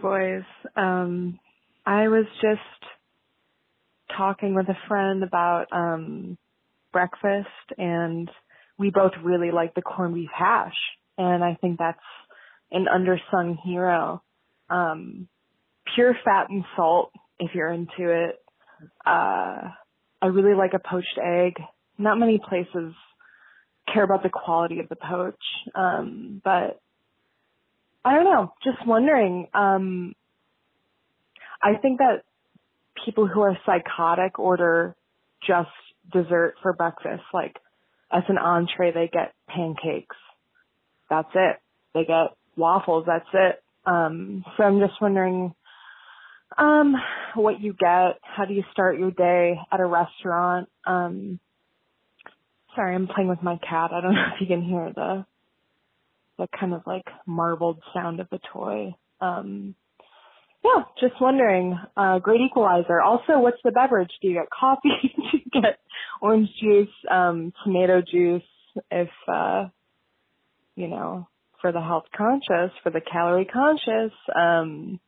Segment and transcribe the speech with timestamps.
[0.00, 0.42] boys,
[0.76, 1.38] um,
[1.86, 2.60] I was just
[4.16, 6.38] talking with a friend about um,
[6.92, 8.30] breakfast, and
[8.78, 10.76] we both really like the corned beef hash,
[11.18, 11.98] and I think that's
[12.72, 14.22] an undersung hero.
[14.68, 15.28] Um,
[15.94, 18.36] pure fat and salt, if you're into it.
[19.04, 19.70] Uh,
[20.22, 21.54] I really like a poached egg.
[21.98, 22.94] Not many places
[23.92, 25.42] care about the quality of the poach,
[25.74, 26.80] um, but
[28.04, 28.52] I don't know.
[28.64, 29.48] Just wondering.
[29.54, 30.14] Um,
[31.62, 32.22] I think that
[33.04, 34.94] people who are psychotic order
[35.46, 35.68] just
[36.12, 37.22] dessert for breakfast.
[37.32, 37.56] Like
[38.12, 40.16] as an entree, they get pancakes.
[41.08, 41.56] That's it.
[41.94, 43.04] They get waffles.
[43.06, 43.62] That's it.
[43.86, 45.54] Um, so I'm just wondering,
[46.56, 46.94] um,
[47.34, 48.18] what you get.
[48.22, 50.68] How do you start your day at a restaurant?
[50.86, 51.40] Um,
[52.74, 53.90] sorry, I'm playing with my cat.
[53.92, 55.24] I don't know if you can hear the
[56.40, 58.94] the kind of like marbled sound of the toy.
[59.20, 59.74] Um,
[60.64, 61.78] yeah, just wondering.
[61.96, 63.00] Uh, great equalizer.
[63.00, 64.10] Also, what's the beverage?
[64.20, 64.88] Do you get coffee?
[65.16, 65.78] Do you get
[66.20, 68.42] orange juice, um, tomato juice?
[68.90, 69.68] If, uh,
[70.76, 71.28] you know,
[71.60, 75.00] for the health conscious, for the calorie conscious, um,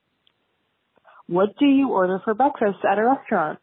[1.27, 3.59] what do you order for breakfast at a restaurant?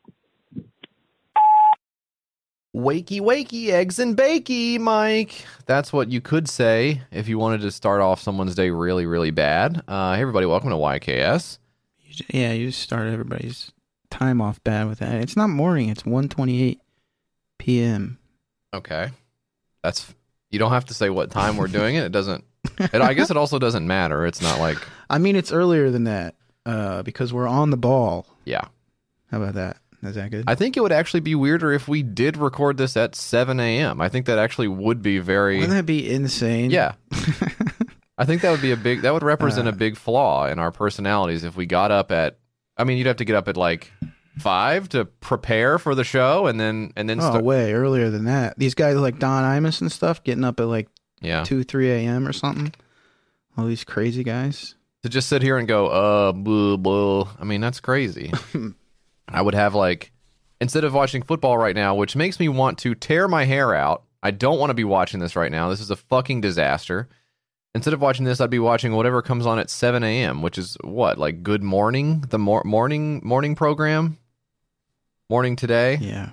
[2.76, 5.44] Wakey, wakey, eggs and bakey, Mike.
[5.66, 9.32] That's what you could say if you wanted to start off someone's day really, really
[9.32, 9.82] bad.
[9.88, 11.58] Uh, hey, everybody, welcome to YKS.
[12.28, 13.72] Yeah, you just started everybody's
[14.12, 15.16] time off bad with that.
[15.16, 15.90] It's not morning.
[15.90, 16.78] It's 1.28
[17.58, 18.20] p.m.
[18.72, 19.10] Okay,
[19.82, 20.14] that's
[20.52, 22.04] you don't have to say what time we're doing it.
[22.04, 22.44] It doesn't.
[22.78, 24.28] It, I guess it also doesn't matter.
[24.28, 24.78] It's not like
[25.10, 26.36] I mean, it's earlier than that
[26.68, 28.28] uh, because we're on the ball.
[28.46, 28.66] yeah.
[29.32, 29.78] How about that?
[30.02, 30.46] Is that good?
[30.48, 34.00] I think it would actually be weirder if we did record this at 7 a.m.
[34.00, 35.56] I think that actually would be very.
[35.60, 36.72] Wouldn't that be insane?
[36.72, 36.94] Yeah.
[38.18, 39.72] I think that would be a big that would represent Uh.
[39.72, 42.38] a big flaw in our personalities if we got up at
[42.78, 43.92] I mean you'd have to get up at like
[44.40, 48.26] 5 to prepare for the show and then and then Oh, start way earlier than
[48.26, 48.58] that.
[48.60, 50.90] These guys like Don Imus and stuff getting up at like
[51.22, 52.28] yeah 2, 3 a.m.
[52.28, 52.74] or something.
[53.58, 54.76] All these crazy guys.
[55.04, 57.30] to just sit here and go uh blah, blah.
[57.40, 58.32] I mean that's crazy.
[59.34, 60.12] I would have like
[60.62, 64.04] instead of watching football right now which makes me want to tear my hair out.
[64.22, 65.70] I don't want to be watching this right now.
[65.70, 67.08] This is a fucking disaster.
[67.76, 70.76] Instead of watching this, I'd be watching whatever comes on at 7 a.m., which is
[70.84, 74.18] what, like Good Morning, the mor- morning morning program,
[75.30, 75.98] Morning Today.
[76.02, 76.32] Yeah.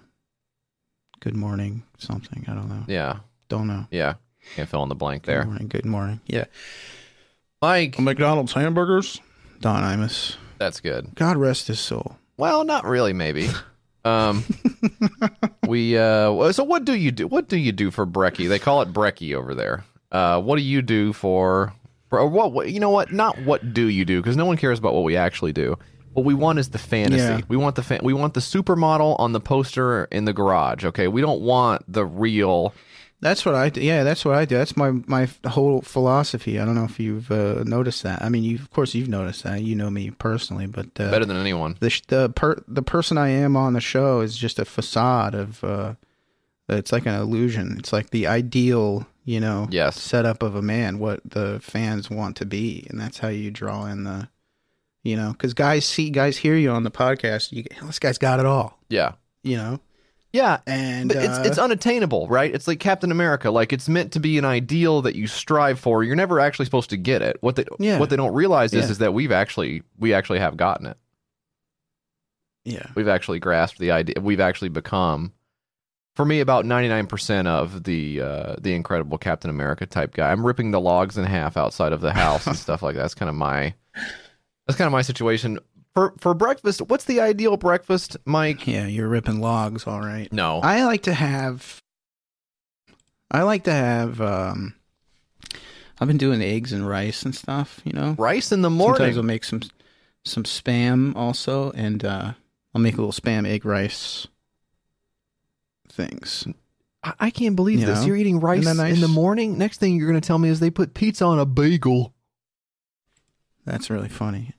[1.20, 2.44] Good morning, something.
[2.48, 2.84] I don't know.
[2.88, 3.18] Yeah,
[3.48, 3.86] Don't know.
[3.90, 4.14] yeah.
[4.54, 5.44] Can't fill in the blank Good there.
[5.44, 5.68] morning.
[5.68, 6.20] Good morning.
[6.26, 6.44] Yeah.
[7.62, 9.20] Mike, McDonald's hamburgers.
[9.60, 10.36] Don Imus.
[10.58, 11.14] that's good.
[11.14, 12.16] God rest his soul.
[12.36, 13.12] Well, not really.
[13.12, 13.48] Maybe.
[14.04, 14.44] Um,
[15.66, 15.96] we.
[15.98, 17.26] Uh, so what do you do?
[17.26, 18.48] What do you do for brekkie?
[18.48, 19.84] They call it brekkie over there.
[20.12, 21.72] Uh, what do you do for?
[22.10, 22.70] Or what, what?
[22.70, 23.12] You know what?
[23.12, 24.22] Not what do you do?
[24.22, 25.76] Because no one cares about what we actually do.
[26.12, 27.18] What we want is the fantasy.
[27.18, 27.40] Yeah.
[27.48, 30.84] We want the fa- we want the supermodel on the poster in the garage.
[30.84, 32.72] Okay, we don't want the real.
[33.20, 33.80] That's what I do.
[33.80, 34.56] Yeah, that's what I do.
[34.58, 36.60] That's my my whole philosophy.
[36.60, 38.20] I don't know if you've uh, noticed that.
[38.22, 39.62] I mean, you of course you've noticed that.
[39.62, 41.76] You know me personally, but uh, Better than anyone.
[41.80, 45.64] the the per- the person I am on the show is just a facade of.
[45.64, 45.94] Uh,
[46.68, 47.76] it's like an illusion.
[47.78, 50.00] It's like the ideal, you know, Yes.
[50.02, 50.98] setup of a man.
[50.98, 54.28] What the fans want to be, and that's how you draw in the,
[55.04, 57.52] you know, because guys see guys hear you on the podcast.
[57.52, 59.12] You this guy's got it all, Yeah.
[59.44, 59.78] you know,
[60.36, 60.58] Yeah.
[60.66, 62.54] and But it's uh, it's unattainable, right?
[62.54, 63.50] It's like Captain America.
[63.50, 66.04] Like it's meant to be an ideal that you strive for.
[66.04, 67.38] You're never actually supposed to get it.
[67.40, 67.98] What they Yeah.
[67.98, 68.90] what they don't realize is Yeah.
[68.90, 70.96] is that we've actually we actually have gotten it.
[72.64, 72.86] yeah.
[72.94, 74.16] We've actually grasped the idea.
[74.20, 75.32] We've actually become,
[76.16, 80.32] for me, about 99% of the uh, the incredible Captain America type guy.
[80.32, 83.02] I'm ripping the logs in half outside of the house and stuff like that.
[83.02, 83.74] That's kind of my
[84.66, 85.58] that's kind of my situation.
[85.96, 88.66] For for breakfast, what's the ideal breakfast, Mike?
[88.66, 90.30] Yeah, you're ripping logs, all right.
[90.30, 90.60] No.
[90.60, 91.80] I like to have.
[93.30, 94.20] I like to have.
[94.20, 94.74] um
[95.98, 97.80] I've been doing eggs and rice and stuff.
[97.84, 98.98] You know, Rice in the morning.
[98.98, 99.16] sometimes.
[99.16, 99.62] I'll make some
[100.22, 102.32] some spam also, and uh
[102.74, 104.26] I'll make a little spam egg rice
[105.88, 106.46] things.
[107.04, 108.00] I, I can't believe You this.
[108.00, 108.06] know?
[108.08, 109.56] You're eating rice Isn't in the morning.
[109.56, 112.12] Next thing you're going to tell me is they put pizza on a bagel.
[113.64, 114.52] That's really funny.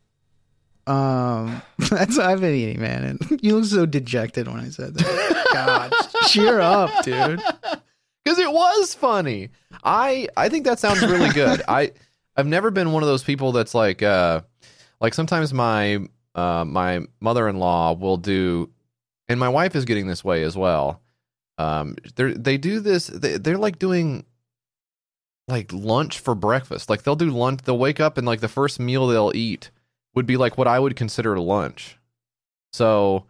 [0.88, 3.04] Um, that's what I've been eating, man.
[3.04, 5.50] And you look so dejected when I said that.
[5.54, 5.94] God,
[6.28, 7.42] cheer up, dude.
[8.24, 9.50] because it was funny.
[9.84, 11.62] I I think that sounds really good.
[11.68, 11.92] I
[12.36, 14.42] I've never been one of those people that's like uh
[15.01, 16.00] like sometimes my
[16.36, 18.72] uh my mother-in-law will do
[19.28, 21.01] and my wife is getting this way as well.
[21.57, 24.25] Um they they do this they, they're like doing
[25.50, 26.89] like lunch for breakfast.
[26.89, 29.69] Like they'll do lunch they'll wake up and like the first meal they'll eat
[30.17, 31.95] would be like what I would consider lunch.
[32.73, 33.25] So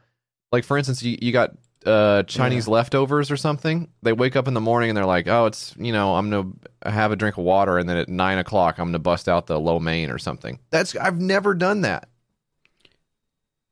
[0.53, 1.51] like for instance you, you got
[1.85, 3.89] uh Chinese leftovers or something.
[4.03, 6.51] They wake up in the morning and they're like, "Oh, it's you know, I'm gonna
[6.85, 9.59] have a drink of water, and then at nine o'clock, I'm gonna bust out the
[9.59, 12.07] lo mein or something." That's I've never done that.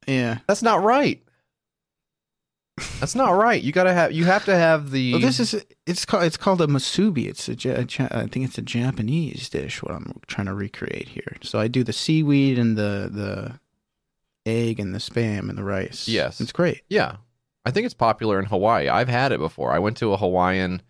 [0.08, 0.40] Yeah.
[0.46, 1.24] That's not right.
[3.00, 3.62] That's not right.
[3.62, 4.12] You gotta have.
[4.12, 5.14] You have to have the.
[5.14, 7.28] Well, this is it's called it's called a musubi.
[7.28, 7.80] It's a,
[8.14, 9.82] I think it's a Japanese dish.
[9.82, 11.38] What I'm trying to recreate here.
[11.42, 13.60] So I do the seaweed and the the
[14.46, 16.08] egg and the spam and the rice.
[16.08, 16.42] Yes.
[16.42, 16.82] it's great.
[16.90, 17.18] Yeah,
[17.66, 18.90] I think it's popular in Hawaii.
[18.90, 19.72] I've had it before.
[19.72, 20.82] I went to a Hawaiian.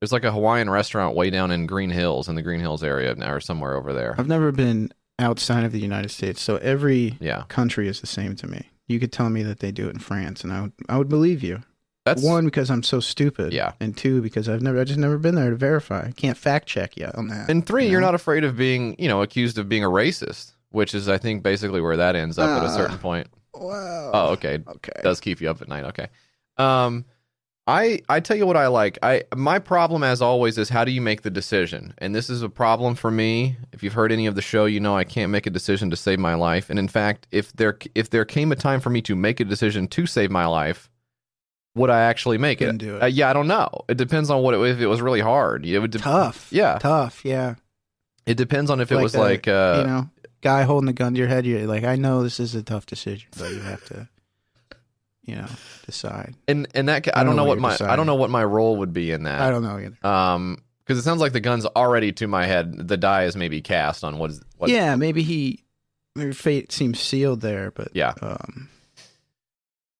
[0.00, 3.14] There's like a Hawaiian restaurant way down in Green Hills, in the Green Hills area,
[3.14, 4.14] now or somewhere over there.
[4.18, 8.34] I've never been outside of the United States, so every Yeah, country is the same
[8.36, 8.70] to me.
[8.90, 11.08] You could tell me that they do it in France, and I would I would
[11.08, 11.62] believe you.
[12.04, 13.52] that's One because I'm so stupid.
[13.52, 13.72] Yeah.
[13.80, 16.06] And two because I've never I just never been there to verify.
[16.08, 17.48] I can't fact check yet on that.
[17.48, 18.08] And three, you you're know?
[18.08, 21.42] not afraid of being, you know, accused of being a racist, which is, I think,
[21.44, 22.76] basically where that ends up at a Ah.
[22.76, 23.28] certain point.
[23.54, 24.10] Wow.
[24.12, 24.58] Oh, okay.
[24.66, 25.00] Okay.
[25.02, 25.84] does keep you up at night.
[25.84, 26.08] Okay.
[26.56, 27.04] Um,
[27.66, 28.98] I I tell you what I like.
[29.02, 31.94] I my problem as always is how do you make the decision?
[31.98, 33.56] And this is a problem for me.
[33.72, 35.96] If you've heard any of the show, you know I can't make a decision to
[35.96, 36.70] save my life.
[36.70, 39.44] And in fact, if there if there came a time for me to make a
[39.44, 40.90] decision to save my life,
[41.76, 42.76] would I actually make it?
[42.78, 43.02] do it.
[43.02, 43.68] Uh, yeah, I don't know.
[43.88, 45.64] It depends on what it, if it was really hard.
[45.64, 46.48] It would de- Tough.
[46.50, 46.78] Yeah.
[46.78, 47.24] Tough.
[47.24, 47.54] Yeah.
[48.26, 50.10] It depends on if it Like was the- like uh, you know,
[50.42, 51.46] guy holding the gun to your head.
[51.46, 54.08] You're like, I know this is a tough decision, but you have to,
[55.30, 55.46] you know,
[55.86, 56.34] decide.
[56.48, 58.16] and and that I, I don't know know what what my you're I don't know
[58.16, 59.40] what my role would be in that.
[59.40, 60.06] I don't know either.
[60.06, 62.88] Um, because it sounds like the gun's already to my head.
[62.88, 64.70] The die is maybe cast on what is what.
[64.70, 65.62] yeah, maybe he,
[66.16, 68.12] maybe fate seems sealed there, but Yeah.
[68.20, 68.68] Um,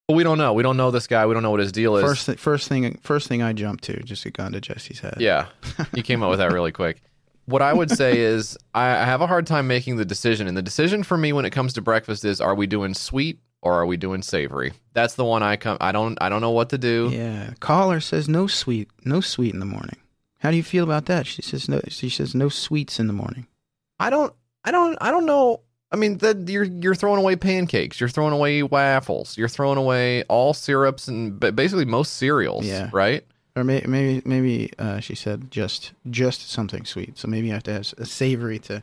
[0.09, 0.53] But we don't know.
[0.53, 1.27] We don't know this guy.
[1.27, 2.03] We don't know what his deal is.
[2.03, 5.19] first, th- first thing, first thing I jumped to, just a gun to Jesse's head.
[5.21, 5.47] yeah,
[5.95, 7.01] you came up with that really quick.
[7.47, 10.57] What I would say is I I have a hard time making the decision, and
[10.57, 13.75] the decision for me when it comes to breakfast is: Are we doing sweet or
[13.75, 14.73] are we doing savory?
[14.93, 15.77] That's the one I come.
[15.81, 16.19] I don't.
[16.21, 17.11] I don't know what to do.
[17.13, 17.53] Yeah.
[17.61, 19.97] Caller says no sweet, no sweet in the morning.
[20.39, 21.27] How do you feel about that?
[21.27, 21.81] She says no.
[21.89, 23.47] She says no sweets in the morning.
[23.99, 24.33] I don't.
[24.65, 24.97] I don't.
[25.01, 25.61] I don't know.
[25.93, 28.01] I mean, that you're you're throwing away pancakes.
[28.01, 29.37] You're throwing away waffles.
[29.37, 32.65] You're throwing away all syrups and basically most cereals.
[32.65, 32.91] Yeah.
[32.93, 33.25] Right.
[33.57, 37.19] Or may, maybe maybe uh, she said just just something sweet.
[37.19, 38.83] So maybe you have to have a savory to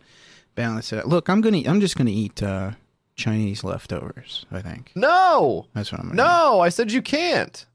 [0.56, 1.08] balance it out.
[1.08, 2.72] Look, I'm gonna I'm just gonna eat uh,
[3.18, 4.46] Chinese leftovers.
[4.52, 5.66] I think No.
[5.74, 6.24] that's what I'm gonna.
[6.24, 6.60] No.
[6.62, 7.66] I said you can't.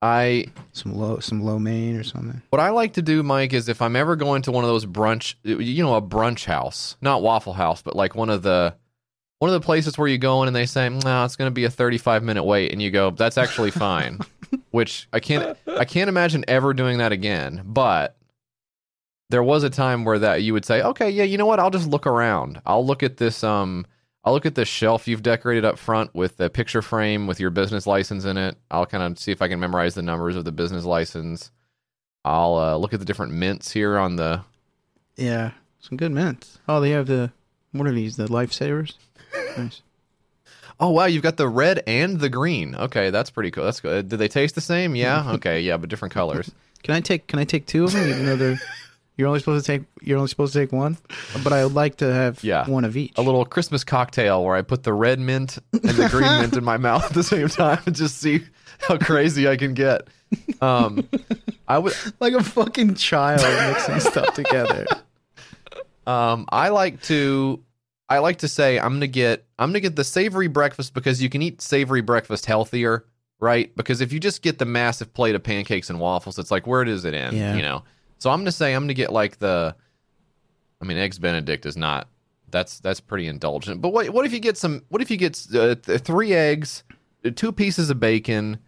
[0.00, 2.40] I some low some lo mein or something.
[2.50, 4.86] what I like to do, Mike, is if I'm ever going to one of those
[4.86, 8.74] brunch, you know, a brunch house, not Waffle House, but like one of the
[9.40, 11.54] one of the places where you go in and they say, "No, it's going to
[11.54, 14.20] be a 35 minute wait," and you go, "That's actually fine."
[14.70, 17.62] Which I can't I can't imagine ever doing that again.
[17.64, 18.16] But
[19.30, 21.58] there was a time where that you would say, "Okay, yeah, you know what?
[21.58, 22.62] I'll just look around.
[22.64, 23.84] I'll look at this um
[24.28, 27.48] I'll look at the shelf you've decorated up front with the picture frame with your
[27.48, 28.58] business license in it.
[28.70, 31.50] I'll kind of see if I can memorize the numbers of the business license.
[32.26, 34.42] I'll uh, look at the different mints here on the.
[35.16, 36.58] Yeah, some good mints.
[36.68, 37.32] Oh, they have the
[37.72, 38.18] what are these?
[38.18, 38.96] The lifesavers.
[39.56, 39.80] nice.
[40.78, 42.74] Oh wow, you've got the red and the green.
[42.74, 43.64] Okay, that's pretty cool.
[43.64, 44.10] That's good.
[44.10, 44.94] Do they taste the same?
[44.94, 45.24] Yeah.
[45.36, 45.62] Okay.
[45.62, 46.50] Yeah, but different colors.
[46.82, 48.06] Can I take Can I take two of them?
[48.06, 48.60] Even though they're
[49.18, 50.96] you're only supposed to take you're only supposed to take one,
[51.44, 52.66] but I would like to have Yeah.
[52.70, 53.12] one of each.
[53.18, 56.64] A little Christmas cocktail where I put the red mint and the green mint in
[56.64, 58.42] my mouth at the same time and just see
[58.80, 60.08] how crazy I can get.
[60.62, 61.06] Um,
[61.66, 61.94] I would.
[62.20, 64.86] like a fucking child mixing stuff together.
[66.06, 67.62] Um, I like to
[68.08, 71.28] I like to say I'm gonna get I'm gonna get the savory breakfast because you
[71.28, 73.04] can eat savory breakfast healthier,
[73.40, 73.74] right?
[73.76, 76.82] Because if you just get the massive plate of pancakes and waffles, it's like where
[76.84, 77.36] does it end?
[77.36, 77.54] Yeah.
[77.56, 77.82] You know.
[78.18, 79.74] So I'm gonna say I'm gonna get like the
[80.80, 82.08] I mean, eggs Benedict is not
[82.50, 83.80] that's that's pretty indulgent.
[83.80, 86.82] But what what if you get some what if you get uh, th- three eggs,
[87.34, 88.58] two pieces of bacon,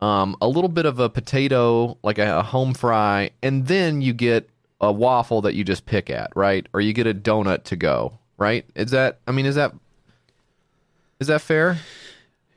[0.00, 4.12] um, a little bit of a potato, like a, a home fry, and then you
[4.12, 4.48] get
[4.80, 6.66] a waffle that you just pick at, right?
[6.72, 8.64] Or you get a donut to go, right?
[8.74, 9.20] Is that?
[9.26, 9.72] I mean, is that
[11.20, 11.78] is that fair?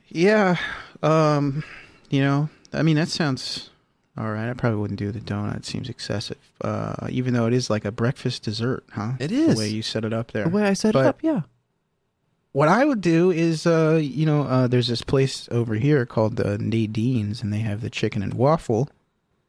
[0.09, 0.57] Yeah.
[1.01, 1.63] Um,
[2.09, 3.69] you know, I mean that sounds
[4.19, 4.49] all right.
[4.49, 5.55] I probably wouldn't do the donut.
[5.57, 6.37] It seems excessive.
[6.61, 9.13] Uh, even though it is like a breakfast dessert, huh?
[9.19, 10.43] It is The way you set it up there.
[10.43, 11.41] The way I set But- it up, yeah.
[12.51, 16.35] what I would do is, uh, you know, uh, there's this place over here called
[16.35, 18.89] the Nadine's, and they have the chicken and waffle.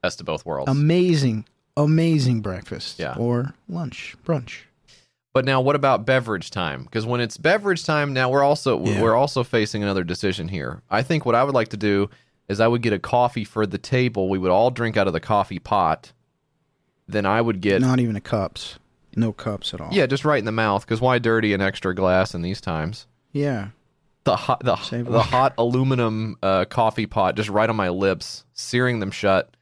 [0.02, 0.70] Best of both worlds.
[0.70, 1.46] Amazing,
[1.76, 2.98] amazing breakfast.
[2.98, 3.14] Yeah.
[3.18, 4.60] Or lunch, brunch.
[5.32, 6.82] But now, what about beverage time?
[6.84, 9.00] Because when it's beverage time, now we're also Yeah.
[9.00, 10.82] we're also facing another decision here.
[10.90, 12.10] I think what I would like to do
[12.50, 14.28] is I would get a coffee for the table.
[14.28, 16.12] We would all drink out of the coffee pot.
[17.08, 18.78] Then I would get Not even a cups.
[19.16, 19.88] No cups at all.
[19.92, 20.84] yeah, just right in the mouth.
[20.84, 23.06] Because why dirty an extra glass in these times?
[23.32, 23.68] Yeah.
[24.24, 28.44] The hot the, Save the hot aluminum uh, coffee pot just right on my lips,
[28.52, 29.56] searing them shut.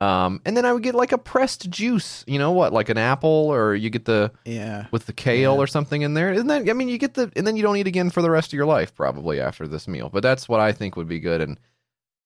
[0.00, 2.24] Um, and then I would get like a pressed juice.
[2.26, 2.72] You know what?
[2.72, 4.86] Like an apple, or you get the Yeah.
[4.90, 5.58] with the kale Yeah.
[5.58, 6.32] or something in there.
[6.32, 6.68] Isn't that?
[6.68, 8.52] I mean, you get the, and then you don't eat again for the rest of
[8.54, 10.10] your life, probably after this meal.
[10.12, 11.40] But that's what I think would be good.
[11.40, 11.58] And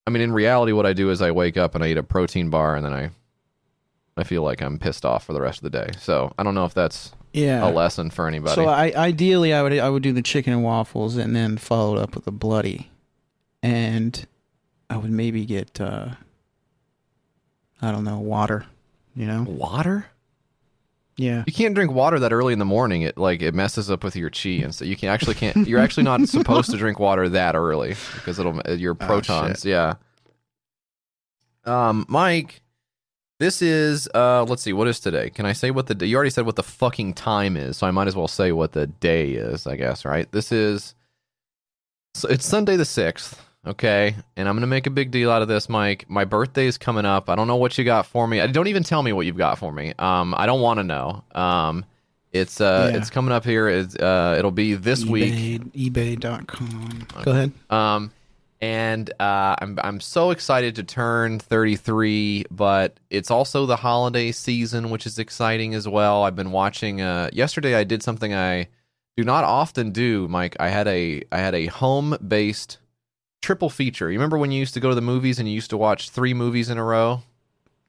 [0.09, 2.03] I mean, in reality, what I do is I wake up and I eat a
[2.03, 3.11] protein bar, and then I,
[4.17, 5.91] I feel like I'm pissed off for the rest of the day.
[6.01, 7.63] So I don't know if that's Yeah.
[7.63, 8.55] a lesson for anybody.
[8.55, 11.99] So I ideally I would I would do the chicken and waffles and then follow
[11.99, 12.89] it up with a bloody,
[13.63, 14.27] and
[14.89, 16.09] I would maybe get uh,
[17.83, 18.65] I don't know water,
[19.15, 19.43] you know?
[19.43, 20.07] water?
[21.19, 21.43] Yeah.
[21.47, 23.03] You can't drink water that early in the morning.
[23.03, 25.69] It like it messes up with your chi, and so you can actually can't.
[25.69, 29.65] You're actually not supposed to drink water that early because it'll your protons.
[29.65, 29.95] yeah.
[31.65, 32.63] Um, Mike,
[33.41, 35.29] this is uh, let's see, what is today?
[35.29, 37.91] Can I say what the you already said what the fucking time is, so I
[37.91, 39.67] might as well say what the day is.
[39.67, 40.31] I guess right.
[40.31, 40.95] This is
[42.15, 43.45] so it's Sunday the sixth.
[43.69, 46.07] Okay, and I'm gonna make a big deal out of this, Mike.
[46.09, 47.29] My birthday is coming up.
[47.29, 48.41] I don't know what you got for me.
[48.41, 49.93] I don't even tell me what you've got for me.
[49.99, 51.23] Um, I don't want to know.
[51.35, 51.85] Um,
[52.33, 52.99] it's uh, Yeah.
[52.99, 53.69] it's coming up here.
[53.69, 55.35] It's uh, it'll be this week.
[55.35, 57.07] eBay, eBay.com.
[57.23, 57.53] Go ahead.
[57.69, 58.11] Um,
[58.63, 64.89] and uh, I'm I'm so excited to turn 33, but it's also the holiday season,
[64.91, 66.25] which is exciting as well.
[66.25, 67.01] I've been watching.
[67.03, 68.69] Uh, yesterday I did something I
[69.17, 70.57] do not often do, Mike.
[70.59, 72.79] I had a I had a home based
[73.43, 74.11] triple feature.
[74.11, 76.11] You remember when you used to go to the movies and you used to watch
[76.11, 77.23] three movies in a row?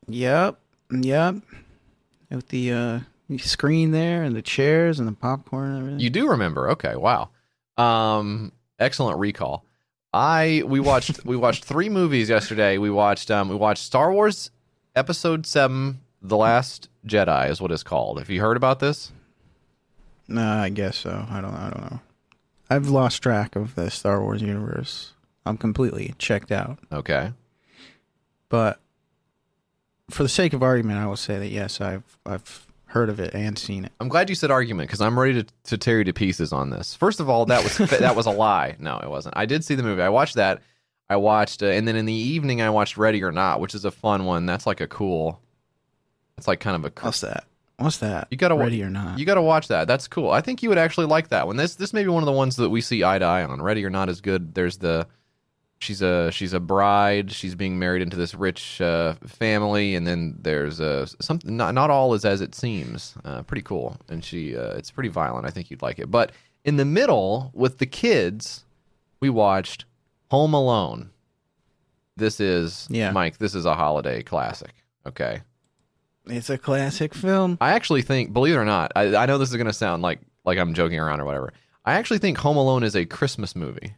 [0.08, 0.60] Yep.
[0.92, 1.36] Yep.
[2.30, 3.00] With the uh,
[3.38, 6.00] screen there and the chairs and the popcorn and everything.
[6.00, 6.70] You do remember?
[6.72, 7.30] Okay, wow.
[7.78, 9.66] Um, excellent recall.
[10.12, 12.80] I we watched we watched three movies yesterday.
[12.80, 14.50] We watched um we watched Star Wars
[14.96, 18.18] Episode Seven, The Last Jedi is what it's called.
[18.18, 19.12] Have you heard about this?
[20.28, 21.26] No, I guess so.
[21.30, 21.54] I don't.
[21.54, 22.00] I don't know.
[22.72, 25.14] I've lost track of the Star Wars universe.
[25.50, 26.78] I'm completely checked out.
[26.92, 27.34] Okay.
[28.50, 28.80] But
[30.10, 33.34] for the sake of argument, I will say that yes, I've I've heard of it
[33.34, 33.92] and seen it.
[34.00, 36.70] I'm glad you said argument because I'm ready to, to tear you to pieces on
[36.70, 36.96] this.
[36.96, 38.76] First of all, that was that was a lie.
[38.80, 39.38] No, it wasn't.
[39.38, 40.02] I did see the movie.
[40.02, 40.62] I watched that.
[41.10, 43.84] I watched, uh, and then in the evening, I watched Ready or Not, which is
[43.84, 44.46] a fun one.
[44.46, 45.42] That's like a cool.
[46.38, 47.46] It's like kind of a What's that?
[47.78, 48.28] What's that?
[48.30, 49.18] You gotta ready or not?
[49.18, 49.88] You got to watch that.
[49.88, 50.30] That's cool.
[50.32, 51.56] I think you would actually like that one.
[51.56, 53.62] This this may be one of the ones that we see eye to eye on.
[53.62, 54.54] Ready or not is good.
[54.54, 55.08] There's the
[55.80, 57.32] she's a she's a bride.
[57.32, 61.56] She's being married into this rich uh, family, and then there's uh, something.
[61.58, 63.16] Not not all is as it seems.
[63.26, 65.46] Uh, pretty cool, and she uh, it's pretty violent.
[65.48, 66.12] I think you'd like it.
[66.12, 66.32] But
[66.66, 68.64] in the middle with the kids,
[69.20, 69.86] we watched
[70.30, 71.10] Home Alone.
[72.18, 73.12] This is Yeah.
[73.12, 73.38] Mike.
[73.38, 74.74] This is a holiday classic.
[75.08, 75.42] Okay.
[76.28, 77.58] it's a classic film.
[77.62, 80.04] I actually think, believe it or not, I, I know this is going to sound
[80.04, 81.54] like like I'm joking around or whatever.
[81.86, 83.96] I actually think Home Alone is a Christmas movie.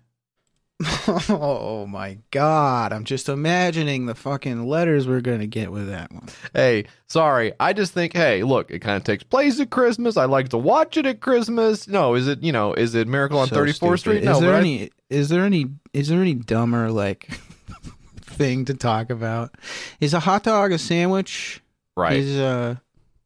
[1.29, 2.93] Oh my god!
[2.93, 6.27] I'm just imagining the fucking letters we're gonna get with that one.
[6.53, 10.17] Hey, sorry, I just think, hey, look, it kind of takes place at Christmas.
[10.17, 11.87] I like to watch it at Christmas.
[11.87, 13.97] No, is it you know, is it Miracle on So 34th stupid.
[13.99, 14.17] Street?
[14.19, 14.89] Is No, there but I- any?
[15.09, 15.65] Is there any?
[15.93, 17.27] Is there any dumber like
[18.21, 19.55] thing to talk about?
[19.99, 21.61] Is a hot dog a sandwich?
[21.97, 22.17] right.
[22.17, 22.75] Is uh,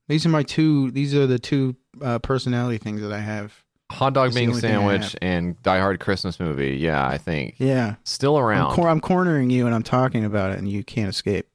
[0.08, 0.92] these are my two.
[0.92, 3.54] These are the two uh, personality things that I have.
[3.92, 6.78] Hot dog That's being I sandwich and Die Hard Christmas movie.
[6.78, 8.74] Yeah, I think Yeah, still I'm, around.
[8.74, 11.48] cor- I'm cornering you and I'm talking about it, and you can't escape.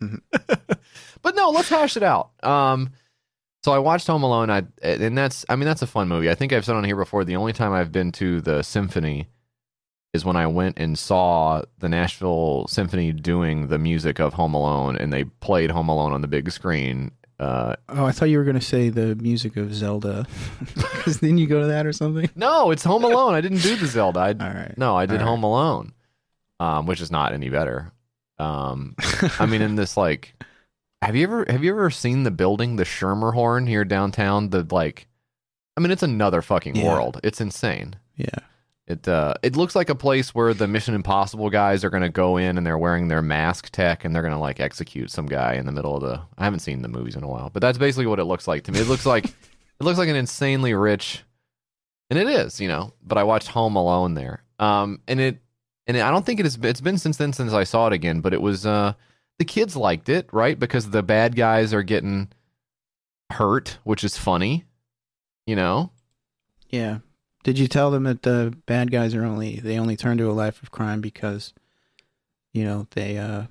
[1.22, 2.30] But no, let's hash it out.
[2.42, 2.90] Um,
[3.62, 4.48] so I watched Home Alone.
[4.50, 6.30] I and that's I mean that's a fun movie.
[6.30, 7.24] I think I've said on here before.
[7.24, 9.28] The only time I've been to the symphony
[10.14, 14.96] is when I went and saw the Nashville Symphony doing the music of Home Alone,
[14.96, 17.10] and they played Home Alone on the big screen.
[17.40, 20.26] Uh, Oh, I thought you were gonna say the music of Zelda,
[20.74, 22.28] because then you go to that or something.
[22.36, 23.34] no, it's Home Alone.
[23.34, 24.20] I didn't do the Zelda.
[24.20, 24.74] I, All right.
[24.76, 25.26] No, I did All right.
[25.30, 25.92] Home Alone,
[26.60, 27.92] um, which is not any better.
[28.38, 28.94] Um,
[29.38, 30.34] I mean, in this like,
[31.02, 34.50] have you ever have you ever seen the building, the Schermerhorn here downtown?
[34.50, 35.06] The like,
[35.76, 36.84] I mean, it's another fucking Yeah.
[36.92, 37.20] world.
[37.24, 37.94] It's insane.
[38.16, 38.28] yeah.
[38.90, 42.36] It uh, it looks like a place where the Mission Impossible guys are gonna go
[42.36, 45.64] in and they're wearing their mask tech and they're gonna like execute some guy in
[45.64, 46.20] the middle of the.
[46.36, 48.64] I haven't seen the movies in a while, but that's basically what it looks like
[48.64, 48.80] to me.
[48.80, 49.34] It looks like it
[49.80, 51.22] looks like an insanely rich
[52.10, 52.92] and it is, you know.
[53.02, 55.38] But I watched Home Alone there, um, and it
[55.86, 56.58] and I don't think it has.
[56.60, 58.20] It's been since then since I saw it again.
[58.20, 58.94] But it was uh,
[59.38, 60.58] the kids liked it, right?
[60.58, 62.28] Because the bad guys are getting
[63.30, 64.64] hurt, which is funny,
[65.46, 65.92] you know.
[66.68, 66.98] Yeah.
[67.42, 70.32] Did you tell them that the bad guys are only they only turn to a
[70.32, 71.52] life of crime because,
[72.52, 73.44] you know, they uh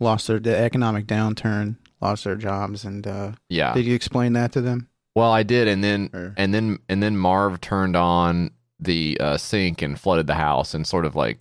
[0.00, 3.74] lost their the economic downturn, lost their jobs, and uh Yeah.
[3.74, 4.88] did you explain that to them?
[5.14, 9.36] Well, I did, and then Or- and then and then Marv turned on the uh,
[9.36, 11.38] sink and flooded the house and sort of like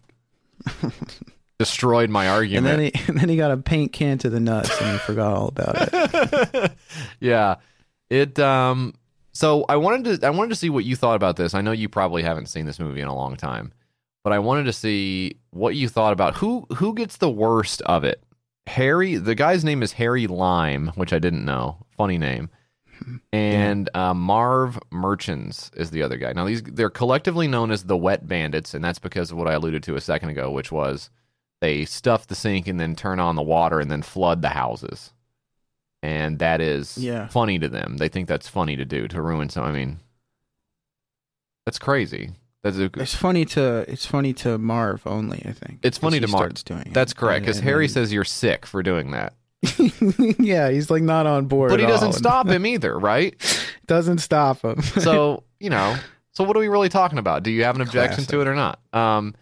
[1.59, 2.67] destroyed my argument.
[2.67, 4.97] And then he and then he got a paint can to the nuts and he
[4.99, 6.71] forgot all about it.
[7.19, 7.55] yeah.
[8.09, 8.93] It um
[9.37, 11.53] so I wanted to I wanted to see what you thought about this.
[11.53, 13.71] I know you probably haven't seen this movie in a long time,
[14.23, 18.03] but I wanted to see what you thought about who who gets the worst of
[18.03, 18.23] it.
[18.65, 21.77] Harry, the guy's name is Harry Lyme, which I didn't know.
[21.95, 22.49] Funny name.
[23.31, 26.33] And uh, Marv Merchants is the other guy.
[26.33, 29.53] Now these they're collectively known as the Wet Bandits, and that's because of what I
[29.53, 31.11] alluded to a second ago, which was
[31.61, 35.13] they stuff the sink and then turn on the water and then flood the houses.
[36.07, 37.27] And that is Yeah.
[37.27, 37.97] funny to them.
[37.97, 39.65] They think that's funny to do to ruin some.
[39.65, 39.99] I mean,
[41.65, 42.31] that's crazy.
[42.63, 45.79] That's a, It's funny to it's funny to Marv only, I think.
[45.83, 46.63] It's funny to Marv.
[46.63, 46.93] doing it.
[46.93, 49.33] that's correct because Harry then- says you're sick for doing that,
[50.39, 51.69] yeah, he's like not on board.
[51.71, 52.13] but he doesn't all.
[52.13, 53.35] stop him either, right?
[53.85, 54.81] doesn't stop him.
[54.81, 55.95] so you know
[56.31, 58.55] so what are we really talking about do you have an objection to it or
[58.55, 59.33] not um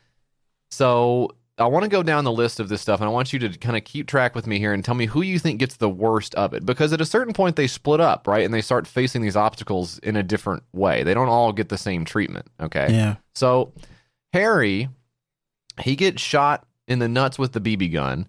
[0.72, 3.40] so i want to go down the list of this stuff and i want you
[3.40, 5.78] to kind of keep track with me here and tell me who you think gets
[5.78, 8.62] the worst of it because at a certain point they split up right and they
[8.62, 12.46] start facing these obstacles in a different way they don't all get the same treatment
[12.60, 13.16] okay yeah.
[13.34, 13.72] so
[14.34, 14.90] harry
[15.82, 18.28] he gets shot in the nuts with the bb gun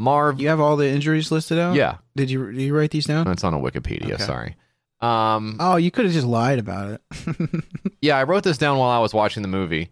[0.00, 1.74] marv You have all the injuries listed out?
[1.74, 3.28] yeah Did you did you write these down?
[3.28, 4.22] it's on a wikipedia Okay.
[4.24, 4.56] sorry
[5.00, 7.64] um Oh, you could have just lied about it.
[8.00, 9.90] Yeah, I wrote this down while I was watching the movie.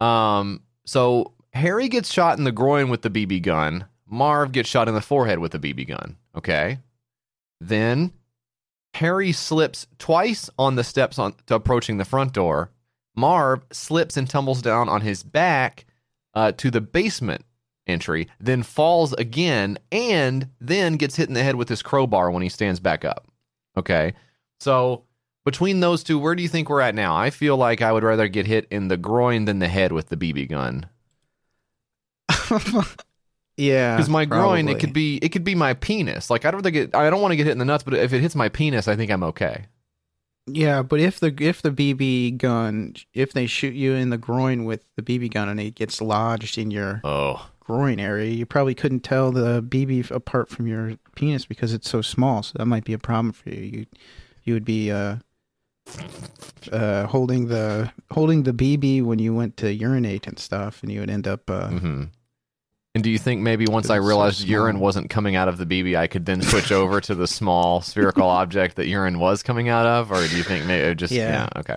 [0.00, 3.86] Um, so Harry gets shot in the groin with the BB gun.
[4.06, 6.16] Marv gets shot in the forehead with the BB gun.
[6.36, 6.78] Okay.
[7.60, 8.12] Then
[8.94, 12.70] Harry slips twice on the steps on to approaching the front door.
[13.14, 15.86] Marv slips and tumbles down on his back
[16.34, 17.44] uh, to the basement
[17.86, 22.42] entry, then falls again, and then gets hit in the head with his crowbar when
[22.42, 23.26] he stands back up.
[23.76, 24.14] Okay.
[24.60, 25.04] So
[25.44, 27.16] between those two, where do you think we're at now?
[27.16, 30.08] I feel like I would rather get hit in the groin than the head with
[30.08, 30.86] the BB gun.
[33.56, 33.96] yeah.
[33.96, 36.30] Because my groin, it could be it could be my penis.
[36.30, 38.12] Like I'd rather get I don't want to get hit in the nuts, but if
[38.12, 39.66] it hits my penis, I think I'm okay.
[40.46, 44.64] Yeah, but if the if the BB gun if they shoot you in the groin
[44.64, 47.48] with the BB gun and it gets lodged in your Oh.
[47.60, 52.02] groin area, you probably couldn't tell the BB apart from your penis because it's so
[52.02, 52.42] small.
[52.42, 53.62] So that might be a problem for you.
[53.62, 53.86] You
[54.44, 55.16] you would be uh
[56.72, 61.00] uh holding the holding the BB when you went to urinate and stuff, and you
[61.00, 62.04] would end up uh hmm
[62.94, 65.56] And do you think maybe once I It's so realized urine wasn't coming out of
[65.56, 69.42] the BB, I could then switch over to the small spherical object that urine was
[69.42, 71.60] coming out of, or do you think maybe it just yeah, Yeah.
[71.60, 71.76] okay.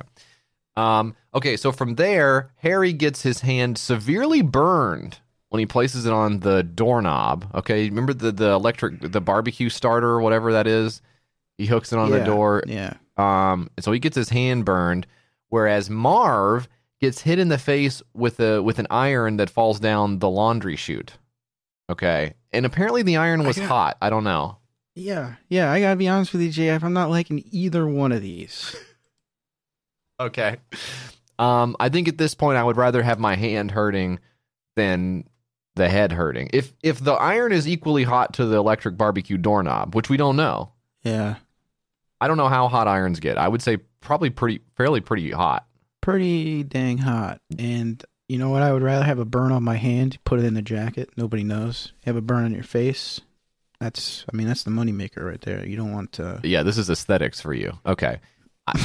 [0.76, 6.12] Um, okay, so from there, Harry gets his hand severely burned when he places it
[6.12, 7.50] on the doorknob.
[7.56, 11.02] Okay, remember the the electric the barbecue starter or whatever that is.
[11.58, 12.64] He hooks it on the door.
[12.68, 12.96] Yeah.
[13.16, 15.08] Um, so he gets his hand burned,
[15.48, 16.68] whereas Marv
[17.02, 20.76] gets hit in the face with a with an iron that falls down the laundry
[20.76, 21.14] chute.
[21.90, 23.98] Okay, and apparently the iron I was got- hot.
[24.02, 24.58] I don't know.
[24.98, 25.36] Yeah.
[25.50, 26.82] Yeah, I gotta be honest with you, JF.
[26.84, 28.76] I'm not liking either one of these.
[30.20, 30.58] Okay.
[31.38, 34.20] Um, I think at this point I would rather have my hand hurting
[34.78, 35.26] than
[35.76, 36.50] the head hurting.
[36.54, 40.38] If if the iron is equally hot to the electric barbecue doorknob, which we don't
[40.38, 40.72] know,
[41.04, 41.36] Yeah.
[42.22, 43.38] I don't know how hot irons get.
[43.38, 45.68] I would say probably pretty fairly pretty hot.
[46.06, 47.42] Pretty dang hot.
[47.58, 48.62] And you know what?
[48.62, 51.44] I would rather have a burn on my hand, put it in the jacket, nobody
[51.44, 51.94] knows.
[52.06, 53.22] Have a burn on your face.
[53.80, 55.66] That's I mean, that's the moneymaker right there.
[55.68, 57.74] You don't want to Yeah, this is aesthetics for you.
[57.88, 58.20] Okay.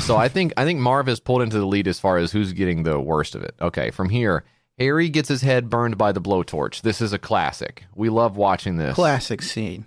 [0.00, 2.54] So I think I think Marv has pulled into the lead as far as who's
[2.54, 3.54] getting the worst of it.
[3.60, 4.42] Okay, from here,
[4.78, 6.80] Harry gets his head burned by the blowtorch.
[6.80, 7.84] This is a classic.
[7.94, 8.94] We love watching this.
[8.94, 9.84] classic scene.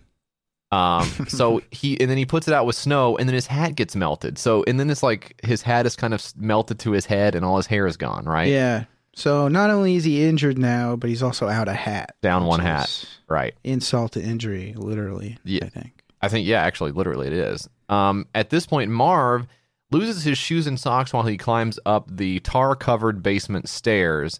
[0.73, 3.75] Um, so he and then he puts it out with snow, and then his hat
[3.75, 4.37] gets melted.
[4.37, 7.45] So and then it's like his hat is kind of melted to his head, and
[7.45, 8.25] all his hair is gone.
[8.25, 8.85] Right, Yeah.
[9.15, 12.15] So not only is he injured now, but he's also out a hat.
[12.23, 13.05] down one hat.
[13.29, 13.53] Right.
[13.63, 15.37] Insult to injury, literally.
[15.43, 15.65] Yeah.
[15.65, 16.03] I think.
[16.19, 17.69] I think yeah, actually, literally it is.
[17.89, 19.45] Um, at this point, Marv
[19.91, 24.39] loses his shoes and socks while he climbs up the tar-covered basement stairs,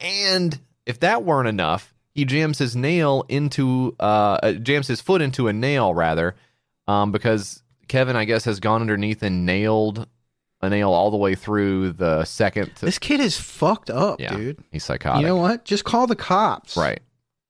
[0.00, 5.20] and if that weren't enough, he jams his nail into uh, uh jams his foot
[5.22, 6.36] into a nail rather,
[6.86, 10.06] um, because Kevin I guess has gone underneath and nailed
[10.60, 12.74] a nail all the way through the second.
[12.76, 14.64] To, This kid is fucked up, yeah, dude.
[14.72, 15.20] he's psychotic.
[15.22, 15.64] You know what?
[15.64, 16.76] Just call the cops.
[16.76, 17.00] Right.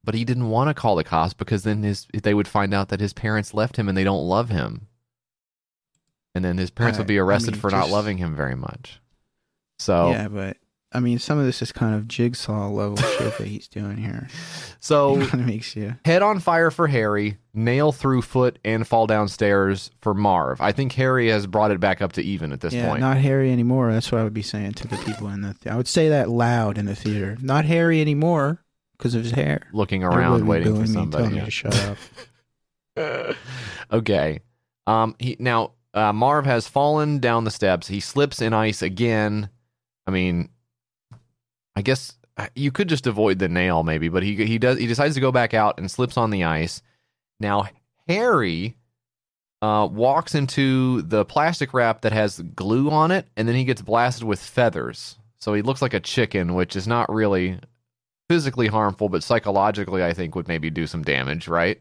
[0.02, 2.88] But he didn't want to call the cops because then his they would find out
[2.88, 4.88] that his parents left him and they don't love him.
[6.34, 8.56] And then his parents I- would be I arrested mean, for not loving him very
[8.56, 9.00] much.
[9.78, 10.56] So Yeah, but
[10.94, 14.28] I mean, some of this is kind of jigsaw level shit that he's doing here.
[14.78, 15.96] so it makes you.
[16.04, 20.60] head on fire for Harry, nail through foot and fall downstairs for Marv.
[20.60, 23.00] I think Harry has brought it back up to even at this yeah, point.
[23.00, 23.92] not Harry anymore.
[23.92, 25.56] That's what I would be saying to the people in the.
[25.68, 27.36] I would say that loud in the theater.
[27.40, 28.64] Not Harry anymore
[28.96, 29.68] because of his hair.
[29.72, 31.34] Looking around waiting for booing me somebody.
[31.34, 31.98] me to shut
[32.96, 33.36] up.
[33.92, 34.40] okay.
[34.86, 35.16] Um.
[35.18, 37.88] He now uh, Marv has fallen down the steps.
[37.88, 39.48] He slips in ice again.
[40.06, 40.50] I mean,
[41.76, 44.86] I guess uh, you could just avoid the nail, maybe, but he he does he
[44.86, 46.82] decides to go back out and slips on the ice.
[47.40, 47.68] Now
[48.08, 48.76] Harry
[49.62, 53.82] uh, walks into the plastic wrap that has glue on it, and then he gets
[53.82, 55.16] blasted with feathers.
[55.38, 57.58] So he looks like a chicken, which is not really
[58.28, 61.80] physically harmful, but psychologically, I think would maybe do some damage, right?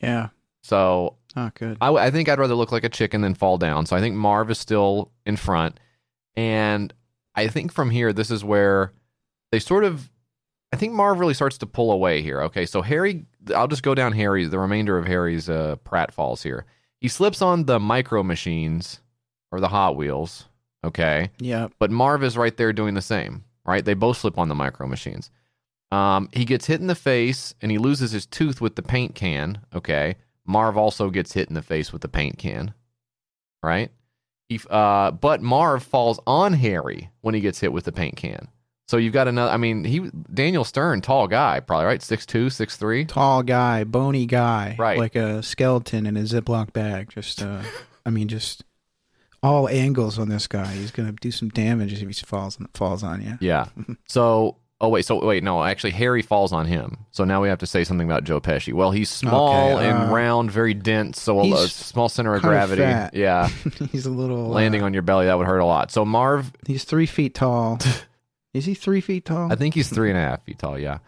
[0.00, 0.28] Yeah,
[0.62, 1.76] So not good.
[1.80, 3.86] I, I think I'd rather look like a chicken than fall down.
[3.86, 5.78] So I think Marv is still in front.
[6.36, 6.92] And
[7.34, 8.92] I think from here, this is where
[9.52, 10.10] they sort of.
[10.72, 12.42] I think Marv really starts to pull away here.
[12.42, 16.66] Okay, so Harry, I'll just go down Harry's, the remainder of Harry's uh, pratfalls here.
[17.00, 19.00] He slips on the micro machines
[19.52, 20.46] or the Hot Wheels.
[20.82, 23.84] Okay, Yeah, but Marv is right there doing the same, right?
[23.84, 25.30] They both slip on the micro machines.
[25.90, 29.14] Um, he gets hit in the face and he loses his tooth with the paint
[29.14, 29.60] can.
[29.74, 30.16] Okay.
[30.44, 32.74] Marv also gets hit in the face with the paint can,
[33.62, 33.90] right?
[34.58, 38.48] He, uh, but Marv falls on Harry when he gets hit with the paint can.
[38.86, 39.50] So you've got another.
[39.50, 43.04] I mean, he Daniel Stern, tall guy, probably right, six two, six three.
[43.06, 44.98] tall guy, bony guy, Right.
[44.98, 47.08] Like a skeleton in a Ziploc bag.
[47.10, 47.62] Just, uh,
[48.04, 48.62] I mean, just
[49.42, 50.66] all angles on this guy.
[50.72, 53.38] He's gonna do some damage if he falls falls on you.
[53.40, 53.66] Yeah.
[54.06, 56.98] So, oh wait, so wait, no, actually, Harry falls on him.
[57.10, 58.72] So now we have to say something about Joe Pesci.
[58.72, 62.42] Well, he's small Okay, and uh, round, very dense, so a, a small center of
[62.42, 62.82] gravity.
[62.82, 63.48] Yeah,
[63.92, 65.90] he's a little landing uh, on your belly that would hurt a lot.
[65.90, 67.78] So Marv, He's three feet tall.
[68.54, 69.50] Is he three feet tall?
[69.50, 70.78] I think he's three and a half feet tall.
[70.78, 70.98] Yeah.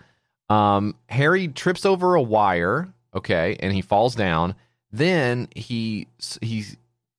[0.51, 2.93] Um, Harry trips over a wire.
[3.15, 4.57] Okay, and he falls down.
[4.93, 6.09] Then he
[6.43, 6.65] he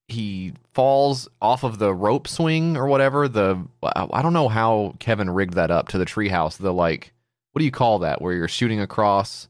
[0.07, 3.27] he falls off of the rope swing or whatever.
[3.27, 6.57] The I don't know how Kevin rigged that up to the treehouse.
[6.57, 7.13] The like,
[7.51, 8.21] what do you call that?
[8.21, 9.49] Where you're shooting across,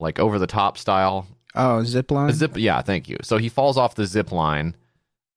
[0.00, 1.26] like over the top style.
[1.54, 2.30] Oh, zip line.
[2.30, 2.56] A zip.
[2.56, 3.18] Yeah, thank you.
[3.22, 4.74] So he falls off the zip line,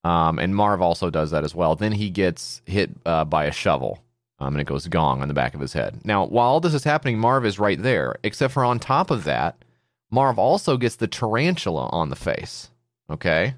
[0.03, 1.75] um, and Marv also does that as well.
[1.75, 4.01] Then he gets hit uh, by a shovel,
[4.39, 5.99] um, and it goes gong on the back of his head.
[6.05, 8.15] Now, while all this is happening, Marv is right there.
[8.23, 9.63] Except for on top of that,
[10.09, 12.71] Marv also gets the tarantula on the face.
[13.09, 13.53] Okay,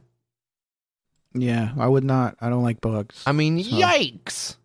[1.42, 2.36] yeah, I would not.
[2.42, 3.24] I don't like bugs.
[3.26, 4.56] I mean, So- yikes.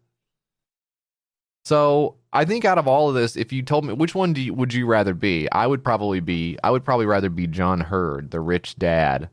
[1.64, 4.40] So I think out of all of this, if you told me which one do
[4.40, 7.80] you, would you rather be, I would probably be I would probably rather be John
[7.80, 9.28] Heard, the rich dad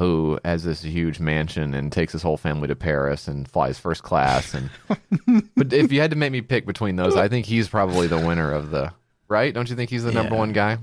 [0.00, 4.02] who has this huge mansion and takes his whole family to Paris and flies first
[4.02, 4.52] class.
[4.52, 4.68] And
[5.56, 8.18] but if you had to make me pick between those, I think he's probably the
[8.18, 8.92] winner of the
[9.28, 9.54] right.
[9.54, 10.78] Don't you think he's the number one guy?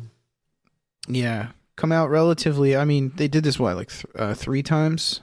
[1.08, 2.76] yeah, come out relatively.
[2.76, 5.22] I mean, they did this what like th- uh, three times.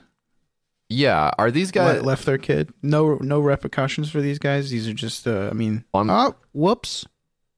[0.89, 1.31] Yeah.
[1.37, 2.01] Are these guys?
[2.01, 2.73] Le- left their kid.
[2.81, 4.69] No, no repercussions for these guys.
[4.71, 5.27] These are just.
[5.27, 7.05] Uh, I mean, I'm- oh, whoops!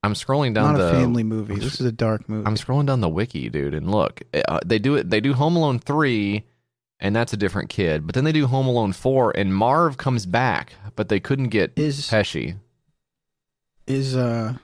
[0.03, 1.55] I'm scrolling down Not the a family movie.
[1.55, 2.45] This is a dark movie.
[2.47, 5.09] I'm scrolling down the wiki, dude, and look, uh, they do it.
[5.09, 6.43] They do Home Alone three,
[6.99, 8.05] and that's a different kid.
[8.07, 11.71] But then they do Home Alone four, and Marv comes back, but they couldn't get
[11.75, 12.57] Is- Pesci.
[13.87, 14.55] is uh,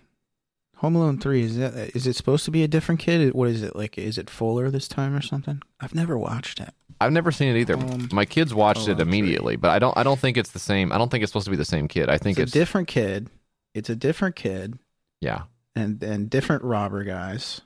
[0.77, 1.43] Home Alone three.
[1.43, 3.33] Is that is it supposed to be a different kid?
[3.33, 3.97] What is it like?
[3.97, 5.61] Is it Fuller this time or something?
[5.79, 6.69] I've never watched it.
[7.01, 7.75] I've never seen it either.
[7.77, 9.17] Um, My kids watched Home it Alone 3.
[9.19, 9.95] immediately, but I don't.
[9.97, 10.91] I don't think it's the same.
[10.91, 12.09] I don't think it's supposed to be the same kid.
[12.09, 13.29] I think It's, it's, a different kid.
[13.73, 14.77] It's a different kid
[15.21, 15.43] yeah,
[15.75, 17.61] and and different robber guys.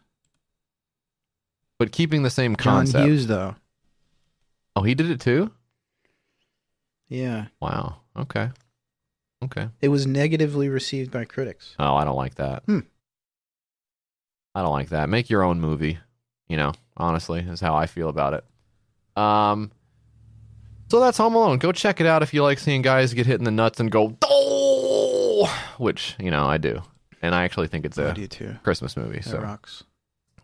[1.80, 2.64] but keeping the same concept.
[2.94, 3.06] John concept.
[3.10, 3.56] Hughes though.
[4.76, 5.52] Oh, he did it too.
[7.10, 7.48] Yeah.
[7.60, 7.98] Wow.
[8.18, 8.50] Okay.
[9.44, 9.68] Okay.
[9.82, 11.76] It was negatively received by critics.
[11.80, 12.64] Oh, I don't like that.
[12.66, 12.80] Hmm.
[14.54, 15.10] I don't like that.
[15.10, 16.00] Make your own movie.
[16.48, 19.22] You know, honestly, is how I feel about it.
[19.22, 19.72] Um,
[20.90, 21.58] so that's Home Alone.
[21.58, 23.90] Go check it out if you like seeing guys get hit in the nuts and
[23.90, 26.82] go, oh, which you know I do,
[27.22, 28.14] and I actually think it's a.
[28.64, 29.22] Christmas movie.
[29.22, 29.84] So rocks.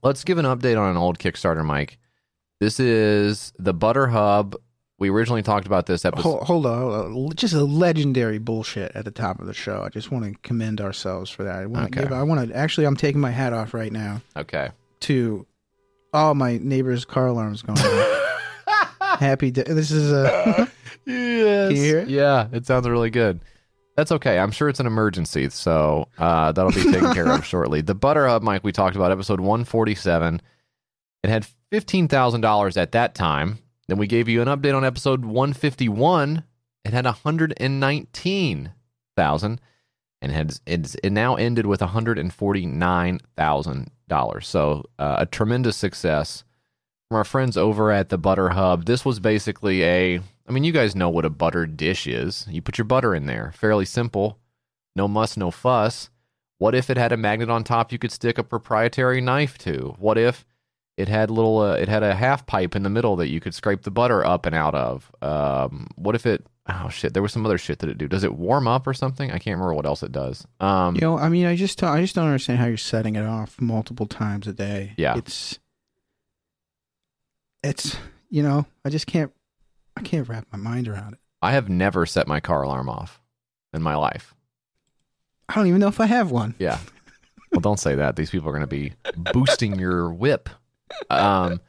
[0.04, 1.98] let's give an update on an old Kickstarter, Mike.
[2.60, 4.56] This is the Butter Hub.
[5.00, 6.24] We originally talked about this episode.
[6.24, 6.82] Hold, hold on,
[7.12, 7.36] hold on.
[7.36, 9.84] Just a legendary bullshit at the top of the show.
[9.84, 11.56] I just want to commend ourselves for that.
[11.56, 12.12] I want to give.
[12.12, 12.88] I want to actually.
[12.88, 14.70] I'm taking my hat off right now Okay.
[15.02, 15.46] to
[16.14, 17.78] all my neighbors' car alarms going.
[19.20, 19.52] Happy.
[19.52, 19.64] Day.
[19.64, 20.70] This is a.
[21.06, 21.70] Yes.
[21.70, 22.10] Can you hear it?
[22.10, 23.40] Yeah, it sounds really good.
[23.96, 24.38] That's okay.
[24.40, 27.80] I'm sure it's an emergency, so uh, that'll be taken care of shortly.
[27.80, 30.42] The Butter Hub mic we talked about, episode 147.
[31.24, 33.60] It had $15,000 at that time.
[33.88, 36.44] Then we gave you an update on episode 151.
[36.84, 39.62] It had 119,000
[40.20, 44.44] and has it's it now ended with $149,000.
[44.44, 46.44] So, uh, a tremendous success
[47.08, 48.86] from our friends over at the Butter Hub.
[48.86, 52.48] This was basically a I mean, you guys know what a butter dish is.
[52.50, 53.52] You put your butter in there.
[53.54, 54.40] Fairly simple.
[54.96, 56.10] No muss, no fuss.
[56.58, 59.96] What if it had a magnet on top you could stick a proprietary knife to?
[60.00, 60.46] What if
[60.98, 63.54] it had little uh, it had a half pipe in the middle that you could
[63.54, 65.12] scrape the butter up and out of?
[65.22, 68.08] Um, what if it oh shit, there was some other shit that it do.
[68.08, 69.30] Does it warm up or something?
[69.30, 70.46] I can't remember what else it does.
[70.60, 73.26] Um, You know, I mean, I just I just don't understand how you're setting it
[73.26, 74.94] off multiple times a day.
[74.98, 75.16] Yeah.
[75.18, 75.60] it's
[77.64, 77.98] it's
[78.30, 79.32] you know, I just can't
[79.96, 81.20] I can't wrap my mind around it.
[81.42, 83.22] I have never set my car alarm off
[83.74, 84.34] in my life.
[85.50, 86.56] I don't even know if I have one.
[86.60, 86.80] Yeah.
[87.52, 88.16] Well, don't say that.
[88.18, 88.94] These people are going to be
[89.32, 90.50] boosting your whip.
[91.10, 91.60] Um,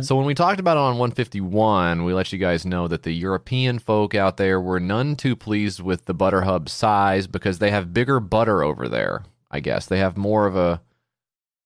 [0.00, 3.12] so when we talked about it on 151, we let you guys know that the
[3.12, 7.70] European folk out there were none too pleased with the Butter Hub size because they
[7.70, 9.24] have bigger butter over there.
[9.50, 10.80] I guess they have more of a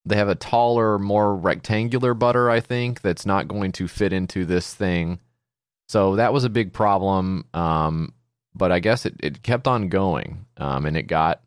[0.04, 2.50] they have a taller, more rectangular butter.
[2.50, 5.20] I think that's not going to fit into this thing.
[5.88, 7.44] So that was a big problem.
[7.52, 8.14] Um,
[8.54, 11.42] but I guess it, it kept on going, um, and it got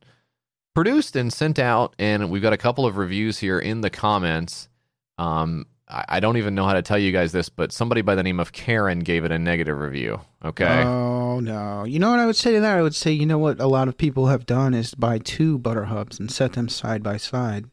[0.73, 1.95] produced and sent out.
[1.99, 4.69] And we've got a couple of reviews here in the comments.
[5.21, 8.15] Um, I, I don't even know how to tell you guys this, but somebody by
[8.15, 10.21] the name of Karen gave it a negative review.
[10.43, 10.83] Okay.
[10.83, 11.83] Oh no!
[11.83, 12.77] You know what I would say to that?
[12.77, 15.59] I would say, you know what a lot of people have done is buy two
[15.59, 17.65] butter hubs and set them side by side,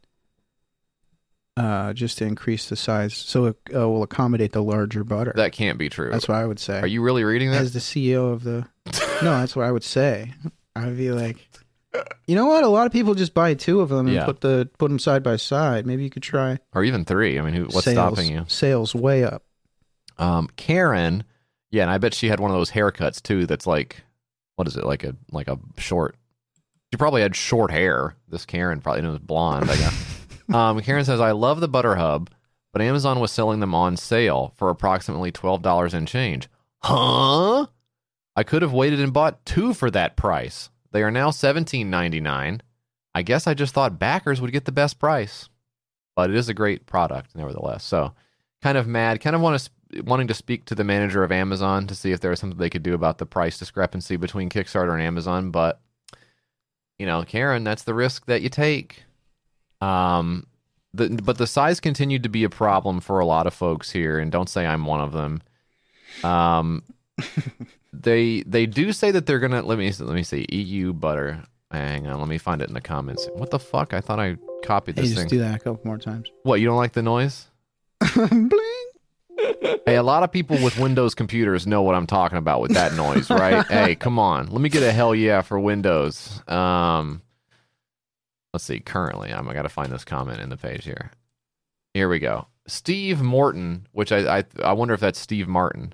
[1.57, 5.33] uh, just to increase the size, so it uh, will accommodate the larger butter.
[5.37, 6.11] that can't be true.
[6.11, 6.81] that's what I would say.
[6.81, 7.63] Are you really reading that?
[7.63, 8.67] as the CEO of the?
[9.23, 10.35] no, that's what I would say.
[10.77, 11.48] I'd be like,
[12.27, 12.65] you know what?
[12.65, 14.25] A lot of people just buy two of them and Yeah.
[14.25, 15.87] put the put them side by side.
[15.87, 16.59] Maybe you could try.
[16.75, 17.39] or even three?
[17.39, 18.45] I mean, who, what's sales, stopping you?
[18.49, 19.43] Sales way up.
[20.19, 21.25] Um, Karen,
[21.71, 23.47] yeah, and I bet she had one of those haircuts too.
[23.47, 24.03] That's like,
[24.57, 24.85] what is it?
[24.85, 26.17] Like a like a short.
[26.93, 28.17] She probably had short hair.
[28.29, 29.71] This Karen probably and it was blonde.
[29.71, 30.21] I guess.
[30.53, 32.31] um, Karen says, "I love the Butter Hub,
[32.73, 36.49] but Amazon was selling them on sale for approximately twelve dollars and change.
[36.83, 37.67] Huh?
[38.37, 40.71] I could have waited and bought two for that price.
[40.93, 42.63] They are now seventeen ninety nine.
[43.15, 45.49] I guess I just thought backers would get the best price,
[46.15, 47.85] but it is a great product nevertheless.
[47.85, 48.15] So."
[48.63, 51.87] kind of mad, kind of want to wanting to speak to the manager of Amazon
[51.87, 54.93] to see if there was something they could do about the price discrepancy between Kickstarter
[54.93, 55.51] and Amazon.
[55.51, 55.81] But
[56.99, 59.05] you know, Karen, that's the risk that you take.
[59.81, 60.47] Um,
[60.93, 64.19] the, but the size continued to be a problem for a lot of folks here,
[64.19, 65.43] and don't say I'm one of them.
[66.25, 66.83] Um,
[67.93, 71.43] they they do say that they're gonna let me let me see EU butter.
[71.71, 73.29] Hang on, let me find it in the comments.
[73.35, 73.93] What the fuck?
[73.93, 75.29] I thought I copied Hey, this just thing.
[75.29, 76.31] do that a couple more times.
[76.43, 77.47] What you don't like the noise?
[78.15, 78.51] Bling.
[79.87, 82.95] Hey, a lot of people with Windows computers know what I'm talking about with that
[82.95, 83.65] noise, right?
[83.71, 84.49] hey, come on.
[84.49, 86.43] Let me get a hell yeah for Windows.
[86.49, 87.23] Um,
[88.53, 88.81] let's see.
[88.81, 91.13] Currently, I'm, I got to find this comment in the page here.
[91.95, 92.47] Here we go.
[92.67, 95.93] Steve Morton, which I, I I wonder if that's Steve Martin.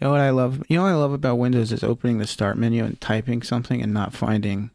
[0.00, 0.62] You know what I love?
[0.68, 3.80] You know what I love about Windows is opening the start menu and typing something
[3.82, 4.70] and not finding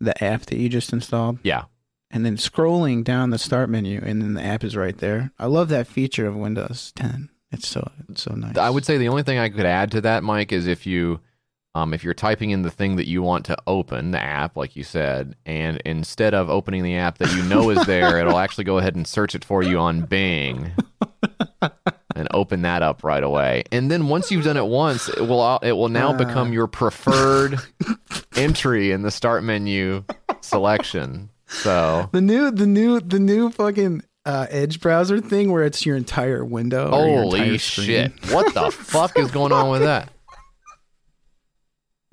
[0.00, 1.64] the app that you just installed, Yeah,
[2.10, 5.32] and then scrolling down the start menu and then the app is right there.
[5.38, 7.28] I love that feature of Windows 10.
[7.52, 8.56] It's so it's so nice.
[8.56, 11.20] I would say the only thing I could add to that, Mike, is if you,
[11.74, 14.76] um, if you're typing in the thing that you want to open, the app, like
[14.76, 18.64] you said, and instead of opening the app that you know is there, it'll actually
[18.64, 20.72] go ahead and search it for you on Bing,
[22.16, 23.64] and open that up right away.
[23.72, 27.58] And then once you've done it once, it will it will now become your preferred
[28.36, 30.04] entry in the start menu
[30.40, 31.30] selection.
[31.46, 32.08] So.
[32.12, 36.44] the new the new the new fucking uh, Edge browser thing where it's your entire
[36.44, 36.90] window.
[36.90, 38.12] your entire Holy shit.
[38.30, 40.10] What the fuck is going on with that?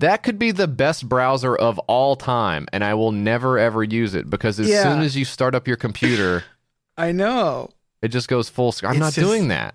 [0.00, 4.14] That could be the best browser of all time, and I will never ever use
[4.14, 4.84] it because as Yeah.
[4.84, 6.44] soon as you start up your computer,
[6.96, 7.70] I know.
[8.00, 8.90] it just goes full screen.
[8.90, 9.74] I'm It's not just- doing that.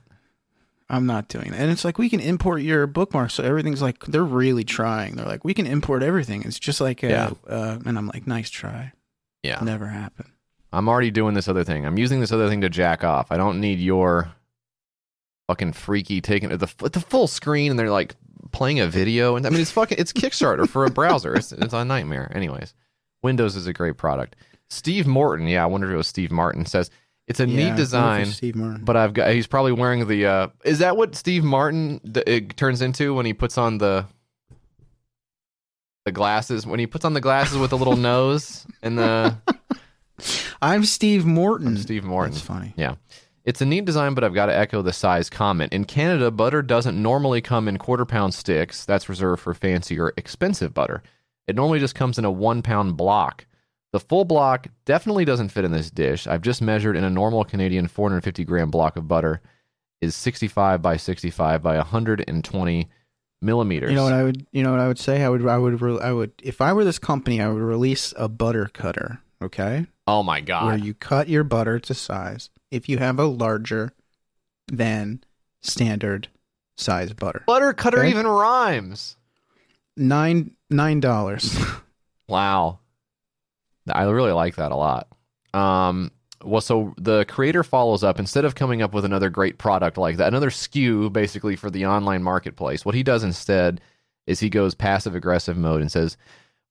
[0.90, 1.60] I'm not doing that.
[1.60, 5.16] And it's like we can import your bookmarks, so everything's like they're really trying.
[5.16, 6.44] They're like we can import everything.
[6.44, 7.32] It's just like uh, Yeah.
[7.48, 8.94] uh and I'm like nice try.
[9.44, 9.60] Yeah.
[9.62, 10.32] Never happen.
[10.72, 11.86] I'm already doing this other thing.
[11.86, 13.32] I'm using this other thing to jack off.
[13.32, 14.32] I don't need your
[15.48, 16.58] fucking freaky taking the
[16.90, 18.16] the full screen and they're like
[18.52, 21.36] playing a video and I mean it's fucking it's Kickstarter for a browser.
[21.36, 22.32] It's it's a nightmare.
[22.36, 22.74] Anyways,
[23.22, 24.36] Windows is a great product.
[24.70, 26.90] Steve Morton, yeah, I wonder if it was Steve Martin says
[27.28, 28.84] It's a Yeah, neat design, Steve Martin.
[28.84, 29.32] but I've got.
[29.34, 30.26] He's probably wearing the.
[30.26, 34.06] uh Is that what Steve Martin d- it turns into when he puts on the
[36.06, 36.66] the glasses?
[36.68, 39.38] When he puts on the glasses with the little nose and the
[40.62, 41.68] I'm Steve Morton.
[41.68, 42.34] I'm Steve Martin.
[42.34, 42.74] That's funny.
[42.76, 42.96] Yeah.
[43.46, 45.74] It's a neat design, but I've got to echo the size comment.
[45.74, 48.86] In Canada, butter doesn't normally come in quarter pound sticks.
[48.86, 51.04] That's reserved for fancier, expensive butter.
[51.48, 53.46] It normally just comes in a one pound block.
[53.94, 56.28] The full block definitely doesn't fit in this dish.
[56.28, 59.40] I've just measured in a normal Canadian 450 gram block of butter
[60.02, 62.90] is 65 by 65 by 120
[63.42, 63.90] millimeters.
[63.92, 65.24] You know what I would you know what I would say?
[65.24, 68.14] I would I would re- I would if I were this company, I would release
[68.18, 69.86] a butter cutter, okay?
[70.08, 70.66] oh my god.
[70.66, 73.94] Where you cut your butter to size if you have a larger
[74.68, 75.24] than
[75.62, 76.28] standard
[76.78, 77.44] size butter.
[77.48, 78.10] Butter cutter Okay.
[78.10, 79.16] even rhymes.
[79.96, 81.56] Nine nine dollars.
[82.28, 82.80] Wow.
[83.92, 85.08] I really like that a lot.
[85.54, 86.12] Um,
[86.44, 90.18] well, so the creator follows up instead of coming up with another great product like
[90.18, 92.86] that, another SKU basically for the online marketplace.
[92.86, 93.82] What he does instead
[94.28, 96.18] is he goes passive aggressive mode and says,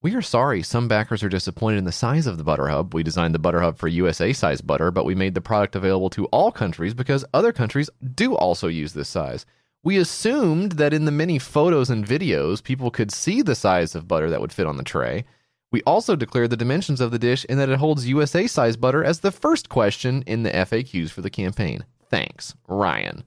[0.01, 2.93] "We are sorry, some backers are disappointed in the size of the Butter Hub.
[2.93, 6.09] We designed the Butter Hub for USA size butter, but we made the product available
[6.11, 9.45] to all countries because other countries do also use this size."
[9.83, 14.07] We assumed that in the many photos and videos, people could see the size of
[14.07, 15.25] butter that would fit on the tray.
[15.73, 19.03] We also declared the dimensions of the dish and that it holds USA size butter
[19.03, 21.83] as the first question in the FAQs for the campaign.
[22.09, 23.23] Thanks, Ryan.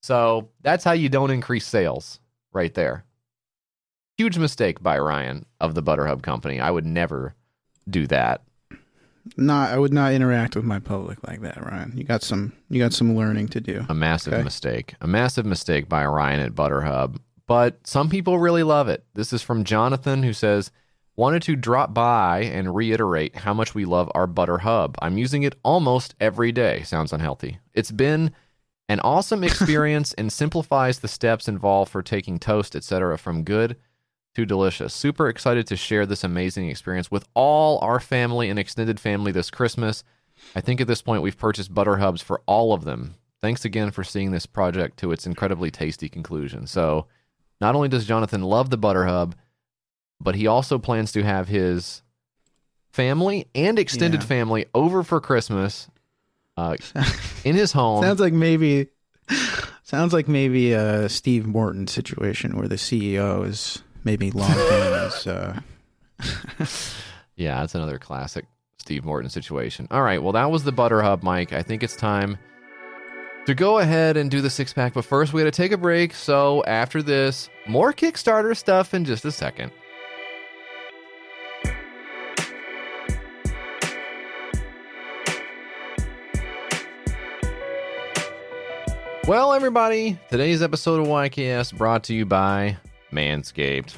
[0.00, 2.20] So that's how you don't increase sales
[2.52, 3.04] right there.
[4.16, 6.60] Huge mistake by Ryan of the Butter Hub Company.
[6.60, 7.34] I would never
[7.90, 8.42] do that.
[9.36, 11.92] not I would not interact with my public like that, Ryan.
[11.96, 13.84] You got some you got some learning to do.
[13.88, 14.42] A massive Okay.
[14.44, 14.94] mistake.
[15.00, 17.18] A massive mistake by Ryan at Butterhub.
[17.48, 19.04] But some people really love it.
[19.14, 20.70] This is from Jonathan who says,
[21.18, 24.94] Wanted to drop by and reiterate how much we love our Butter Hub.
[25.02, 26.84] I'm using it almost every day.
[26.84, 27.58] Sounds unhealthy.
[27.74, 28.30] It's been
[28.88, 33.76] an awesome experience and simplifies the steps involved for taking toast, etc., from good
[34.36, 34.94] to delicious.
[34.94, 39.50] Super excited to share this amazing experience with all our family and extended family this
[39.50, 40.04] Christmas.
[40.54, 43.16] I think at this point we've purchased butter hubs for all of them.
[43.40, 46.68] Thanks again for seeing this project to its incredibly tasty conclusion.
[46.68, 47.08] So,
[47.60, 49.34] not only does Jonathan love the butter hub,
[50.20, 52.02] but he also plans to have his
[52.90, 54.26] family and extended Yeah.
[54.26, 55.88] family over for Christmas
[56.56, 56.76] uh,
[57.44, 58.02] in his home.
[58.02, 58.88] Sounds like maybe
[59.84, 65.60] sounds like maybe a Steve Morton situation where the CEO is maybe in as uh
[67.36, 68.46] Yeah, that's another classic
[68.78, 69.86] Steve Morton situation.
[69.90, 71.52] All right, well, that was the Butter Hub, Mike.
[71.52, 72.36] I think it's time
[73.46, 75.76] to go ahead and do the six pack, but first we got to take a
[75.78, 76.14] break.
[76.14, 79.70] So after this, more Kickstarter stuff in just a second.
[89.28, 92.78] Well, everybody, today's episode of YKS brought to you by
[93.12, 93.94] Manscaped.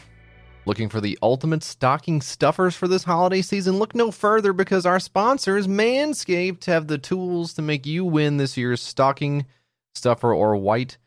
[0.67, 3.79] Looking for the ultimate stocking stuffers for this holiday season?
[3.79, 8.57] Look no further because our sponsors, Manscaped, have the tools to make you win this
[8.57, 9.47] year's stocking
[9.95, 10.99] stuffer or white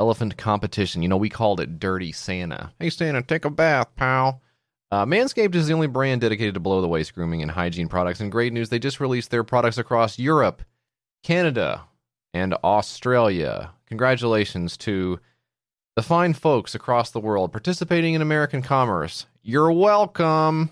[0.00, 1.02] elephant competition.
[1.02, 2.72] You know, we called it Dirty Santa.
[2.80, 4.42] Hey, Santa, take a bath, pal.
[4.90, 8.18] Uh, Manscaped is the only brand dedicated to below the waist grooming and hygiene products.
[8.18, 10.64] And great news, they just released their products across Europe,
[11.22, 11.84] Canada,
[12.32, 13.72] and Australia.
[13.86, 15.20] Congratulations to
[15.96, 19.26] the fine folks across the world participating in American commerce.
[19.42, 20.70] You're welcome.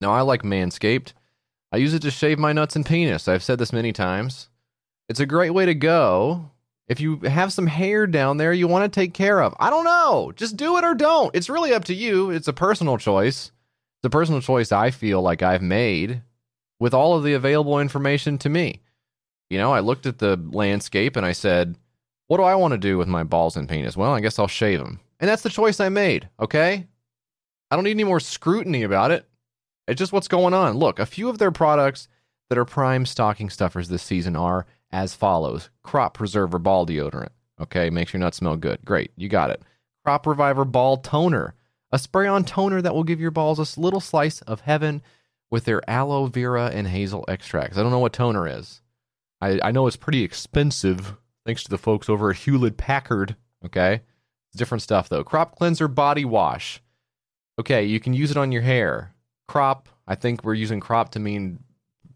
[0.00, 1.12] Now, I like Manscaped.
[1.72, 3.28] I use it to shave my nuts and penis.
[3.28, 4.48] I've said this many times.
[5.08, 6.50] It's a great way to go.
[6.88, 9.84] If you have some hair down there you want to take care of, I don't
[9.84, 10.32] know.
[10.36, 11.34] Just do it or don't.
[11.34, 12.30] It's really up to you.
[12.30, 13.50] It's a personal choice.
[13.98, 16.22] It's a personal choice I feel like I've made
[16.78, 18.82] with all of the available information to me.
[19.50, 21.76] You know, I looked at the landscape and I said,
[22.26, 23.96] what do I want to do with my balls and penis?
[23.96, 25.00] Well, I guess I'll shave them.
[25.20, 26.86] And that's the choice I made, okay?
[27.70, 29.26] I don't need any more scrutiny about it.
[29.86, 30.76] It's just what's going on.
[30.76, 32.08] Look, a few of their products
[32.48, 37.30] that are prime stocking stuffers this season are as follows Crop Preserver Ball Deodorant.
[37.60, 38.84] Okay, makes your nuts smell good.
[38.84, 39.62] Great, you got it.
[40.04, 41.54] Crop Reviver Ball Toner,
[41.90, 45.02] a spray on toner that will give your balls a little slice of heaven
[45.50, 47.78] with their aloe vera and hazel extracts.
[47.78, 48.82] I don't know what toner is.
[49.40, 53.36] I, I know it's pretty expensive thanks to the folks over at Hewlett Packard.
[53.64, 54.02] Okay.
[54.50, 55.24] It's different stuff though.
[55.24, 56.82] Crop cleanser body wash.
[57.58, 59.14] Okay, you can use it on your hair.
[59.48, 61.60] Crop, I think we're using crop to mean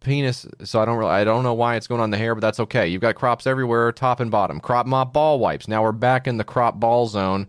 [0.01, 2.41] penis, so I don't really I don't know why it's going on the hair, but
[2.41, 2.89] that's okay.
[2.89, 4.61] You've got crops everywhere, top and bottom.
[4.61, 5.69] Crop mop ball wipes.
[5.69, 7.47] Now we're back in the crop ball zone.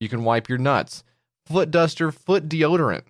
[0.00, 1.04] You can wipe your nuts.
[1.46, 3.02] Foot duster, foot deodorant.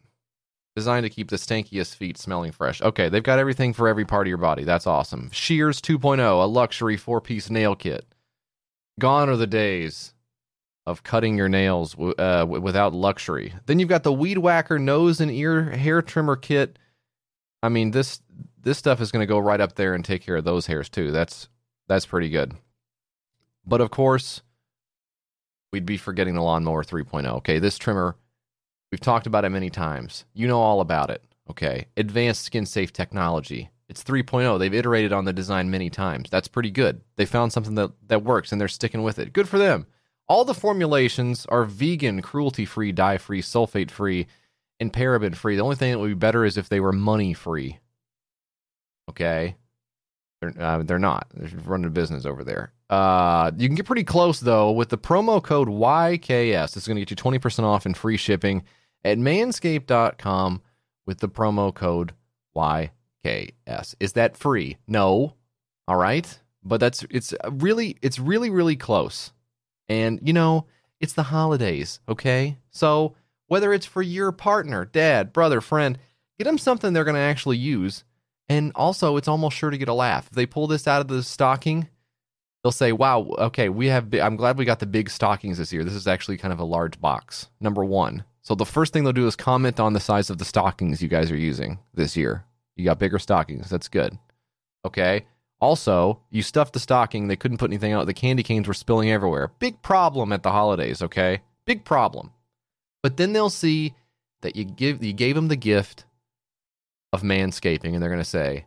[0.77, 2.83] Designed to keep the stankiest feet smelling fresh.
[2.83, 4.63] Okay, they've got everything for every part of your body.
[4.63, 5.31] That's awesome.
[5.33, 8.05] Shears 2.0, a luxury four piece nail kit.
[9.01, 10.13] Gone are the days
[10.87, 13.55] of cutting your nails uh, without luxury.
[13.65, 16.79] Then you've got the Weed Whacker nose and ear hair trimmer kit.
[17.63, 18.21] I mean, this
[18.61, 20.91] this stuff is going to go right up there and take care of those hairs
[20.91, 21.11] too.
[21.11, 21.49] That's
[21.89, 22.55] that's pretty good.
[23.67, 24.43] But of course,
[25.73, 27.27] we'd be forgetting the lawnmower 3.0.
[27.39, 28.17] Okay, this trimmer,
[28.97, 30.25] we've talked about it many times.
[30.33, 31.23] You know all about it.
[31.51, 33.69] Okay, advanced skin safe technology.
[33.91, 34.59] It's 3.0.
[34.59, 36.31] They've iterated on the design many times.
[36.31, 37.03] That's pretty good.
[37.17, 39.35] They found something that, that works and they're sticking with it.
[39.35, 39.87] Good for them.
[40.29, 44.29] All the formulations are vegan, cruelty free, dye free, sulfate free,
[44.81, 45.57] and paraben free.
[45.57, 47.79] The only thing that would be better is if they were money free.
[49.11, 49.57] Okay?
[50.41, 51.27] They're, uh, they're not.
[51.35, 52.73] They're running a business over there.
[52.89, 56.79] Uh, you can get pretty close, though, with the promo code YKS.
[56.79, 58.65] It's going to get you 20% off and free shipping
[59.07, 60.63] at manscaped.com
[61.07, 62.13] with the promo code
[62.57, 63.95] YKS.
[64.01, 64.77] Is that free?
[64.87, 65.35] No.
[65.87, 66.39] All right.
[66.65, 69.33] But that's it's really it's really really close.
[69.89, 70.67] And you know,
[71.01, 72.59] it's the holidays, okay?
[72.71, 73.15] So,
[73.47, 75.99] whether it's for your partner, dad, brother, friend,
[76.39, 78.03] get them something they're going to actually use.
[78.49, 80.27] And also, it's almost sure to get a laugh.
[80.27, 81.89] If they pull this out of the stocking,
[82.63, 85.85] they'll say, "Wow, okay, we have I'm glad we got the big stockings this year.
[85.85, 88.25] This is actually kind of a large box." Number 1.
[88.47, 91.09] So the first thing they'll do is comment on the size of the stockings you
[91.09, 92.45] guys are using this year.
[92.77, 93.69] You got bigger stockings.
[93.69, 94.17] That's good.
[94.85, 95.27] Okay?
[95.61, 97.27] Also, you stuffed the stocking.
[97.27, 98.07] They couldn't put anything out.
[98.07, 99.51] The candy canes were spilling everywhere.
[99.59, 101.41] Big problem at the holidays, okay?
[101.65, 102.31] Big problem.
[103.03, 103.95] But then they'll see
[104.43, 106.05] that you give you gave them the gift
[107.13, 108.67] of manscaping and they're to say,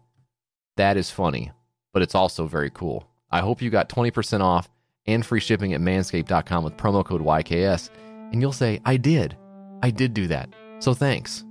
[0.75, 1.53] "That is funny,
[1.93, 4.69] but it's also very cool." I hope you got 20% off
[5.05, 7.89] and free shipping at manscaped.com with promo code YKS
[8.33, 9.37] and you'll say, "I did.
[9.81, 10.49] I did do that."
[10.79, 11.43] So thanks.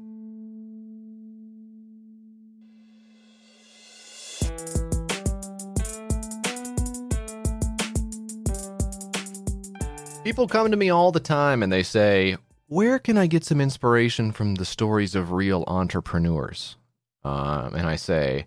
[10.28, 13.62] People come to me all the time and they say, Where can I get some
[13.62, 16.76] inspiration from the stories of real entrepreneurs?
[17.24, 18.44] Um, and I say,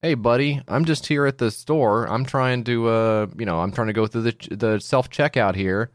[0.00, 2.04] Hey, buddy, I'm just here at the store.
[2.04, 5.56] I'm trying to, uh, you know, I'm trying to go through the, the self checkout
[5.56, 5.90] here.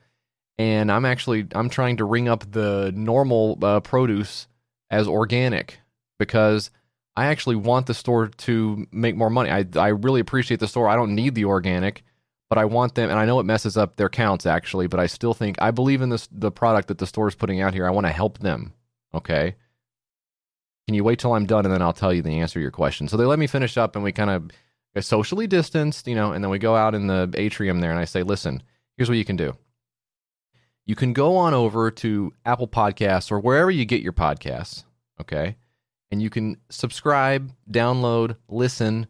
[0.60, 4.48] And I'm actually, I'm trying to ring up the normal uh, produce
[4.92, 5.80] as organic
[6.20, 6.70] because
[7.16, 9.50] I actually want the store to make more money.
[9.50, 10.88] I, I really appreciate the store.
[10.88, 12.04] I don't need the organic
[12.50, 15.06] but I want them, and I know it messes up their counts actually, but I
[15.06, 17.88] still think I believe in this the product that the store is putting out here.
[17.88, 18.74] I want to help them.
[19.14, 19.56] Okay.
[20.88, 22.72] Can you wait till I'm done and then I'll tell you the answer to your
[22.72, 23.08] question?
[23.08, 26.44] So they let me finish up and we kind of socially distanced, you know, and
[26.44, 28.64] then we go out in the atrium there and I say, listen,
[28.98, 29.56] here's what you can do.
[30.90, 34.86] You can go on over to Apple Podcasts or wherever you get your podcasts,
[35.22, 35.56] okay?
[36.10, 39.06] And you can subscribe, download, listen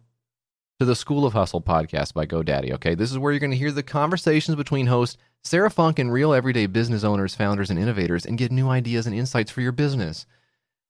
[0.81, 2.73] to the School of Hustle podcast by GoDaddy.
[2.73, 6.11] Okay, this is where you're going to hear the conversations between host Sarah Funk and
[6.11, 9.71] real everyday business owners, founders, and innovators, and get new ideas and insights for your
[9.71, 10.25] business.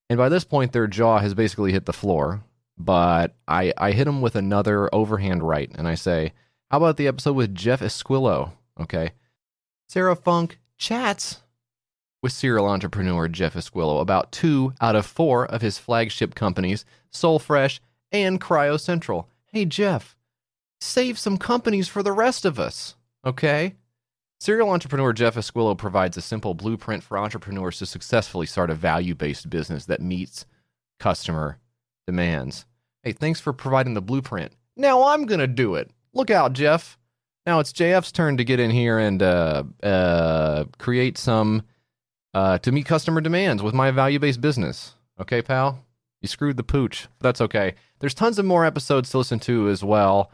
[0.10, 2.44] And by this point, their jaw has basically hit the floor.
[2.80, 6.34] But I, I hit them with another overhand right, and I say,
[6.72, 9.12] "How about the episode with Jeff Esquillo?" Okay,
[9.88, 11.42] Sarah Funk chats
[12.24, 17.80] with serial entrepreneur Jeff Esquillo about two out of four of his flagship companies, Soulfresh
[18.12, 20.16] and Cryo Central hey, Jeff,
[20.80, 23.76] save some companies for the rest of us, okay?
[24.40, 29.16] Serial entrepreneur Jeff Esquillo provides a simple blueprint for entrepreneurs to successfully start a value
[29.16, 30.46] based business that meets
[31.00, 31.58] customer
[32.08, 32.66] demands.
[33.04, 34.54] Hey, thanks for providing the blueprint.
[34.78, 35.90] Now I'm going to do it.
[36.14, 36.99] Look out, Jeff.
[37.46, 41.64] Now it's JF's turn to get in here and uh, uh, create some
[42.34, 44.94] uh, to meet customer demands with my value based business.
[45.20, 45.84] Okay, pal?
[46.22, 47.08] You screwed the pooch.
[47.20, 47.76] That's okay.
[48.00, 50.32] There's tons of more episodes to listen to as well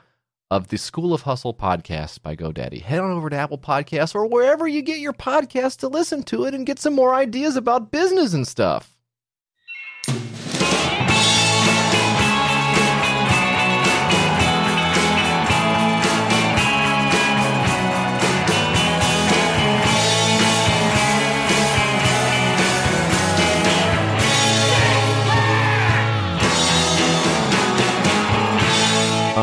[0.52, 2.82] of the School of Hustle podcast by GoDaddy.
[2.82, 6.46] Head on over to Apple Podcasts or wherever you get your podcast to listen to
[6.46, 8.92] it and get some more ideas about business and stuff.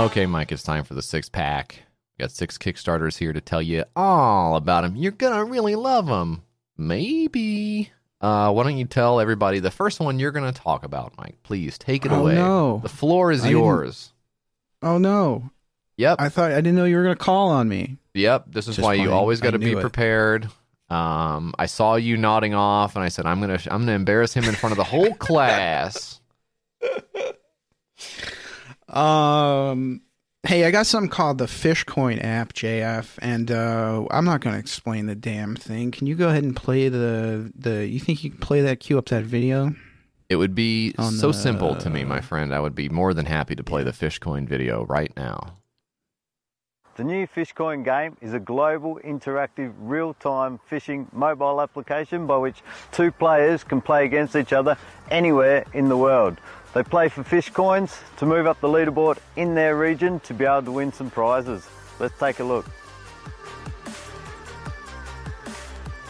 [0.03, 1.83] Okay, Mike, it's time for the six pack.
[2.19, 4.97] We got six Kickstarters here to tell you all about them.
[4.97, 6.43] You're gonna really love them.
[6.77, 7.91] Maybe.
[8.21, 11.37] Uh, why don't you tell everybody the first one you're gonna talk about, Mike?
[11.45, 12.35] Please take it Oh, away.
[12.35, 12.81] no.
[12.83, 14.13] The floor is I didn't- yours.
[14.83, 15.51] Oh no!
[15.99, 17.97] Yep, I thought I didn't know you were gonna call on me.
[18.15, 18.47] yep.
[18.49, 19.81] This is Just why you always got to be it.
[19.81, 20.49] prepared.
[20.91, 24.45] Um, I saw you nodding off, and I said, "I'm gonna, I'm gonna embarrass him
[24.45, 26.21] in front of the whole class."
[28.93, 30.03] Um,
[30.43, 34.61] hey, I got something called the Fishcoin app, JF, and uh, I'm not going to
[34.61, 35.91] explain the damn thing.
[35.91, 37.87] Can you go ahead and play the the?
[37.87, 38.81] You think you can play that?
[38.81, 39.75] Cue up that video.
[40.29, 42.55] It would be On so the- simple to me, my friend.
[42.55, 45.59] I would be more than happy to play the Fishcoin video right now.
[46.97, 52.63] The new Fishcoin game is a global, interactive, real-time fishing mobile application by which
[52.93, 54.77] two players can play against each other
[55.11, 56.37] anywhere in the world.
[56.75, 60.47] They play for fish coins to move up the leaderboard in their region to be
[60.47, 61.69] able to win some prizes.
[61.99, 62.65] Let's take a look.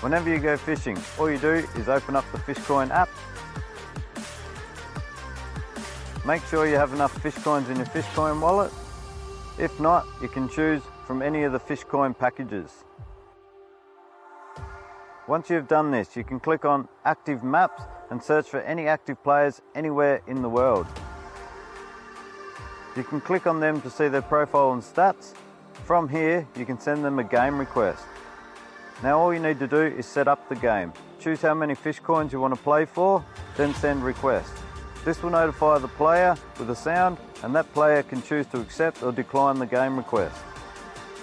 [0.03, 3.09] Whenever you go fishing, all you do is open up the Fishcoin app.
[6.25, 8.73] Make sure you have enough fish coins in your Fishcoin wallet.
[9.59, 12.85] If not, you can choose from any of the Fishcoin packages.
[15.33, 19.17] Once you've done this, you can click on Active Maps and search for any active
[19.25, 20.87] players anywhere in the world.
[22.95, 25.33] You can click on them to see their profile and stats.
[25.87, 28.05] From here, you can send them a game request.
[29.03, 30.93] Now all you need to do is set up the game.
[31.19, 33.25] Choose how many fish coins you want to play for,
[33.57, 34.53] then send request.
[35.03, 39.03] This will notify the player with a sound and that player can choose to accept
[39.03, 40.37] or decline the game request.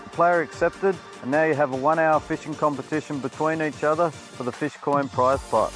[0.04, 4.10] The player accepted and now you have a one hour fishing competition between each other
[4.10, 5.72] for the fish coin prize pot.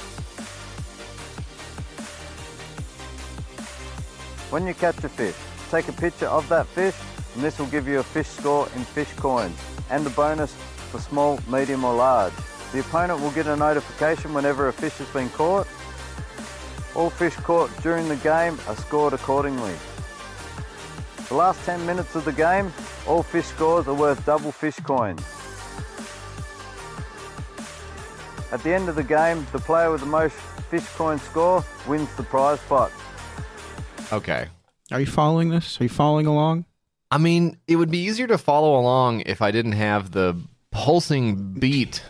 [4.50, 5.36] When you catch a fish,
[5.70, 6.94] take a picture of that fish
[7.34, 9.58] and this will give you a fish score in fish coins
[9.90, 10.54] and a bonus
[10.90, 12.32] for small, medium or large.
[12.72, 15.66] The opponent will get a notification whenever a fish has been caught.
[16.94, 19.74] All fish caught during the game are scored accordingly.
[21.28, 22.72] The last 10 minutes of the game,
[23.06, 25.22] all fish scores are worth double fish coins.
[28.52, 30.36] At the end of the game, the player with the most
[30.70, 32.92] fish coin score wins the prize pot.
[34.12, 34.48] Okay.
[34.92, 35.80] Are you following this?
[35.80, 36.66] Are you following along?
[37.10, 40.36] I mean, it would be easier to follow along if I didn't have the
[40.70, 42.02] pulsing beat.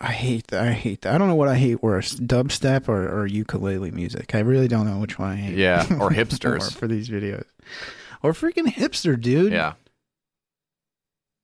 [0.00, 0.62] I hate that.
[0.66, 1.14] I hate that.
[1.14, 4.34] I don't know what I hate worse, dubstep or, or ukulele music.
[4.34, 5.56] I really don't know which one I hate.
[5.56, 6.76] Yeah, or more hipsters.
[6.76, 7.44] for these videos,
[8.22, 9.52] or freaking hipster, dude.
[9.52, 9.74] Yeah.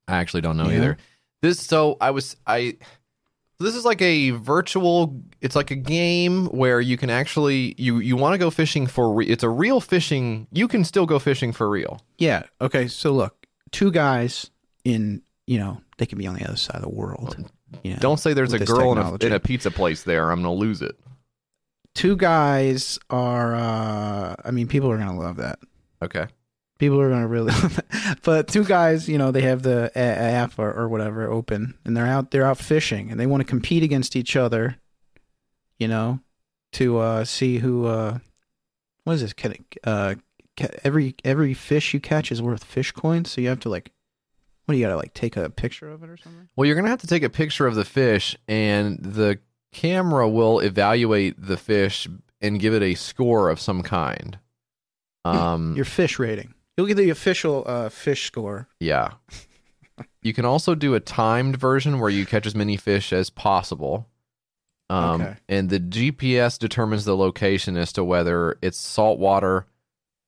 [0.09, 0.77] I actually don't know Yeah.
[0.77, 0.97] either.
[1.43, 2.77] This so I was I
[3.59, 8.17] this is like a virtual it's like a game where you can actually you you
[8.17, 11.53] want to go fishing for re, it's a real fishing you can still go fishing
[11.53, 12.01] for real.
[12.19, 12.43] Yeah.
[12.61, 12.89] Okay.
[12.89, 14.51] So look, two guys
[14.85, 17.37] in you know they can be on the other side of the world.
[17.83, 20.31] You know, Don't say there's a girl in a, in a pizza place there.
[20.31, 20.95] I'm going to lose it.
[21.95, 23.55] Two guys are.
[23.55, 25.59] uh I mean, people are gonna love that.
[26.03, 26.27] Okay.
[26.83, 28.19] People are gonna really love that.
[28.25, 32.09] But two guys, you know, they have the app or, or whatever open, and they're
[32.09, 32.33] out.
[32.33, 34.79] They're out fishing, and they want to compete against each other.
[35.79, 36.19] You know,
[36.73, 37.87] to uh see who.
[37.87, 38.19] uh
[39.05, 39.33] What is this?
[39.33, 40.17] Can it, uh,
[40.83, 43.93] every every fish you catch is worth fish coins, so you have to like.
[44.65, 46.49] What do you gotta like take a picture of it or something?
[46.57, 49.39] Well, you're going to have to take a picture of the fish and the
[49.71, 52.09] camera will evaluate the fish
[52.41, 54.41] and give it a score of some kind.
[55.25, 56.55] Um Your fish rating.
[56.77, 58.69] You'll get the official uh, fish score.
[58.81, 59.13] Yeah.
[60.23, 64.09] you can also do a timed version where you catch as many fish as possible.
[64.89, 65.37] Um, Okay.
[65.49, 69.67] And the GPS determines the location as to whether it's saltwater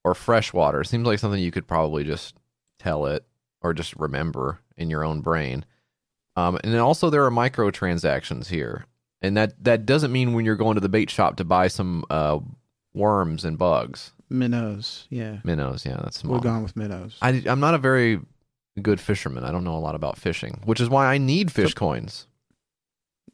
[0.05, 0.85] or freshwater.
[0.85, 2.35] Seems like something you could probably just
[2.79, 3.25] tell it
[3.63, 5.65] or just remember in your own brain.
[6.37, 8.87] Um, and then also there are microtransactions here.
[9.23, 12.05] And that, that doesn't mean when you're going to the bait shop to buy some
[12.11, 12.41] uh,
[12.93, 14.13] worms and bugs.
[14.31, 15.07] Minnows.
[15.11, 15.39] Yeah.
[15.45, 16.35] Minnows, yeah, that's small.
[16.35, 17.17] We're gone with minnows.
[17.23, 18.21] I, I'm not a very
[18.81, 19.45] good fisherman.
[19.45, 22.27] I don't know a lot about fishing, which is why I need fish coins.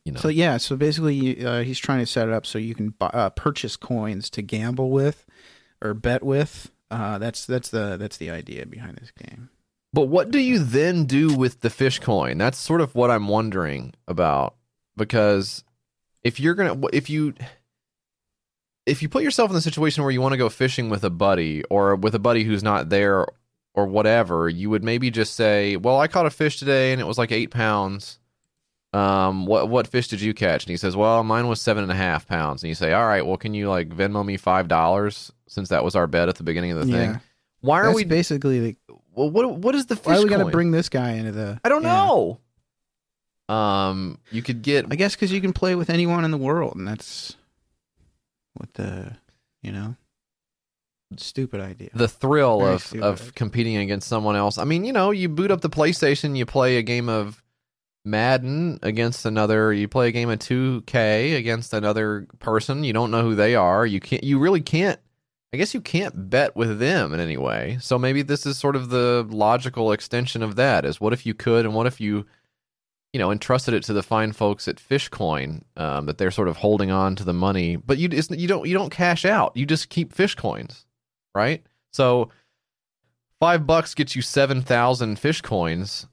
[0.05, 2.74] You know, So yeah, so basically, uh, he's trying to set it up so you
[2.74, 5.26] can buy, uh, purchase coins to gamble with
[5.82, 6.70] or bet with.
[6.91, 9.49] Uh, that's that's the that's the idea behind this game.
[9.93, 12.38] but what do you then do with the fish coin?
[12.38, 14.57] That's sort of what I'm wondering about
[14.97, 15.62] because
[16.24, 17.34] if you're gonna if you
[18.87, 21.11] if you put yourself in the situation where you want to go fishing with a
[21.11, 23.26] buddy or with a buddy who's not there
[23.74, 27.07] or whatever, you would maybe just say, "Well, I caught a fish today and it
[27.07, 28.18] was like eight pounds."
[28.93, 30.64] Um, what what fish did you catch?
[30.64, 33.07] And he says, "Well, mine was seven and a half pounds." And you say, "All
[33.07, 36.37] right, well, can you like Venmo me five dollars since that was our bet at
[36.37, 37.12] the beginning of the Yeah.
[37.12, 37.20] thing?"
[37.61, 38.05] Why are That's we?
[38.05, 38.76] basically the,
[39.14, 40.07] well, what what is the fish?
[40.07, 41.61] why are we got to bring this guy into the?
[41.62, 42.05] I don't yeah.
[42.07, 42.41] know.
[43.55, 46.76] Um, you could get I guess because you can play with anyone in the world,
[46.76, 47.37] and that's
[48.55, 49.16] what the
[49.62, 49.96] you know
[51.16, 51.90] stupid idea.
[51.94, 54.59] the thrill Very of of competing against someone else.
[54.59, 57.42] I mean, you know, you boot up the PlayStation, you play a game of
[58.05, 59.72] Madden against another.
[59.72, 62.84] You play a game of 2K against another person.
[62.84, 63.84] You don't know who they are.
[63.84, 64.24] You can't.
[64.24, 64.98] You really can't.
[65.53, 67.78] I guess you can't bet with them in any way.
[67.80, 70.84] So maybe this is sort of the logical extension of that.
[70.84, 72.26] Is what if you could, and what if you,
[73.12, 76.58] you know, entrusted it to the fine folks at Fishcoin um, that they're sort of
[76.58, 79.56] holding on to the money, but you you don't you don't cash out.
[79.56, 80.86] You just keep fish coins,
[81.34, 81.62] right?
[81.92, 82.30] So
[83.40, 86.06] five bucks gets you seven thousand fish coins,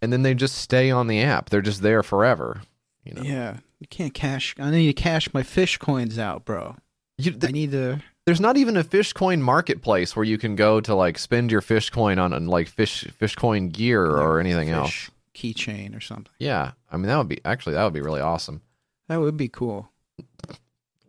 [0.00, 1.50] and then they just stay on the app.
[1.50, 2.62] They're just there forever.
[3.04, 4.54] You know, Yeah, you can't cash.
[4.58, 6.76] I need to cash my fish coins out, bro.
[7.18, 8.00] you, I need to.
[8.26, 11.60] there's not even a fish coin marketplace where you can go to like spend your
[11.60, 15.10] fish coin on, on like fish fish coin gear or anything else.
[15.34, 16.32] Keychain or something.
[16.38, 18.62] Yeah, I mean that would be actually that would be really awesome.
[19.08, 19.90] That would be cool.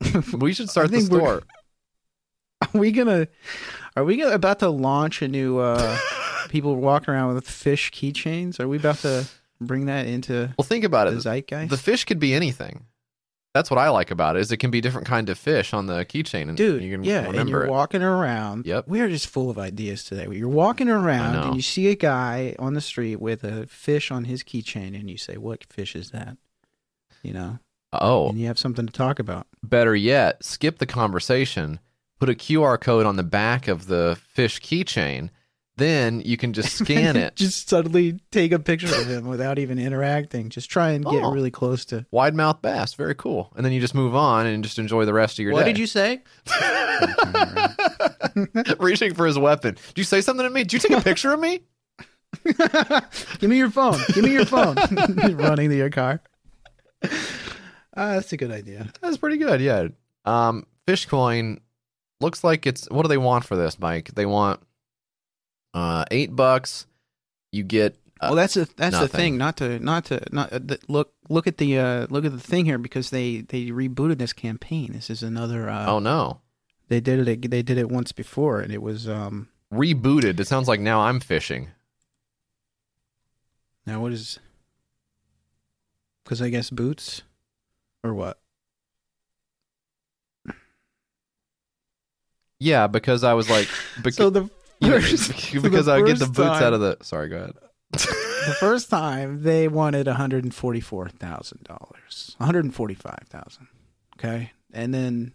[0.38, 1.44] We should start the store.
[2.62, 3.28] Are we gonna?
[3.96, 5.60] Are we gonna, about to launch a new?
[5.60, 5.98] uh
[6.50, 8.60] People walking around with fish keychains.
[8.60, 9.26] Are we about to
[9.62, 11.22] bring that into Well, think about the it.
[11.22, 11.70] zeitgeist?
[11.70, 12.86] The fish could be anything.
[13.54, 14.40] That's what I like about it.
[14.40, 17.04] Is it can be different kind of fish on the keychain, and Dude, You can
[17.04, 17.70] yeah, and you're it.
[17.70, 18.66] walking around.
[18.66, 18.88] Yep.
[18.88, 20.28] We're just full of ideas today.
[20.32, 24.24] You're walking around and you see a guy on the street with a fish on
[24.26, 26.38] his keychain, and you say, "What fish is that?"
[27.22, 27.60] You know,
[27.94, 29.46] oh, and you have something to talk about.
[29.62, 31.80] better yet, skip the conversation.
[32.20, 35.30] Put a QR code on the back of the fish keychain.
[35.78, 37.36] Then you can just scan it.
[37.36, 40.50] just suddenly take a picture of him without even interacting.
[40.50, 41.32] Just try and get Oh.
[41.32, 42.06] really close to.
[42.12, 43.52] Wide mouth bass, very cool.
[43.56, 45.70] And then you just move on and just enjoy the rest of your What day.
[45.72, 46.22] What did you say?
[48.80, 49.76] Reaching for his weapon.
[49.90, 50.64] Did you say something to me?
[50.64, 51.62] Did you take a picture of me?
[53.40, 54.00] Give me your phone.
[54.14, 54.76] Give me your phone.
[55.36, 56.22] Running to your car.
[57.04, 57.10] Uh,
[57.96, 58.88] that's a good idea.
[59.02, 59.62] That's pretty good.
[59.62, 59.88] Yeah.
[60.26, 61.60] Um, Fishcoin
[62.22, 62.90] looks like it's.
[62.90, 64.12] What do they want for this, Mike?
[64.16, 64.62] They want
[65.74, 66.86] uh eight bucks.
[67.52, 67.94] You get.
[68.20, 69.38] Uh, well, that's a that's the thing.
[69.38, 72.40] Not to not to not uh, the, look look at the uh, look at the
[72.40, 74.94] thing here because they they rebooted this campaign.
[74.94, 75.70] This is another.
[75.70, 76.42] Uh, oh no,
[76.88, 77.50] they did it.
[77.50, 79.50] They did it once before, and it was um.
[79.74, 80.40] rebooted.
[80.40, 81.70] It sounds like now I'm fishing.
[83.86, 84.40] Now what is?
[86.24, 87.24] Because I guess boots,
[88.04, 88.40] or what?
[92.60, 93.68] Yeah, because I was like,
[94.04, 94.50] bec- so the
[94.90, 96.98] know, because I get the boots time- out of the.
[97.02, 97.54] Sorry, go ahead.
[97.92, 102.74] the first time they wanted one hundred and forty four thousand dollars, one hundred and
[102.76, 103.68] forty five thousand.
[104.18, 105.34] Okay, and then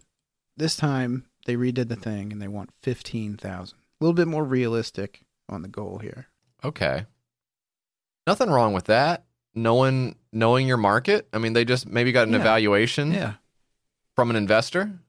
[0.57, 3.77] this time they redid the thing and they want fifteen thousand.
[4.01, 6.27] A little bit more realistic on the goal here.
[6.63, 7.05] Okay.
[8.27, 9.23] Nothing wrong with that.
[9.55, 11.27] Knowing knowing your market.
[11.33, 12.39] I mean, they just maybe got an Yeah.
[12.41, 13.33] evaluation Yeah,
[14.15, 14.99] from an investor.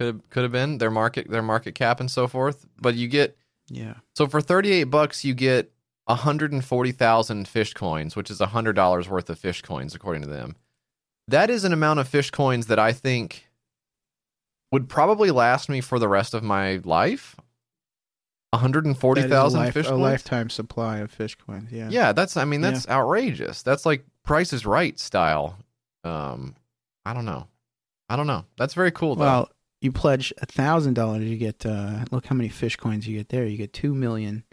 [0.00, 2.64] Could have, could have been their market their market cap and so forth.
[2.80, 3.36] But you get
[3.68, 3.96] yeah.
[4.16, 5.70] so for thirty eight bucks you get
[6.08, 10.22] hundred and forty thousand fish coins, which is hundred dollars worth of fish coins according
[10.22, 10.56] to them.
[11.28, 13.50] That is an amount of fish coins that I think
[14.72, 17.36] would probably last me for the rest of my life.
[18.52, 20.00] One hundred and forty That is a thousand life- fish a coins.
[20.00, 21.70] lifetime supply of fish coins.
[21.70, 23.60] Yeah, Yeah, that's I mean that's outrageous.
[23.60, 25.58] That's like Price is Right style.
[26.04, 26.56] Um,
[27.04, 27.48] I don't know.
[28.08, 28.46] I don't know.
[28.56, 29.24] That's very cool though.
[29.24, 29.50] Well,
[29.80, 33.28] you pledge a thousand dollars, you get uh, look how many fish coins you get
[33.30, 33.46] there.
[33.46, 34.44] You get two million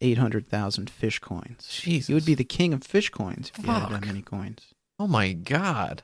[0.00, 1.66] eight hundred thousand fish coins.
[1.68, 2.08] Jesus.
[2.08, 4.74] You would be the king of fish coins if you had that many coins.
[4.98, 6.02] oh my god.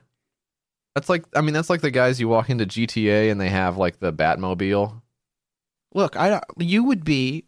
[0.95, 3.77] That's like I mean that's like the guys you walk into GTA and they have
[3.77, 5.01] like the Batmobile.
[5.95, 7.45] Look, I you would be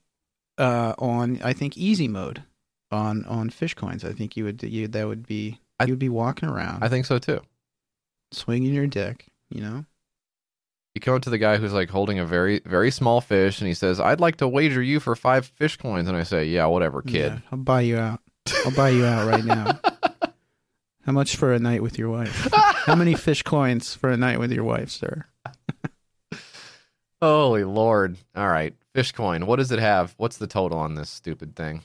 [0.59, 2.43] uh, on I think easy mode
[2.91, 4.05] on on fish coins.
[4.05, 6.89] I think you would you that would be I- you would be walking around I
[6.89, 7.41] think so too.
[8.33, 9.27] swinging your dick.
[9.51, 9.85] You know,
[10.95, 13.69] You go up to the guy who's like holding a very very small fish and
[13.69, 16.67] he says, "I'd like to wager you for 5 fish coins." And I say, "Yeah,
[16.67, 18.21] whatever, kid." Yeah, I'll buy you out.
[18.65, 19.79] I'll buy you out right now.
[21.07, 22.49] How much for a night with your wife?
[22.53, 25.27] How many fish coins for a night with your wife, sir?
[27.23, 28.17] Holy lord.
[28.35, 28.75] All right.
[28.95, 29.47] Fish coin.
[29.47, 30.15] What does it have?
[30.19, 31.83] What's the total on this stupid thing?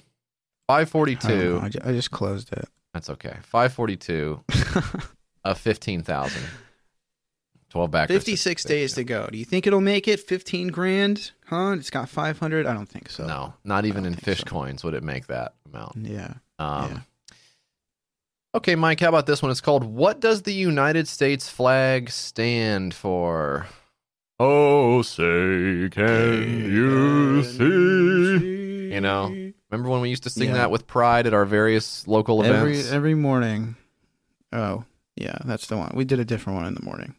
[0.67, 1.59] 542.
[1.61, 2.67] I, I just closed it.
[2.93, 3.37] That's okay.
[3.43, 4.43] 542
[5.43, 6.41] of 15,000.
[7.75, 8.07] 12 back.
[8.07, 9.27] 56 days to go.
[9.29, 10.21] Do you think it'll make it?
[10.21, 11.31] 15 grand?
[11.47, 11.71] Huh?
[11.77, 12.65] It's got 500?
[12.65, 13.27] I don't think so.
[13.27, 14.45] No, not even in fish so.
[14.45, 15.97] coins would it make that amount.
[15.97, 16.35] Yeah.
[16.57, 16.99] Um, Yeah.
[18.55, 19.51] Okay, Mike, how about this one?
[19.51, 23.67] It's called What Does the United States Flag Stand For?
[24.39, 28.93] Oh, say, can you see?
[28.93, 30.53] You know, remember when we used to sing Yeah.
[30.55, 32.91] that with pride at our various local Every events?
[32.93, 33.75] every morning.
[34.53, 34.85] Oh,
[35.17, 35.91] yeah, that's the one.
[35.93, 37.15] We did a different one in the morning.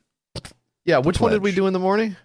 [0.87, 1.57] Yeah, which one did we pledge.
[1.57, 2.17] do in the morning?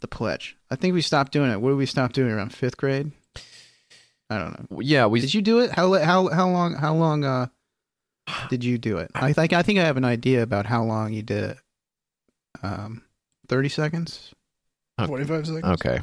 [0.00, 0.56] The pledge.
[0.70, 1.60] I think we stopped doing it.
[1.60, 3.10] What did we stop doing around fifth grade?
[4.30, 4.80] I don't know.
[4.80, 5.70] Yeah, we Did you do it?
[5.72, 7.46] How how how long how long uh
[8.50, 9.10] did you do it?
[9.14, 11.58] I think I think I have an idea about how long you did it.
[12.62, 13.02] Um,
[13.48, 14.34] thirty seconds,
[14.98, 15.06] Okay.
[15.06, 15.64] forty five seconds.
[15.64, 16.00] Okay.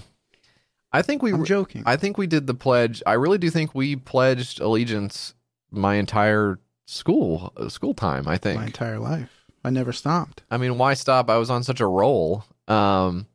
[0.92, 1.84] I think we I'm joking.
[1.86, 3.02] I think we did the pledge.
[3.06, 5.34] I really do think we pledged allegiance
[5.72, 8.60] my entire school uh, school time, I think.
[8.60, 10.44] My entire life, I never stopped.
[10.52, 11.30] I mean, why stop?
[11.30, 12.44] I was on such a roll.
[12.68, 13.28] Um,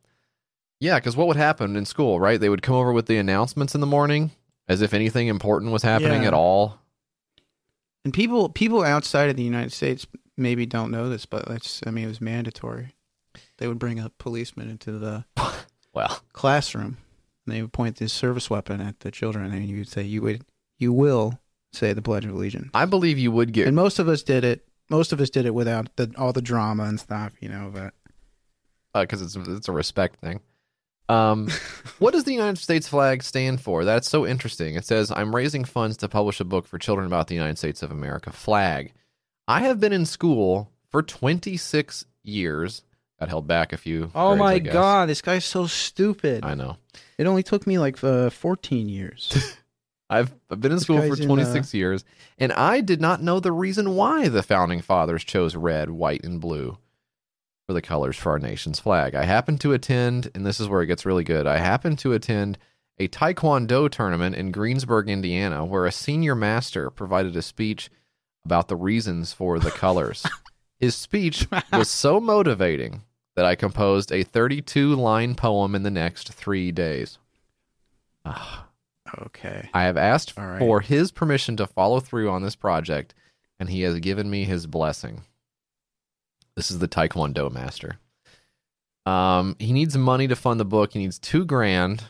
[0.81, 2.39] yeah, because what would happen in school, right?
[2.41, 4.31] They would come over with the announcements in the morning,
[4.69, 6.29] as if anything important was happening Yeah.
[6.29, 6.79] at all.
[8.05, 10.07] And people people outside of the United States
[10.37, 12.95] maybe don't know this, but it's I mean it was mandatory.
[13.59, 15.25] They would bring a policeman into the
[15.95, 16.99] Well, classroom
[17.47, 20.23] and they would point this service weapon at the children and you would say you
[20.23, 20.45] would
[20.79, 21.41] you will
[21.73, 22.71] say the Pledge of Allegiance.
[22.73, 23.67] I believe you would get.
[23.67, 24.68] And most of us did it.
[24.91, 27.71] Most of us did it without the, all the drama and stuff, you know.
[27.73, 27.95] But
[28.95, 30.41] because uh, it's it's a respect thing.
[31.09, 31.49] Um,
[31.99, 33.85] what does the United States flag stand for?
[33.85, 34.75] That's so interesting.
[34.75, 37.83] It says, "I'm raising funds to publish a book for children about the United States
[37.83, 38.93] of America flag."
[39.47, 42.83] I have been in school for 26 years.
[43.19, 44.13] Got held back a few.
[44.15, 46.45] oh grades, my god, this guy's so stupid.
[46.45, 46.77] I know.
[47.17, 49.57] It only took me like uh, 14 years.
[50.11, 52.05] I've, I've been in This school for guy's in, 26 years,
[52.39, 56.41] and I did not know the reason why the founding fathers chose red, white, and
[56.41, 56.79] blue
[57.67, 59.15] for the colors for our nation's flag.
[59.15, 61.47] I happened to attend, and this is where it gets really good.
[61.47, 62.57] I happened to attend
[62.99, 67.91] a Taekwondo tournament in Greensburg, Indiana, where a senior master provided a speech
[68.45, 70.25] about the reasons for the colors.
[70.81, 73.03] His speech was so motivating
[73.37, 77.19] that I composed a 32 line poem in the next three days.
[78.25, 78.68] Ah.
[79.27, 79.69] Okay.
[79.73, 80.59] I have asked right.
[80.59, 83.15] for his permission to follow through on this project,
[83.59, 85.23] and he has given me his blessing.
[86.57, 87.99] This is the Taekwondo master.
[89.07, 90.93] Um, he needs money to fund the book.
[90.93, 92.05] He needs two grand,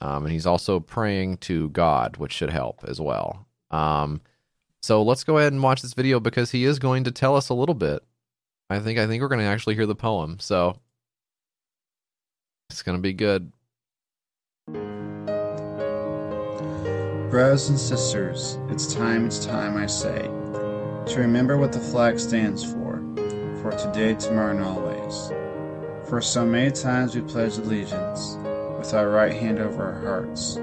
[0.00, 3.46] um, and he's also praying to God, which should help as well.
[3.70, 4.20] Um,
[4.80, 7.48] so let's go ahead and watch this video because he is going to tell us
[7.48, 8.02] a little bit.
[8.70, 10.38] I think I think we're going to actually hear the poem.
[10.40, 10.78] So
[12.70, 13.52] it's going to be good.
[17.30, 22.64] Brothers and sisters, it's time, it's time, I say, to remember what the flag stands
[22.64, 23.02] for,
[23.60, 25.30] for today, tomorrow, and always.
[26.08, 28.38] For so many times we pledge allegiance
[28.78, 30.56] with our right hand over our hearts,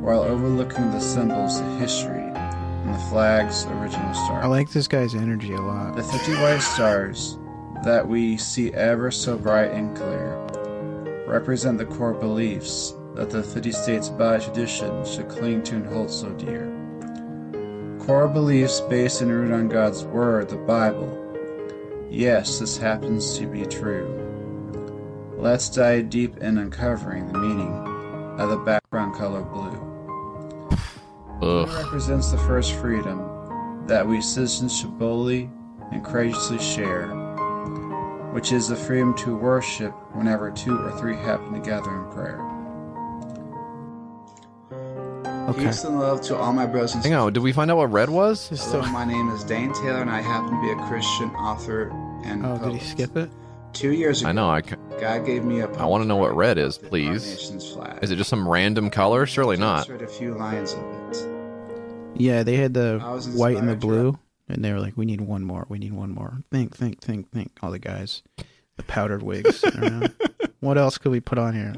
[0.00, 4.42] while overlooking the symbols, the history, and the flag's original star.
[4.42, 5.96] I like this guy's energy a lot.
[5.96, 7.36] The 50 white stars
[7.84, 10.40] that we see ever so bright and clear
[11.26, 16.10] represent the core beliefs that the 50 states by tradition should cling to and hold
[16.10, 16.70] so dear.
[18.00, 21.20] Core beliefs based and rooted on God's Word, the Bible.
[22.10, 24.20] Yes, this happens to be true.
[25.36, 27.72] Let's dive deep in uncovering the meaning
[28.38, 30.76] of the background color blue.
[31.38, 31.84] Blue Ugh.
[31.84, 35.50] represents the first freedom that we citizens should boldly
[35.92, 37.08] and courageously share,
[38.32, 42.53] which is the freedom to worship whenever two or three happen together in prayer.
[45.48, 45.66] Okay.
[45.66, 47.92] Peace and love to all my brothers and Hang on, did we find out what
[47.92, 48.48] red was?
[48.48, 51.90] Hello, so- my name is Dane Taylor, and I happen to be a Christian author
[52.24, 52.82] and oh, did he poet.
[52.82, 53.30] skip it?
[53.74, 54.48] Two years ago, I know.
[54.48, 57.50] I, c- God gave me a I wanna know what red is, please.
[57.74, 57.98] flag.
[58.02, 59.26] is it just some random color?
[59.26, 59.88] Surely not.
[59.88, 61.28] Read a few lines of it.
[62.16, 63.00] Yeah, they had the
[63.34, 64.18] white and the inspired to- blue,
[64.48, 65.66] and they were like, "We need one more.
[65.68, 66.38] We need one more.
[66.52, 68.22] Think, think, think, think." All the guys,
[68.76, 69.64] the powdered wigs.
[70.60, 71.74] what else could we put on here?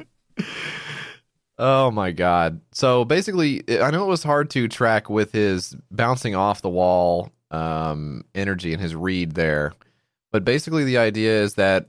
[1.59, 2.61] Oh my god.
[2.73, 7.31] So basically, I know it was hard to track with his bouncing off the wall
[7.51, 9.73] um, energy and his read there,
[10.33, 11.89] but basically the idea is that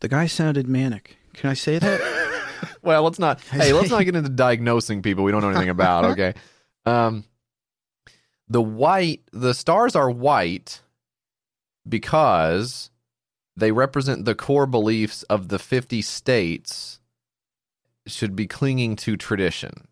[0.00, 1.16] The guy sounded manic.
[1.34, 2.00] Can I say that?
[2.82, 3.40] well, let's not.
[3.40, 6.04] Hey, let's not get into diagnosing people we don't know anything about.
[6.06, 6.34] Okay.
[6.84, 7.22] Um,
[8.48, 10.80] the white, the stars are white
[11.88, 12.90] because
[13.56, 16.98] they represent the core beliefs of the 50 states
[18.06, 19.88] should be clinging to tradition.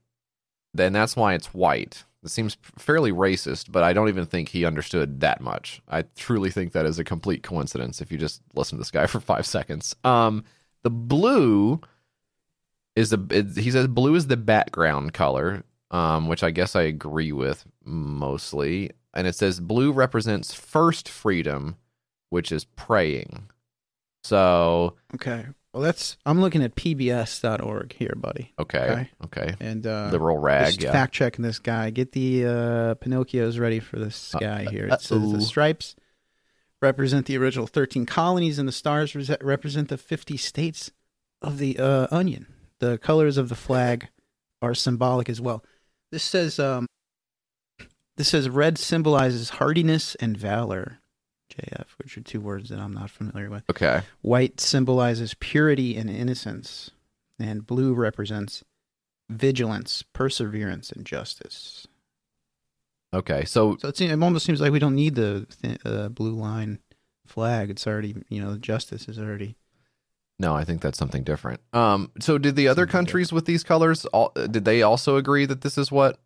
[0.74, 2.04] Then that's why it's white.
[2.22, 5.80] It seems fairly racist, but I don't even think he understood that much.
[5.88, 9.06] I truly think that is a complete coincidence if you just listen to this guy
[9.08, 9.96] for five seconds.
[10.04, 10.44] Um,
[10.82, 11.80] the blue
[12.96, 16.82] is the it, he says blue is the background color, um, which I guess I
[16.82, 18.90] agree with mostly.
[19.14, 21.76] And it says blue represents first freedom,
[22.28, 23.48] which is praying.
[24.22, 25.46] So okay.
[25.72, 26.16] Well, that's.
[26.26, 28.52] I'm looking at pbs.org here, buddy.
[28.58, 30.92] okay, okay, And uh, liberal rag, just yeah.
[30.92, 31.90] fact checking this guy.
[31.90, 34.86] Get the uh, Pinocchios ready for this guy here.
[34.86, 35.94] It says the stripes
[36.82, 40.90] represent the original 13 colonies, and the stars res- represent the 50 states
[41.42, 42.46] of the uh, onion.
[42.80, 44.08] The colors of the flag
[44.62, 45.62] are symbolic as well.
[46.10, 46.86] This says um
[48.16, 50.99] this says red symbolizes hardiness and valor.
[51.50, 53.64] JF, which are two words that I'm not familiar with.
[53.70, 54.02] Okay.
[54.22, 56.90] White symbolizes purity and innocence,
[57.38, 58.64] and blue represents
[59.28, 61.86] vigilance, perseverance, and justice.
[63.12, 63.44] Okay.
[63.44, 66.32] So So it, seems, it almost seems like we don't need the th- uh, blue
[66.34, 66.78] line
[67.26, 67.70] flag.
[67.70, 69.56] It's already, you know, justice is already.
[70.38, 71.60] no, I think that's something different.
[71.72, 72.10] Um.
[72.20, 74.04] So did the other countries with these colors?
[74.06, 76.18] All did they also agree that this is what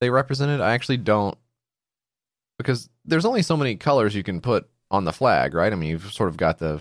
[0.00, 0.60] they represented?
[0.60, 1.36] I actually don't,
[2.58, 5.72] because there's only so many colors you can put on the flag, right?
[5.72, 6.80] I mean, you've sort of got the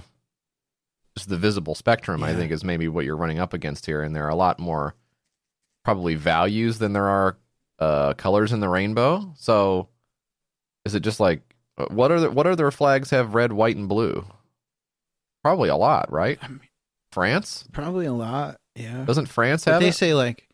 [1.15, 2.23] just the visible spectrum.
[2.23, 4.59] I think is maybe what you're running up against here, and there are a lot
[4.59, 4.95] more
[5.83, 7.37] probably values than there are
[7.79, 9.33] uh, colors in the rainbow.
[9.37, 9.87] So,
[10.85, 11.41] is it just like
[11.77, 14.25] uh, what are the, what other flags have red, white, and blue?
[15.43, 16.37] Probably a lot, right?
[16.41, 16.59] I mean,
[17.11, 18.59] France probably a lot.
[18.75, 19.05] Yeah.
[19.05, 19.95] doesn't France But have they it?
[19.95, 20.47] say like,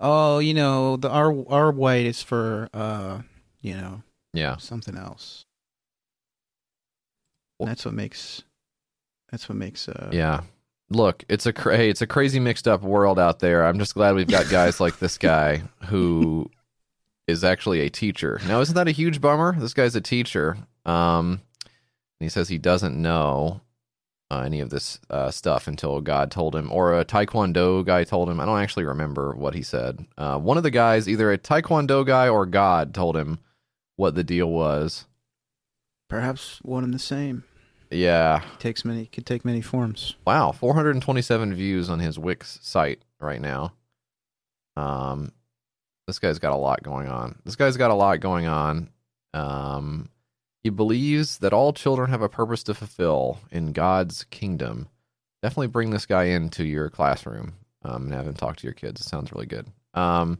[0.00, 3.20] oh, you know, the our our white is for uh,
[3.62, 4.02] you know,
[4.34, 5.46] Yeah, something else.
[7.58, 8.42] Well- that's what makes.
[9.30, 9.88] That's what makes.
[9.88, 10.42] Uh, yeah.
[10.90, 13.64] Look, it's a cra- it's a crazy mixed up world out there.
[13.64, 16.50] I'm just glad we've got guys like this guy who
[17.26, 18.38] is actually a teacher.
[18.46, 19.56] Now, isn't that a huge bummer?
[19.58, 20.58] This guy's a teacher.
[20.84, 23.62] Um, and he says he doesn't know
[24.30, 28.28] uh, any of this uh, stuff until God told him, or a Taekwondo guy told
[28.28, 28.38] him.
[28.38, 30.04] I don't actually remember what he said.
[30.18, 33.38] Uh, one of the guys, either a Taekwondo guy or God, told him
[33.96, 35.06] what the deal was.
[36.08, 37.44] Perhaps one and the same.
[37.90, 38.42] Yeah.
[38.58, 39.06] Takes many.
[39.06, 40.16] Could take many forms.
[40.26, 43.74] Wow, 427 views on his Wix site right now.
[44.76, 45.32] Um,
[46.06, 47.38] this guy's got a lot going on.
[47.44, 48.90] This guy's got a lot going on.
[49.32, 50.10] Um,
[50.62, 54.88] he believes that all children have a purpose to fulfill in God's kingdom.
[55.42, 59.00] Definitely bring this guy into your classroom um, and have him talk to your kids.
[59.00, 59.66] It sounds really good.
[59.92, 60.38] Um,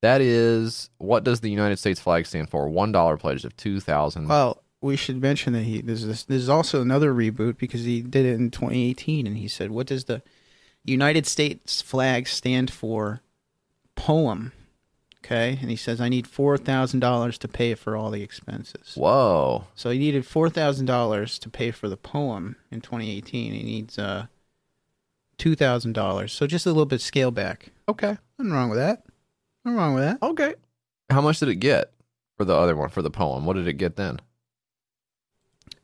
[0.00, 2.68] that is what does the United States flag stand for?
[2.68, 4.28] One dollar pledge of two thousand.
[4.28, 8.24] Well, we should mention that he there's this there's also another reboot because he did
[8.26, 10.22] it in 2018 and he said, "What does the
[10.84, 13.22] United States flag stand for?"
[13.96, 14.52] Poem.
[15.24, 18.94] Okay, and he says, "I need four thousand dollars to pay for all the expenses."
[18.94, 19.64] Whoa.
[19.74, 23.52] So he needed four thousand dollars to pay for the poem in 2018.
[23.52, 24.26] He needs uh
[25.36, 26.32] two thousand dollars.
[26.32, 27.72] So just a little bit scale back.
[27.88, 28.16] Okay.
[28.38, 29.02] Nothing wrong with that.
[29.68, 30.22] Nothing wrong with that.
[30.26, 30.54] Okay.
[31.10, 31.92] How much did it get
[32.36, 33.44] for the other one for the poem?
[33.46, 34.18] What did it get then?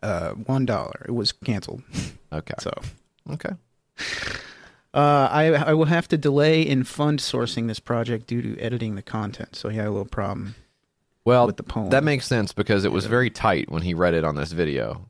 [0.03, 1.05] Uh, one dollar.
[1.09, 1.83] It was canceled.
[2.33, 2.55] Okay.
[2.61, 2.71] So
[3.31, 3.51] Okay.
[4.93, 8.95] uh, I I will have to delay in fund sourcing this project due to editing
[8.97, 9.57] the content.
[9.57, 10.55] So he had a little problem
[11.25, 11.91] Well, with the poem.
[11.91, 15.09] that makes sense because it was very tight when he read it on this video.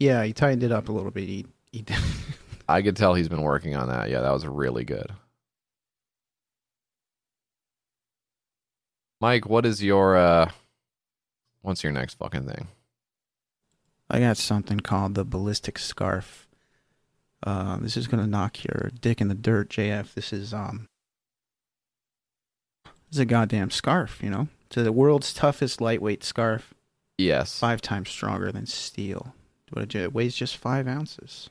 [0.00, 1.24] yeah, he tightened it up a little bit.
[1.28, 1.84] He he.
[2.68, 4.08] I could tell he's been working on that.
[4.10, 5.10] Yeah, that was really good.
[9.24, 10.50] Mike, what is your uh
[11.62, 12.68] what's your next fucking thing?
[14.10, 16.46] I got something called the ballistic scarf.
[17.42, 20.12] Uh, this is gonna knock your dick in the dirt, JF.
[20.12, 20.88] This is um,
[22.84, 24.48] this is a goddamn scarf, you know.
[24.66, 26.74] It's the world's toughest lightweight scarf,
[27.16, 27.58] Yes.
[27.58, 29.34] five times stronger than steel.
[29.70, 31.48] What it weighs just five ounces.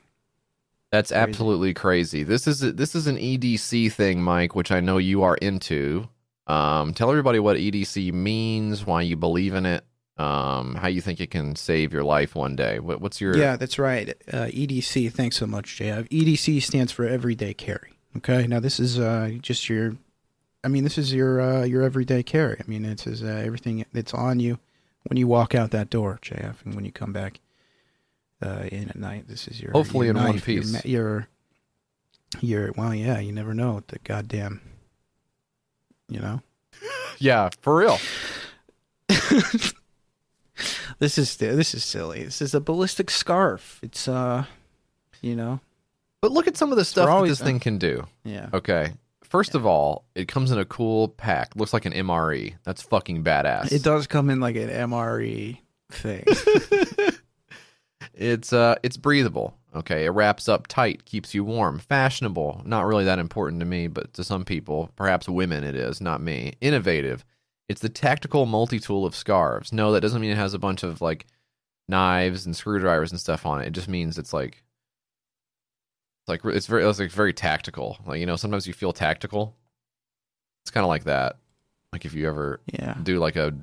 [0.92, 1.20] That's Crazy.
[1.20, 2.22] absolutely crazy.
[2.22, 6.08] This is this is an EDC thing, Mike, which I know you are into.
[6.46, 9.84] Um, tell everybody what EDC means, why you believe in it,
[10.18, 12.78] um, how you think it can save your life one day.
[12.78, 14.10] What, what's your Yeah, that's right.
[14.32, 15.12] Uh, EDC.
[15.12, 16.08] Thanks so much, JF.
[16.08, 17.94] EDC stands for everyday carry.
[18.18, 19.96] Okay, now this is uh, just your.
[20.62, 22.58] I mean, this is your uh, your everyday carry.
[22.60, 24.58] I mean, it's is uh, everything that's on you
[25.04, 27.40] when you walk out that door, JF, and when you come back
[28.40, 29.26] uh, in at night.
[29.28, 30.72] This is your Hopefully your in one knife, your piece.
[30.72, 31.26] ma- Your,
[32.40, 34.60] your well, yeah, you never know what the goddamn.
[36.08, 36.40] You know,
[37.18, 37.98] yeah for real?
[40.98, 42.24] this is this is silly.
[42.24, 43.80] This is a ballistic scarf.
[43.82, 44.44] It's uh,
[45.22, 45.60] you know,
[46.20, 48.06] But look at some of the stuff always- this thing can do.
[48.24, 48.48] yeah.
[48.52, 48.92] Okay,
[49.22, 51.56] first of all, it comes in a cool pack.
[51.56, 52.54] Looks like an MRE.
[52.64, 53.72] That's fucking badass.
[53.72, 55.58] It does come in like an MRE
[55.90, 56.24] thing.
[58.16, 59.56] It's uh it's breathable.
[59.74, 62.62] Okay, it wraps up tight, keeps you warm, fashionable.
[62.64, 66.00] Not really that important to me, but to some people, perhaps women, it is.
[66.00, 66.54] Not me.
[66.60, 67.24] Innovative.
[67.68, 69.72] It's the tactical multi-tool of scarves.
[69.72, 71.26] No, that doesn't mean it has a bunch of like
[71.88, 73.66] knives and screwdrivers and stuff on it.
[73.66, 74.62] It just means it's like
[76.22, 77.98] it's like it's very it's like very tactical.
[78.06, 79.56] Like you know, sometimes you feel tactical.
[80.62, 81.36] It's kind of like that.
[81.92, 82.96] Like if you ever yeah.
[83.02, 83.54] do like a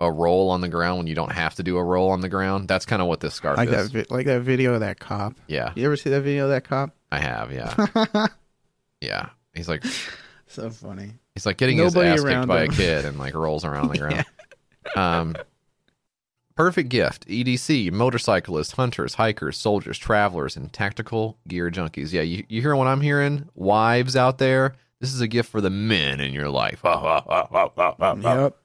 [0.00, 2.28] a roll on the ground when you don't have to do a roll on the
[2.28, 2.68] ground.
[2.68, 3.90] That's kind of what this scarf Like is.
[3.92, 5.34] that, like that video of that cop.
[5.48, 6.90] Yeah, You ever see that video of that cop?
[7.10, 7.52] I have.
[7.52, 7.86] Yeah,
[9.00, 9.30] yeah.
[9.54, 9.84] He's like,
[10.46, 11.12] so funny.
[11.34, 12.70] He's like getting Nobody his ass kicked by him.
[12.70, 14.24] a kid and like rolls around on the ground.
[14.96, 15.36] Um,
[16.54, 17.26] perfect gift.
[17.28, 22.12] EDC, motorcyclists, hunters, hikers, soldiers, travelers, and tactical gear junkies.
[22.12, 23.48] Yeah, you, you hear what I'm hearing?
[23.54, 26.80] Wives out there, this is a gift for the men in your life.
[26.84, 28.56] Yep.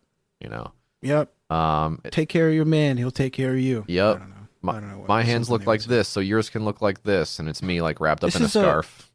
[0.41, 0.71] You know.
[1.03, 1.31] Yep.
[1.51, 2.97] Um, Take care of your man.
[2.97, 3.85] He'll take care of you.
[3.87, 4.15] Yep.
[4.15, 4.35] I don't know.
[4.61, 7.37] my, I don't know my hands look like this, so yours can look like this,
[7.39, 9.09] and it's me like wrapped up This in a is a- scarf.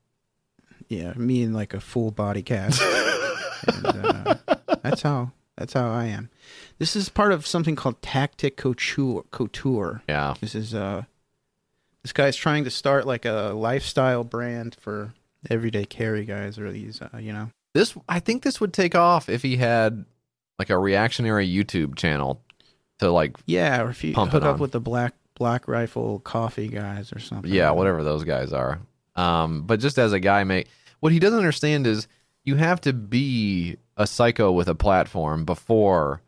[0.88, 2.80] Yeah, me in like a full body cast.
[3.66, 4.34] and, uh,
[4.82, 5.32] that's how.
[5.56, 6.30] That's how I am.
[6.78, 9.24] This is part of something called Tactic Couture.
[9.32, 10.02] Couture.
[10.08, 10.34] yeah.
[10.40, 11.02] This is uh,
[12.02, 15.12] this guy's trying to start like a lifestyle brand for
[15.50, 17.50] everyday carry guys, or these, uh, you know.
[17.74, 20.04] This I think this would take off if he had
[20.58, 22.42] like a reactionary YouTube channel
[22.98, 24.60] to like Yeah, or if you Pump hook it up on.
[24.60, 27.52] with the black black rifle coffee guys or something.
[27.52, 28.80] yeah, whatever those guys are.
[29.14, 30.68] Um, but just as a guy, mate,
[31.00, 32.08] what he doesn't understand is
[32.44, 36.22] you have to be a psycho with a platform before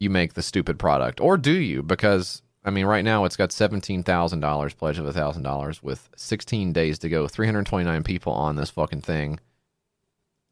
[0.00, 1.82] you make the stupid product, or do you?
[1.82, 5.82] Because I mean, right now it's got seventeen thousand dollars pledge of a thousand dollars
[5.82, 9.38] with sixteen days to go, three hundred twenty nine people on this fucking thing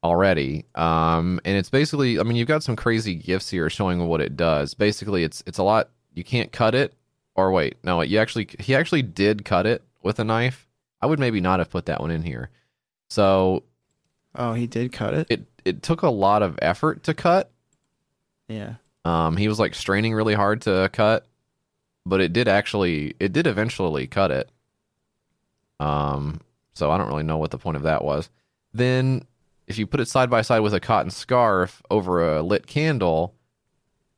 [0.06, 0.64] already.
[0.74, 4.36] Um, and it's basically, I mean, you've got some crazy gifts here showing what it
[4.36, 4.74] does.
[4.74, 5.90] Basically, it's it's a lot.
[6.14, 6.94] You can't cut it,
[7.34, 10.66] or wait, no, you actually he actually did cut it with a knife.
[11.02, 12.48] I would maybe not have put that one in here.
[13.10, 13.64] So
[14.34, 15.26] Oh, he did cut it.
[15.30, 17.50] it it took a lot of effort to cut.
[18.48, 18.74] Yeah.
[19.04, 21.26] Um, he was like straining really hard to cut,
[22.04, 24.50] but it did actually it did eventually cut it.
[25.80, 26.40] Um,
[26.74, 28.30] so I don't really know what the point of that was.
[28.72, 29.24] Then
[29.66, 33.34] if you put it side by side with a cotton scarf over a lit candle,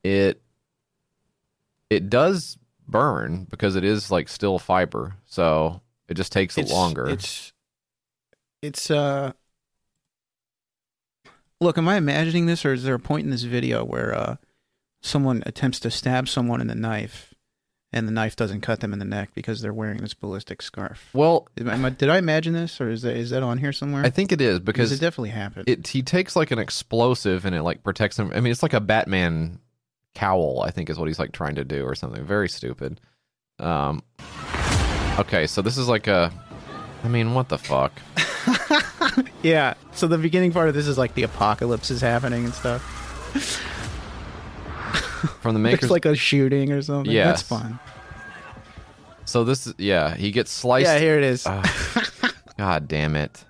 [0.02, 0.42] it
[1.90, 5.14] it does burn because it is like still fiber.
[5.26, 7.08] So it just takes It's longer.
[7.08, 7.52] It's
[8.62, 9.32] it's uh.
[11.60, 14.36] Look, am I imagining this, or is there a point in this video where uh,
[15.00, 17.34] someone attempts to stab someone in the knife,
[17.92, 21.08] and the knife doesn't cut them in the neck because they're wearing this ballistic scarf?
[21.14, 24.04] well, I- did I imagine this, or is that is that on here somewhere?
[24.04, 25.68] I think it is because because it definitely happened.
[25.68, 28.30] it he takes like an explosive and it like protects him.
[28.34, 29.58] I mean, it's like a Batman
[30.14, 30.62] cowl.
[30.66, 32.24] I think is what he's like trying to do or something.
[32.24, 33.00] Very stupid.
[33.58, 34.02] Um.
[35.18, 36.32] Okay, so this is like a.
[37.04, 37.92] I mean, what the fuck?
[39.42, 39.74] yeah.
[39.92, 42.82] So the beginning part of this is like the apocalypse is happening and stuff.
[45.40, 45.80] From the makers.
[45.80, 47.12] There's like a shooting or something.
[47.12, 47.78] Yeah, That's fun.
[49.24, 50.86] so this, is yeah, he gets sliced.
[50.86, 51.44] Yeah, here it is.
[51.46, 53.44] Ah, God damn it!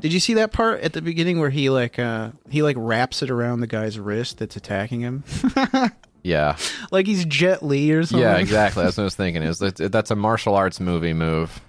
[0.00, 3.22] Did you see that part at the beginning where he like uh he like wraps
[3.22, 5.24] it around the guy's wrist that's attacking him?
[6.24, 6.56] Yeah,
[6.92, 8.20] like he's Jet Li or something.
[8.22, 8.84] yeah, exactly.
[8.84, 9.42] That's what I was thinking.
[9.42, 11.60] Is that that's a martial arts movie move?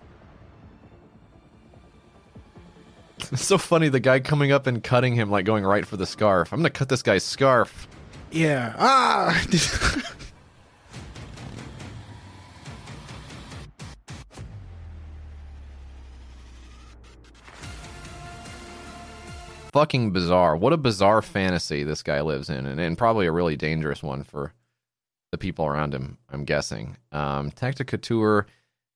[3.37, 3.89] It's so funny.
[3.89, 6.53] The guy coming up and cutting him, like going right for the scarf.
[6.53, 7.87] I'm gonna cut this guy's scarf.
[8.31, 8.75] Yeah.
[8.77, 9.43] Ah.
[19.71, 20.55] fucking bizarre.
[20.55, 24.23] What a bizarre fantasy this guy lives in, and, and probably a really dangerous one
[24.23, 24.53] for
[25.31, 26.97] the people around him, I'm guessing.
[27.11, 28.45] Um, Tactic Couture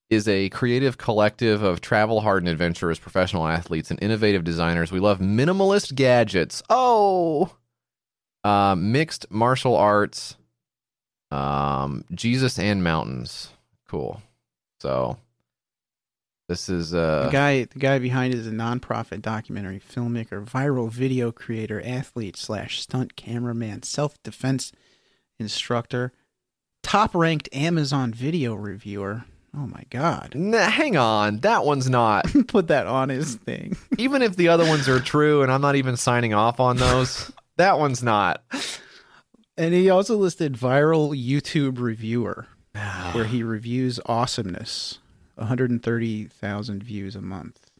[0.09, 4.91] is a creative collective of travel hardened adventurers, professional athletes, and innovative designers.
[4.91, 6.63] We love minimalist gadgets.
[6.69, 7.55] Oh!
[8.43, 10.37] Uh, mixed martial arts,
[11.31, 13.49] um, Jesus and mountains.
[13.89, 14.21] Cool.
[14.79, 15.17] So,
[16.47, 20.89] this is uh, the guy the guy behind it is a nonprofit documentary filmmaker, viral
[20.89, 24.71] video creator, athlete slash stunt cameraman, self defense
[25.39, 26.13] instructor,
[26.83, 29.25] top ranked Amazon video reviewer.
[29.57, 30.35] Oh my god.
[30.35, 32.27] Nah, hang on, that one's not.
[32.47, 33.75] Put that on his thing.
[33.97, 37.31] even if the other ones are true, and I'm not even signing off on those,
[37.55, 38.43] that one's not.
[39.57, 42.45] And he also listed viral YouTube reviewer,
[42.75, 43.09] ah.
[43.13, 44.99] where he reviews awesomeness.
[45.35, 47.71] 130,000 views a month.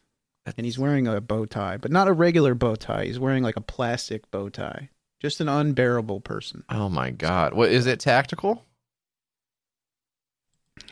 [0.56, 3.04] And he's wearing a bow tie, but not a regular bow tie.
[3.04, 4.90] He's wearing like a plastic bow tie.
[5.20, 6.64] Just an unbearable person.
[6.70, 8.00] Oh my god, what is it?
[8.00, 8.64] Tactical?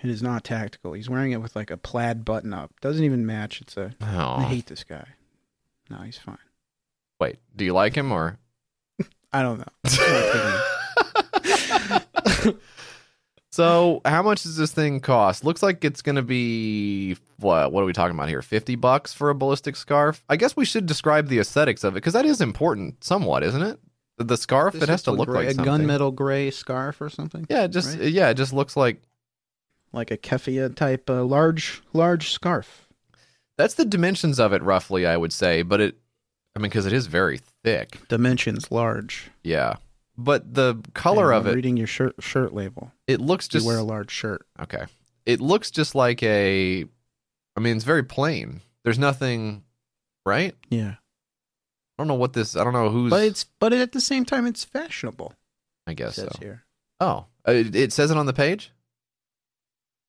[0.03, 0.93] It is not tactical.
[0.93, 2.73] He's wearing it with like a plaid button up.
[2.81, 3.61] Doesn't even match.
[3.61, 3.95] It's a.
[4.01, 5.07] I hate this guy.
[5.91, 6.39] No, he's fine.
[7.21, 7.37] wait.
[7.55, 8.39] Do you like him or?
[9.33, 9.65] I don't know.
[13.51, 15.45] so, how much does this thing cost?
[15.45, 17.73] Looks like it's going to be what?
[17.73, 18.43] What are we talking about here?
[18.43, 20.25] Fifty bucks for a ballistic scarf?
[20.29, 23.63] I guess we should describe the aesthetics of it because that is important, somewhat, isn't
[23.63, 23.79] it?
[24.19, 27.47] The, scarf This it has to look gray- like a gunmetal gray scarf or something.
[27.51, 28.09] Yeah, just right?
[28.09, 29.03] yeah, it just looks like
[29.97, 32.87] like a keffiyeh type, uh, large large scarf.
[33.59, 35.63] That's the dimensions of it, roughly, I would say.
[35.63, 35.97] But it,
[36.55, 38.07] I mean, because it is very thick.
[38.09, 39.31] Dimensions large.
[39.43, 39.77] Yeah.
[40.19, 42.93] But the color Yeah, of it, Reading your shirt shirt label.
[43.07, 44.47] it looks Just you wear a large shirt.
[44.61, 44.85] okay.
[45.25, 46.85] It looks just like a.
[47.57, 48.61] I mean, it's very plain.
[48.85, 49.65] There's nothing,
[50.25, 50.55] right?
[50.71, 52.55] Yeah, I don't know what this.
[52.55, 53.11] I don't know who's.
[53.11, 55.35] but it's but at the same time it's fashionable.
[55.87, 56.39] I It guess says so.
[56.39, 56.65] here.
[57.01, 58.71] Oh, uh, it, it says it on the page.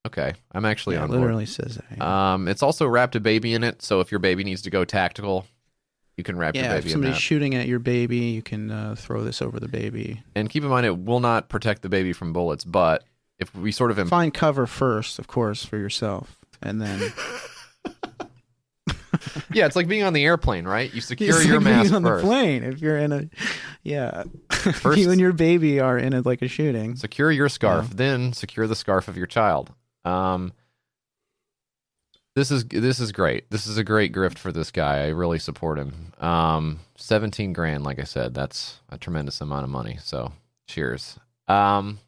[0.07, 1.21] Okay, I'm actually Yeah, on it board.
[1.21, 1.85] literally says that.
[1.97, 2.33] yeah.
[2.33, 4.83] Um, it's also wrapped a baby in it, so if your baby needs to go
[4.83, 5.45] tactical,
[6.17, 8.71] you can wrap your yeah, if baby in somebody's shooting at your baby, you can
[8.71, 10.23] uh, throw this over the baby.
[10.35, 13.03] and keep in mind, it will not protect the baby from bullets, but
[13.39, 17.13] if we sort of, imp- Find cover first, of course, for yourself, and then
[19.51, 20.93] yeah, it's like being on the airplane, right?
[20.93, 22.23] You secure It's your like being mask on first.
[22.23, 22.63] the plane.
[22.63, 23.29] If you're in a,
[23.83, 26.95] yeah, First- you and your baby are in a like a shooting.
[26.95, 29.71] Secure your scarf, then secure the scarf of your child.
[30.07, 30.53] Um,
[32.35, 33.49] this is this is great.
[33.49, 35.05] This is a great grift for this guy.
[35.05, 36.13] I really support him.
[36.19, 39.97] Um, seventeen grand, like I said, that's a tremendous amount of money.
[40.03, 40.31] So,
[40.67, 41.17] cheers.
[41.47, 41.99] Um,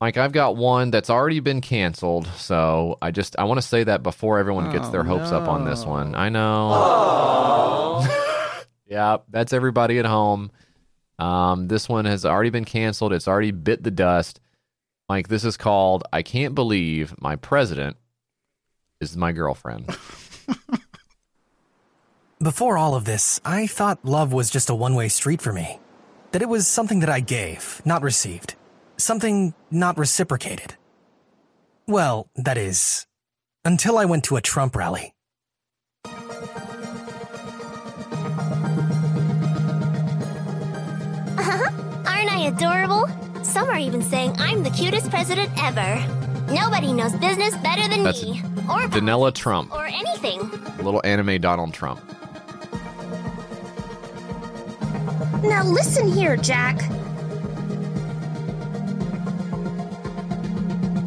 [0.00, 2.26] Mike, I've got one that's already been canceled.
[2.36, 5.48] So I just I want to say that before everyone gets Oh, their hopes up
[5.48, 6.14] on this one.
[6.14, 8.04] I know.
[8.86, 10.50] yeah, that's everybody at home.
[11.20, 13.12] Um, this one has already been canceled.
[13.12, 14.40] It's already bit the dust.
[15.08, 17.96] Mike, this is called I Can't Believe My President
[19.02, 19.86] is My Girlfriend.
[22.42, 25.78] Before all of this, I thought love was just a one way street for me.
[26.32, 28.54] That it was something that I gave, not received.
[28.96, 30.74] Something not reciprocated.
[31.86, 33.06] Well, that is,
[33.62, 35.14] until I went to a Trump rally.
[41.36, 41.70] Uh-huh.
[42.06, 43.06] Aren't I adorable?
[43.54, 46.04] Some are even saying I'm the cutest president ever.
[46.52, 48.42] Nobody knows business better than That's me.
[48.68, 50.40] Or Danella Trump, or anything.
[50.78, 52.00] little anime Donald Trump.
[55.44, 56.78] Now listen here, Jack.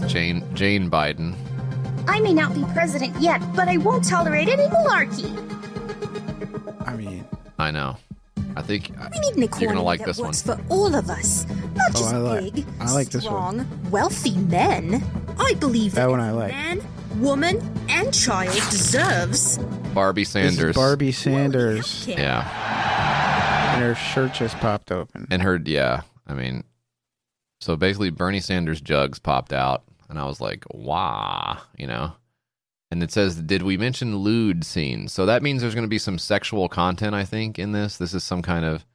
[0.07, 1.35] Jane Jane Biden.
[2.07, 5.35] I may not be president yet, but I won't tolerate any malarkey.
[6.87, 7.25] I mean,
[7.59, 7.97] I know.
[8.57, 10.27] I think We need an economy you're gonna like that this one.
[10.29, 11.45] works for all of us,
[11.75, 15.03] not Oh, just I like- big, I like this strong, wealthy men.
[15.39, 16.51] I believe That that, one I like.
[16.51, 16.81] man,
[17.21, 19.57] woman, and child deserves.
[19.93, 20.71] Barbie this Sanders.
[20.71, 22.17] is Barbie Sanders, healthcare.
[22.17, 23.73] Yeah.
[23.75, 25.27] and her shirt just popped open.
[25.31, 26.63] And her yeah, I mean
[27.61, 32.13] so basically Bernie Sanders jugs popped out and I was like, "Wow," you know.
[32.89, 35.97] And it says, "Did we mention lewd scenes?" So that means there's going to be
[35.99, 37.97] some sexual content, I think, in this.
[37.97, 38.85] This is some kind of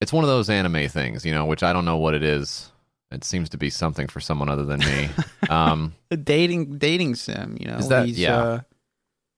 [0.00, 2.70] It's one of those anime things, you know, which I don't know what it is.
[3.10, 5.08] It seems to be something for someone other than me.
[5.50, 8.36] um, The dating dating sim, you know, Is that- yeah.
[8.36, 8.60] uh,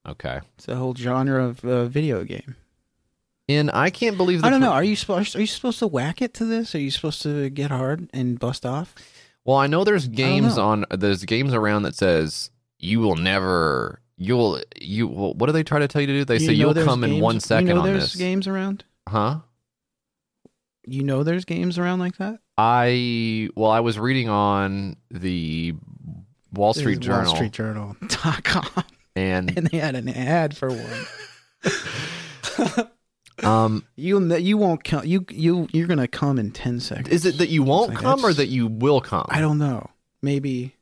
[0.09, 0.41] okay.
[0.57, 2.57] it's a whole genre of uh, video game.
[3.49, 4.73] And I can't believe the I don't know.
[4.73, 6.75] Are you supposed are you supposed to whack it to this?
[6.75, 8.95] Are you supposed to get hard and bust off?
[9.45, 10.65] Well, I know there's games know.
[10.65, 12.51] on there's games around that says
[12.85, 16.25] you will never you'll you what do they try to tell you to do?
[16.25, 18.17] They You say you'll come in one second you know on there's this.
[18.17, 18.85] games around.
[19.09, 19.41] Huh?
[20.87, 22.41] You know there's games around like that.
[22.59, 25.75] I well, I was reading on the
[26.53, 28.85] Wall Street Journal Wall Street Journal dot com,
[29.17, 31.07] and and they had an ad for one.
[33.43, 35.05] um You you won't come.
[35.07, 37.09] You you you're gonna come in ten seconds.
[37.09, 39.27] is it that you won't Like, come or that you will come?
[39.29, 39.91] I don't know.
[40.23, 40.77] Maybe.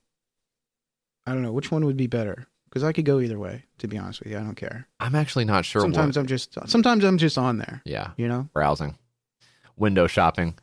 [1.26, 3.64] I don't know which one would be better because I could go either way.
[3.78, 4.86] To be honest with you, I don't care.
[5.00, 6.22] I'm actually not sure sometimes what.
[6.22, 7.82] I'm just sometimes I'm just on there.
[7.84, 8.10] yeah.
[8.16, 8.48] You know.
[8.52, 8.96] browsing,
[9.76, 10.54] window shopping.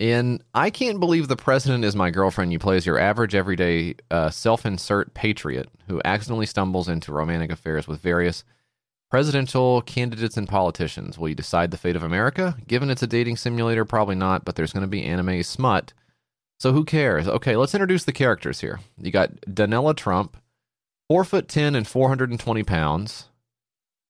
[0.00, 2.52] And I can't believe the president is my girlfriend.
[2.52, 7.52] You play as your average, everyday, uh, self insert patriot who accidentally stumbles into romantic
[7.52, 8.42] affairs with various
[9.10, 11.18] presidential candidates and politicians.
[11.18, 12.56] Will you decide the fate of America?
[12.66, 15.92] Given it's a dating simulator, probably not, but there's going to be anime smut.
[16.62, 17.26] So who cares?
[17.26, 18.78] Okay, let's introduce the characters here.
[18.96, 20.36] You got Danella Trump,
[21.08, 23.28] four foot ten and four hundred and twenty pounds,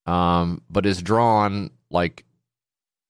[0.05, 2.27] um, but is drawn like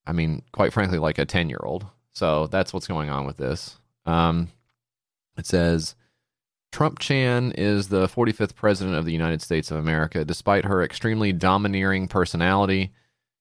[0.07, 1.87] I mean, quite frankly, like a 10 year old.
[2.13, 3.81] So that's what's going on with this.
[4.07, 4.47] Um,
[5.37, 5.97] it says
[6.71, 10.25] Trump Chan is the 45th president of the United States of America.
[10.25, 12.93] Despite her extremely domineering personality,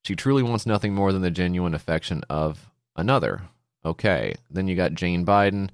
[0.04, 3.44] she truly wants nothing more than the genuine affection of another.
[3.86, 4.34] Okay.
[4.50, 5.70] Then you got Jane Biden,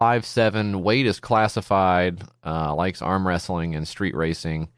[0.00, 4.68] five seven, weight is classified, uh, likes arm wrestling and street racing.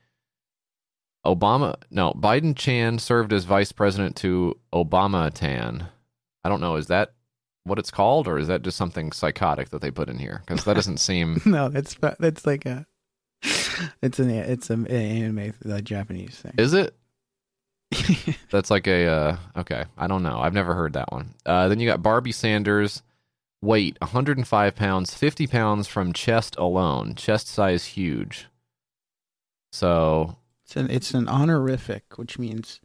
[1.25, 5.87] Obama, no, Biden Chan served as vice president to Obama Tan.
[6.45, 6.75] I don't know.
[6.75, 7.15] Is that
[7.63, 10.43] what it's called, or is that just something psychotic that they put in here?
[10.45, 11.41] Because that doesn't seem.
[11.47, 12.85] No, that's that's like a.
[14.03, 16.53] It's an it's an anime uh, Japanese thing.
[16.59, 16.95] Is it?
[18.51, 19.85] That's like a uh, okay.
[19.99, 20.39] I don't know.
[20.39, 21.35] I've never heard that one.
[21.45, 23.03] Uh, then you got Barbie Sanders,
[23.63, 28.49] weight 105 pounds, 50 pounds from chest alone, chest size huge.
[29.71, 32.81] So It's an it's an honorific, which means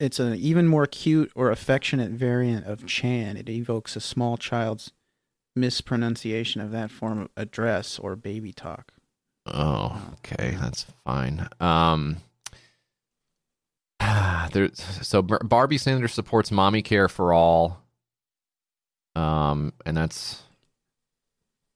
[0.00, 3.36] it's an even more cute or affectionate variant of Chan.
[3.36, 4.92] It evokes a small child's
[5.54, 8.92] mispronunciation of that form of address or baby talk.
[9.46, 11.48] Oh, okay, that's fine.
[11.60, 12.18] Um,
[14.52, 14.70] there.
[14.74, 17.82] So Barbie Sanders supports mommy care for all.
[19.18, 20.42] Um, and that's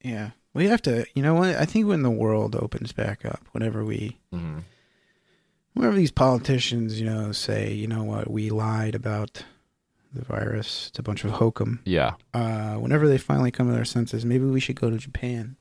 [0.02, 0.30] Yeah.
[0.54, 1.56] We have to, you know what?
[1.56, 4.64] I think when the world opens back up, whenever we, mhm.
[5.72, 9.44] whenever these politicians, you know, say, you know what, we lied about
[10.14, 11.80] the virus, it's a bunch of hokum.
[11.86, 12.12] yeah.
[12.34, 15.56] Uh, whenever they finally come to their senses, maybe we should go to Japan.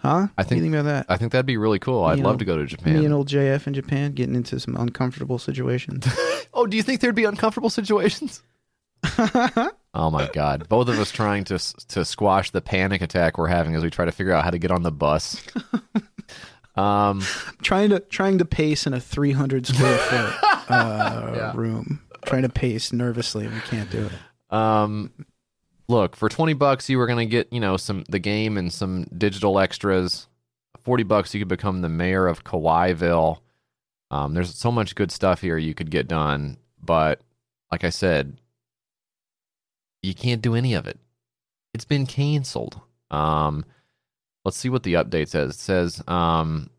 [0.00, 0.08] Huh?
[0.08, 1.06] I What do you think- think about that?
[1.08, 2.02] I think that'd be really cool.
[2.02, 2.98] I'd You love know, to go to Japan.
[2.98, 6.04] Me and old JF in Japan getting into some uncomfortable situations.
[6.54, 8.42] oh, do you think there'd be uncomfortable situations?
[9.94, 10.68] Oh my god!
[10.68, 11.58] Both of us trying to
[11.88, 14.58] to squash the panic attack we're having as we try to figure out how to
[14.58, 15.42] get on the bus.
[16.76, 17.20] um,
[17.62, 21.52] trying to trying to pace in a 300 square foot uh, Yeah.
[21.54, 22.00] room.
[22.24, 24.54] Trying to pace nervously, and we can't do it.
[24.56, 25.10] um,
[25.88, 29.04] look for twenty bucks, you were gonna get you know some the game and some
[29.16, 30.28] digital extras.
[30.80, 33.38] Forty bucks, you could become the mayor of Kawaiiville.
[34.10, 37.20] Um, there's so much good stuff here you could get done, but
[37.70, 38.38] like I said,
[40.02, 40.98] you can't do any of it.
[41.74, 42.80] It's been canceled.
[43.10, 43.64] Um,
[44.44, 45.50] let's see what the update says.
[45.50, 46.70] It says, um,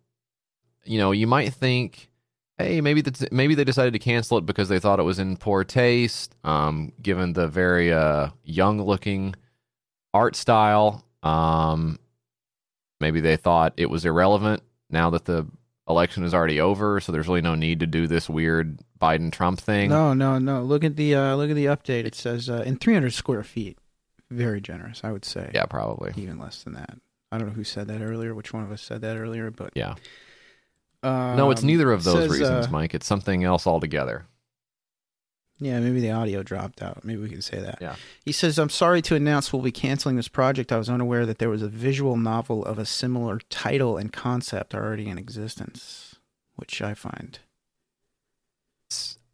[0.83, 2.09] you know, you might think,
[2.57, 5.37] hey, maybe that's, maybe they decided to cancel it because they thought it was in
[5.37, 9.35] poor taste, um, given the very uh, young-looking
[10.13, 11.05] art style.
[11.23, 11.97] Um,
[12.99, 15.47] maybe they thought it was irrelevant now that the
[15.93, 19.59] election is already over, so there's really no need to do this weird Biden Trump
[19.59, 19.89] thing.
[19.89, 20.61] No, no, no.
[20.63, 22.05] Look at the uh, look at the update.
[22.05, 23.77] It says uh, in 300 square feet.
[24.29, 25.51] Very generous, I would say.
[25.53, 26.11] Yeah, probably.
[26.17, 26.97] even less than that.
[27.31, 28.33] I don't know who said that earlier.
[28.35, 29.49] Which one of us said that earlier?
[29.51, 29.95] But Yeah.
[31.03, 32.93] um, No, it's neither of those says, reasons, uh, Mike.
[32.93, 34.25] It's something else altogether.
[35.63, 37.05] Yeah, maybe the audio dropped out.
[37.05, 37.77] Maybe we can say that.
[37.79, 37.95] Yeah.
[38.25, 40.71] He says, I'm sorry to announce we'll be canceling this project.
[40.71, 44.75] I was unaware that there was a visual novel of a similar title and concept
[44.75, 46.15] already in existence,
[46.55, 47.39] which I find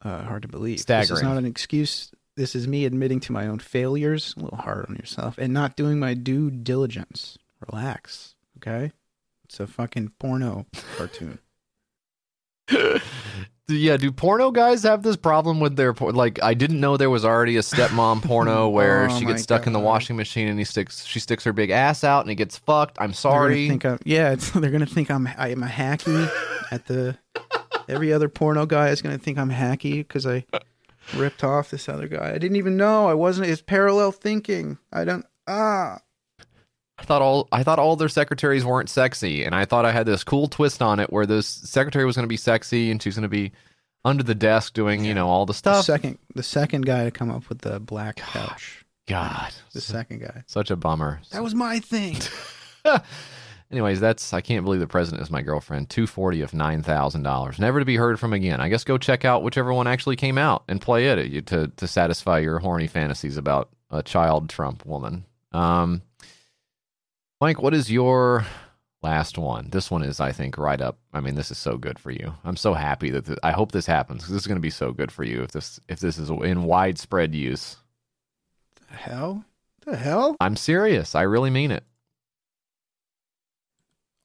[0.04, 0.80] uh, hard to believe.
[0.80, 1.10] Staggering.
[1.10, 2.12] This is not an excuse.
[2.36, 5.76] This is me admitting to my own failures, a little hard on yourself, and not
[5.76, 7.38] doing my due diligence.
[7.70, 8.94] Relax, okay?
[9.44, 10.66] It's a fucking porno
[10.98, 11.40] cartoon.
[13.70, 16.42] yeah, do porno guys have this problem with their por- like?
[16.44, 19.74] I didn't know there was already a stepmom porno where Oh she gets stuck in
[19.74, 22.58] the washing machine and he sticks she sticks her big ass out and it gets
[22.58, 22.98] fucked.
[23.00, 23.56] I'm They're sorry.
[23.68, 26.30] gonna think I'm, yeah, it's, they're gonna think I'm I'm a hacky
[26.72, 27.18] at the.
[27.88, 30.46] Every other porno guy is gonna think I'm hacky because I
[31.16, 32.30] ripped off this other guy.
[32.34, 33.50] I didn't even know I wasn't.
[33.50, 34.78] It's parallel thinking.
[34.94, 35.26] I don't.
[35.48, 36.00] Ah.
[37.00, 40.06] I thought all I thought all their secretaries weren't sexy, and I thought I had
[40.06, 43.16] this cool twist on it where this secretary was going to be sexy and she's
[43.16, 43.52] going to be
[44.06, 45.86] under the desk doing you know all the The stuff.
[45.86, 48.86] second, the second guy to come up with the black couch.
[49.08, 50.44] God, The second guy.
[50.46, 51.20] such a bummer.
[51.32, 52.18] That was my thing.
[53.72, 55.90] Anyways, that's I can't believe the president is my girlfriend.
[55.92, 58.60] Two forty of nine thousand dollars, never to be heard from again.
[58.60, 61.88] I guess go check out whichever one actually came out and play it to to
[61.88, 65.24] satisfy your horny fantasies about a child Trump woman.
[65.52, 66.02] Um,
[67.42, 68.46] Mike, what is your
[69.02, 69.70] last one?
[69.70, 70.98] This one is, I think, right up.
[71.14, 72.34] I mean, this is so good for you.
[72.44, 74.92] I'm so happy that th- I hope this happens this is going to be so
[74.92, 77.78] good for you if this if this is in widespread use.
[78.90, 79.46] the hell?
[79.86, 80.36] The hell?
[80.42, 81.16] I'm serious.
[81.16, 81.84] I really mean it.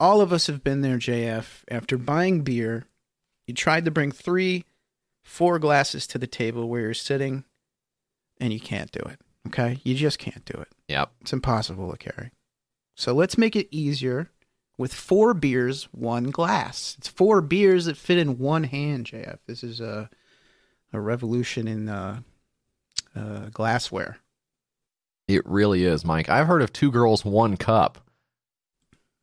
[0.01, 1.63] all of us have been there, JF.
[1.71, 2.85] After buying beer,
[3.47, 4.65] you tried to bring three,
[5.23, 7.45] four glasses to the table where you're sitting,
[8.41, 9.21] and you can't do it.
[9.47, 9.79] Okay?
[9.85, 10.69] You just can't do it.
[10.89, 11.13] Yep.
[11.21, 12.33] It's impossible to carry.
[12.95, 14.31] So let's make it easier
[14.79, 16.95] with four beers, one glass.
[16.99, 19.39] It's four beers that fit in one hand, JF.
[19.47, 20.09] This is a,
[20.93, 22.21] a revolution in uh,
[23.17, 24.19] uh, glassware.
[25.27, 26.29] It really is, Mike.
[26.29, 27.99] I've heard of two girls, one cup.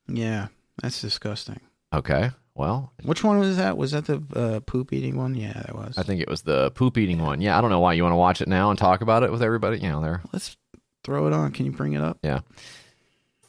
[0.07, 0.47] Yeah,
[0.81, 1.59] that's disgusting.
[1.93, 2.31] Okay.
[2.53, 3.77] Well, Which one was that?
[3.77, 5.35] Was that the uh, poop eating one?
[5.35, 5.97] Yeah, that was.
[5.97, 7.39] I think it was the poop eating one.
[7.39, 9.31] Yeah, I don't know why you want to watch it now and talk about it
[9.31, 9.79] with everybody.
[9.79, 10.21] You know, there.
[10.33, 10.57] Let's
[11.03, 11.51] throw it on.
[11.51, 12.19] Can you bring it up?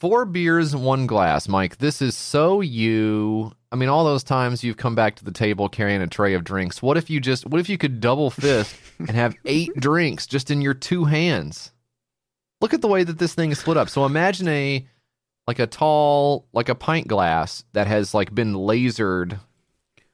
[0.02, 1.46] Four beers, one glass.
[1.46, 3.52] Mike, this is so you.
[3.70, 6.42] I mean, all those times you've come back to the table carrying a tray of
[6.42, 6.82] drinks.
[6.82, 10.50] What if you just, what if you could double fist and have eight drinks just
[10.50, 11.70] in your two hands?
[12.60, 13.88] Look at the way that this thing is split up.
[13.88, 14.84] So imagine a,
[15.46, 19.38] like a tall, like a pint glass that has like been lasered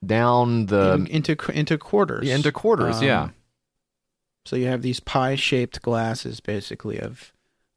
[0.05, 2.29] down the, In- into into quarters.
[2.29, 3.01] yeah, into quarters.
[3.03, 3.23] yeah.
[3.23, 3.35] Um,
[4.45, 7.33] So you have these pie-shaped glasses, basically of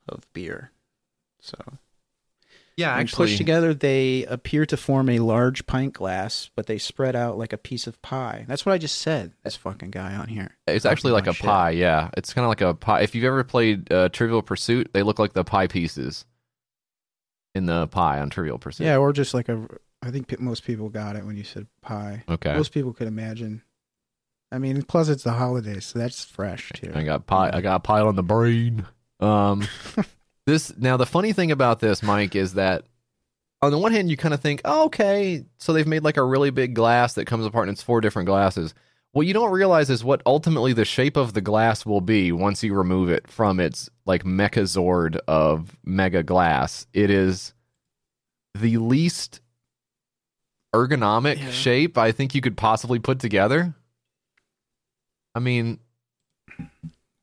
[0.08, 0.72] of beer.
[1.40, 1.56] So
[2.82, 7.16] Yeah, when pushed together, they appear to form a large pint glass, but they spread
[7.16, 8.46] out like a piece of pie.
[8.48, 9.34] That's what I just said.
[9.44, 10.58] This fucking guy on here.
[10.68, 11.46] It's Talking actually like a shit.
[11.46, 12.10] pie, yeah.
[12.18, 13.02] It's kind of like a pie.
[13.02, 16.26] If you've ever played uh, Trivial Pursuit, they look like the pie pieces
[17.56, 18.86] in the pie on Trivial Pursuit.
[18.86, 19.66] Yeah, or just like a.
[20.04, 22.24] I think most people got it when you said pie.
[22.28, 22.54] Okay.
[22.56, 23.62] Most people could imagine.
[24.52, 26.92] I mean, plus it's the holidays, so that's fresh too.
[26.94, 27.52] I got pie.
[27.54, 28.86] I got pie on the brain.
[29.20, 29.68] Um,
[30.46, 32.84] this now the funny thing about this, Mike, is that
[33.62, 36.24] on the one hand you kind of think, oh, okay, so they've made like a
[36.24, 38.74] really big glass that comes apart and it's four different glasses.
[39.14, 42.64] What you don't realize is what ultimately the shape of the glass will be once
[42.64, 46.88] you remove it from its like Megazord of mega glass.
[46.94, 47.54] It is
[48.58, 49.42] the least
[50.74, 51.52] ergonomic Yeah.
[51.52, 53.76] shape I think you could possibly put together.
[55.36, 55.80] I mean,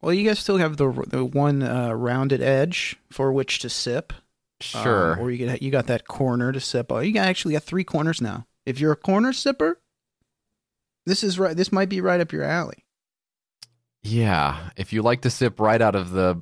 [0.01, 4.13] Well, you guys still have the the one uh, rounded edge for which to sip.
[4.13, 5.19] um, sure.
[5.19, 6.93] or you get you got that corner to sip.
[6.93, 8.47] Oh, you got actually got three corners now.
[8.65, 9.75] If you're a corner sipper,
[11.07, 11.57] this is right.
[11.57, 12.85] This might be right up your alley.
[14.03, 16.41] Yeah, if you like to sip right out of the,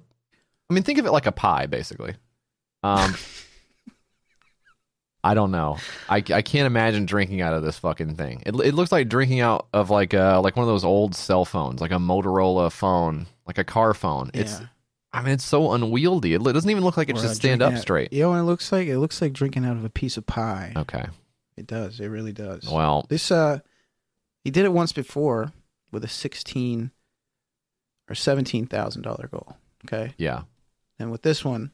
[0.69, 2.15] I mean, think of it like a pie, basically.
[2.83, 3.15] Um,
[5.24, 5.78] I don't know.
[6.09, 8.43] I, I can't imagine drinking out of this fucking thing.
[8.47, 11.45] It, it looks like drinking out of like uh like one of those old cell
[11.45, 14.31] phones, like a Motorola phone, like a car phone.
[14.35, 14.60] It's
[15.12, 16.35] I mean, it's so unwieldy.
[16.35, 18.12] It, doesn't even look like it Or, should stand up out- straight.
[18.12, 18.86] You know what it looks like?
[18.89, 20.73] It looks like drinking out of a piece of pie.
[20.77, 21.06] Okay.
[21.56, 22.01] It does.
[22.01, 22.68] It really does.
[22.70, 23.60] Well, This uh,
[24.44, 25.52] he did it once before
[25.90, 26.90] with a sixteen
[28.10, 29.56] or seventeen thousand dollar goal.
[29.86, 30.43] Okay, yeah.
[30.98, 31.70] and with this one,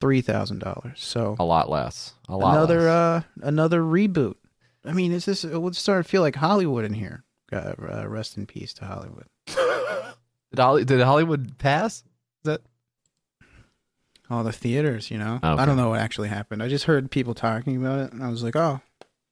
[0.00, 1.00] three thousand dollars.
[1.02, 2.14] So A lot less.
[2.28, 2.54] A lot.
[2.56, 2.88] another less.
[2.88, 4.36] uh another reboot.
[4.84, 5.44] I mean, is this?
[5.44, 7.24] It would start to feel like Hollywood in here.
[7.52, 9.26] Uh, uh, rest in peace to Hollywood.
[9.46, 11.98] did, Holly, did Hollywood pass?
[11.98, 12.04] Is
[12.44, 12.60] that
[14.30, 15.34] All the theaters, you know.
[15.36, 15.46] Okay.
[15.46, 16.62] I don't know what actually happened.
[16.62, 18.80] I just heard people talking about it, and I was like, oh,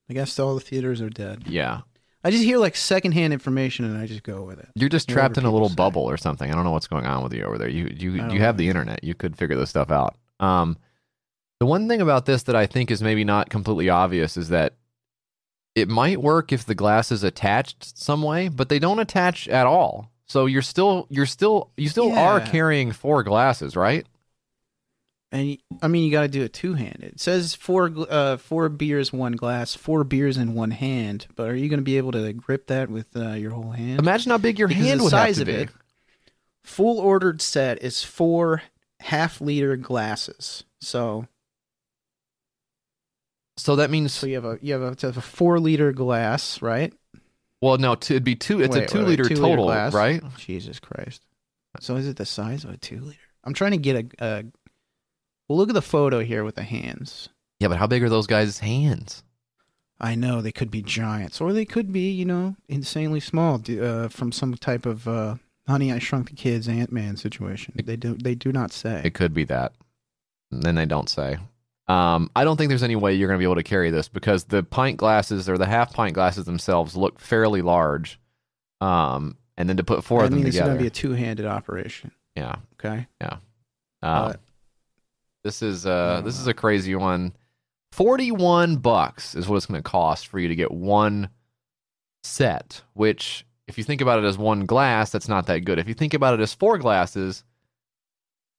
[0.08, 1.44] I guess all the theaters are dead.
[1.46, 1.80] yeah?
[2.22, 4.68] I just hear like secondhand information, and I just go with it.
[4.74, 5.74] You're just Whatever trapped in a little say.
[5.76, 6.50] bubble or something.
[6.50, 7.68] I don't know what's going on with you over there.
[7.68, 8.58] You you you have know.
[8.58, 9.02] the internet.
[9.02, 10.16] You could figure this stuff out.
[10.38, 10.76] Um,
[11.60, 14.74] the one thing about this that I think is maybe not completely obvious is that
[15.74, 19.66] it might work if the glass is attached some way, but they don't attach at
[19.66, 20.10] all.
[20.26, 24.06] So you're still you're still you still are carrying four glasses, right?
[25.32, 27.12] And I mean, you got to do it two handed.
[27.14, 31.26] It says four uh four beers, one glass, four beers in one hand.
[31.36, 34.00] But are you going to be able to grip that with uh, your whole hand?
[34.00, 35.62] Imagine how big your Because hand would size have to of be.
[35.64, 35.70] it.
[36.62, 38.62] Full ordered set is four
[39.00, 40.64] half liter glasses.
[40.80, 41.26] So
[43.60, 46.62] So that means so you have a you have a, have a four liter glass,
[46.62, 46.92] right?
[47.60, 48.60] well, no, t- it'd be two.
[48.60, 49.92] It's Wait, a two wait, liter two-liter total, glass?
[49.92, 50.22] right?
[50.38, 51.22] Jesus Christ.
[51.80, 53.18] So is it the size of a two liter?
[53.44, 54.44] I'm trying to get a, a.
[55.48, 57.28] Well, look at the photo here with the hands.
[57.58, 59.22] Yeah, but how big are those guys' hands?
[60.00, 64.08] I know they could be giants, or they could be, you know, insanely small uh,
[64.08, 65.34] from some type of uh,
[65.68, 67.74] Honey I Shrunk the Kids Ant Man situation.
[67.84, 68.14] They do.
[68.14, 69.02] They do not say.
[69.04, 69.74] It could be that.
[70.50, 71.38] And then they don't say.
[71.90, 74.08] Um, I don't think there's any way you're going to be able to carry this
[74.08, 78.20] because the pint glasses or the half pint glasses themselves look fairly large.
[78.80, 80.90] Um, and then to put four I of them mean, it's going to be a
[80.90, 82.12] two handed operation.
[82.36, 82.56] yeah.
[82.74, 83.06] Okay.
[83.20, 83.30] Um,
[84.02, 84.40] But-
[85.42, 87.32] this is uh, this is a crazy one.
[87.92, 91.30] Forty-one bucks is what it's going to cost for you to get one
[92.22, 92.82] set.
[92.92, 95.78] Which, if you think about it as one glass, that's not that good.
[95.78, 97.42] If you think about it as four glasses,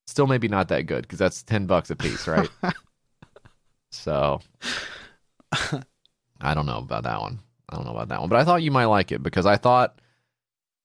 [0.07, 2.49] still maybe not that good because that's ten bucks a piece, right?
[3.91, 4.41] so,
[6.41, 7.39] I don't know about that one.
[7.69, 9.57] I don't know about that one, but I thought you might like it because I
[9.57, 9.99] thought.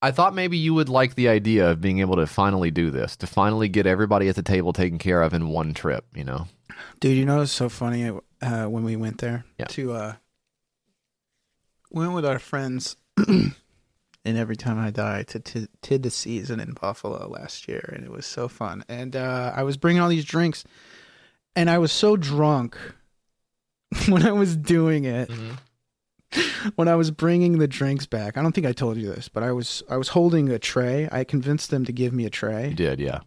[0.02, 3.16] I thought maybe you would like the idea of being able to finally do this,
[3.16, 6.46] to finally get everybody at the table taken care of in one trip, you know?
[7.00, 8.10] Dude, you know it's so funny
[8.42, 9.64] uh, when we went there Yeah.
[9.70, 10.12] to uh
[11.90, 12.96] went with our friends
[13.26, 13.54] and
[14.26, 18.10] every time I die to to Tid the season in Buffalo last year and it
[18.10, 18.84] was so fun.
[18.90, 20.62] And uh I was bringing all these drinks
[21.56, 22.76] and I was so drunk
[24.08, 25.30] when I was doing it.
[26.74, 28.36] When I was bringing the drinks back.
[28.36, 31.08] I don't think I told you this, but I was I was holding a tray.
[31.10, 32.68] I convinced them to give me a tray.
[32.70, 33.20] You did, yeah.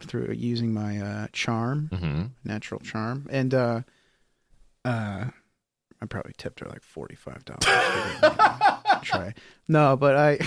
[0.00, 3.80] through using my uh, charm, hmm natural charm, and uh,
[4.84, 5.24] uh,
[6.00, 7.64] I probably tipped her like forty five dollars.
[9.02, 9.34] tray.
[9.66, 10.38] No, but I,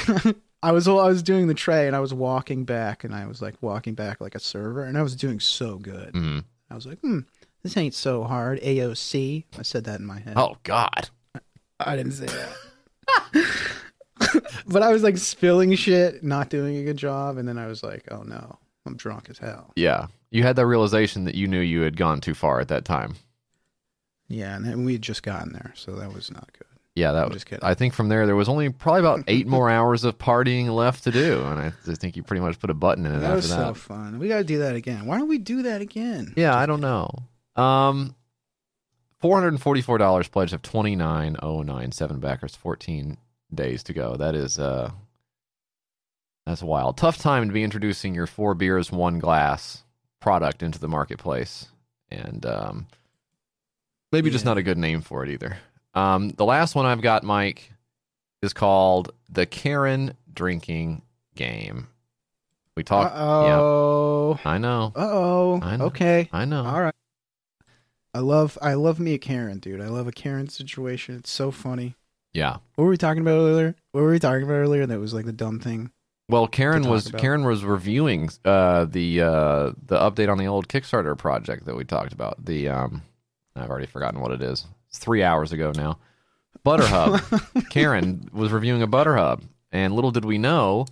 [0.64, 3.41] I was I was doing the tray and I was walking back and I was
[3.41, 6.11] like walking back like a server and I was doing so good.
[6.11, 6.39] hmm
[6.69, 7.19] I was like, hmm,
[7.68, 8.61] this ain't so hard.
[8.61, 9.44] AOC.
[9.60, 10.34] I said that in my head.
[10.38, 11.10] Oh God.
[11.80, 13.45] I didn't say that.
[14.68, 17.84] but I was like spilling shit, not doing a good job, and then I was
[17.84, 19.72] like, oh no, I'm drunk as hell.
[19.76, 20.07] Yeah.
[20.31, 23.15] You had that realization that you knew you had gone too far at that time.
[24.30, 26.64] Yeah, and then we had just gotten there, so that was not good.
[26.95, 27.35] Yeah, that I'm was.
[27.35, 27.64] just kidding.
[27.64, 31.03] I think from there there was only probably about eight more hours of partying left
[31.03, 33.26] to do, and I just think you pretty much put a button in it That
[33.26, 33.56] after was that.
[33.56, 34.18] so fun.
[34.19, 35.06] We got to do that again.
[35.06, 36.34] Why don't we do that again?
[36.35, 37.10] Yeah, I don't know.
[37.57, 38.15] Um,
[39.19, 43.17] four hundred and forty-four dollars pledge of twenty-nine oh nine seven backers, fourteen
[43.53, 44.15] days to go.
[44.15, 44.91] That is uh,
[46.45, 46.97] that's wild.
[46.97, 49.84] Tough time to be introducing your four beers, one glass
[50.19, 51.67] product into the marketplace,
[52.11, 52.88] and um,
[54.11, 55.57] maybe just not a good name for it either.
[55.93, 57.71] Um, the last one I've got, Mike,
[58.43, 61.01] is called the Karen drinking
[61.35, 61.88] game.
[62.75, 63.15] We talked.
[63.17, 64.38] Oh.
[64.43, 64.93] Yeah, I know.
[64.95, 65.61] Uh oh.
[65.88, 66.29] Okay.
[66.31, 66.63] I know.
[66.63, 66.93] All right.
[68.18, 69.80] I love I love me a Karen, dude.
[69.80, 71.18] I love a Karen situation.
[71.18, 71.94] It's so funny.
[72.34, 72.57] Yeah.
[72.73, 73.76] What were we talking about earlier?
[73.91, 74.88] What were we talking about earlier?
[74.88, 75.91] That was like the dumb thing.
[76.27, 77.22] Well, Karen was about.
[77.22, 81.84] Karen was reviewing uh, the uh, the update on the old Kickstarter project that we
[81.84, 82.44] talked about.
[82.44, 83.03] The um,
[83.56, 84.65] I've already forgotten what it is.
[84.89, 85.99] It's three hours ago now.
[86.65, 87.69] Butterhub.
[87.69, 90.88] Karen was reviewing a Butterhub, and little did we know,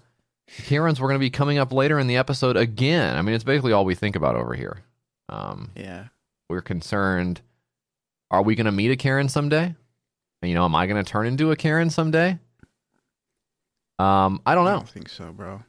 [0.65, 3.17] Karens were going to be coming up later in the episode again.
[3.17, 4.83] I mean, it's basically all we think about over here.
[5.27, 6.09] Um, Yeah.
[6.49, 7.41] We're concerned.
[8.31, 9.75] Are we going to meet a Karen someday?
[10.41, 12.37] You know, am I going to turn into a Karen someday?
[13.97, 14.71] Um, I don't know.
[14.71, 15.63] I don't think so, bro.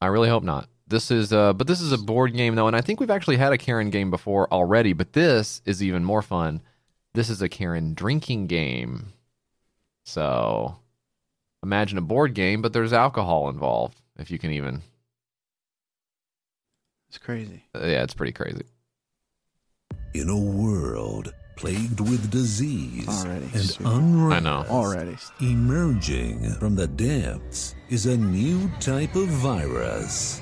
[0.00, 0.68] I really hope not.
[0.86, 3.38] This is uh but this is a board game though, and I think we've actually
[3.38, 6.60] had a Karen game before already, but this is even more fun.
[7.14, 9.14] This is a Karen drinking game.
[10.04, 10.76] So
[11.62, 14.82] imagine a board game, but there's alcohol involved, if you can even
[17.08, 17.64] It's crazy.
[17.74, 18.64] uh, yeah, it's pretty crazy.
[20.14, 23.46] In a world plagued with disease Already.
[23.54, 23.86] and Sweet.
[23.88, 24.64] unrest, I know.
[24.70, 25.16] Already.
[25.40, 30.40] emerging from the depths is a new type of virus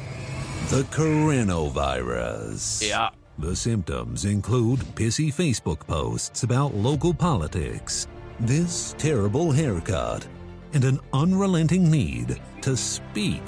[0.68, 2.88] the coronavirus.
[2.88, 3.10] Yeah.
[3.38, 8.06] The symptoms include pissy Facebook posts about local politics,
[8.40, 10.26] this terrible haircut,
[10.72, 13.42] and an unrelenting need to speak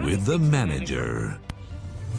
[0.00, 1.38] with the manager.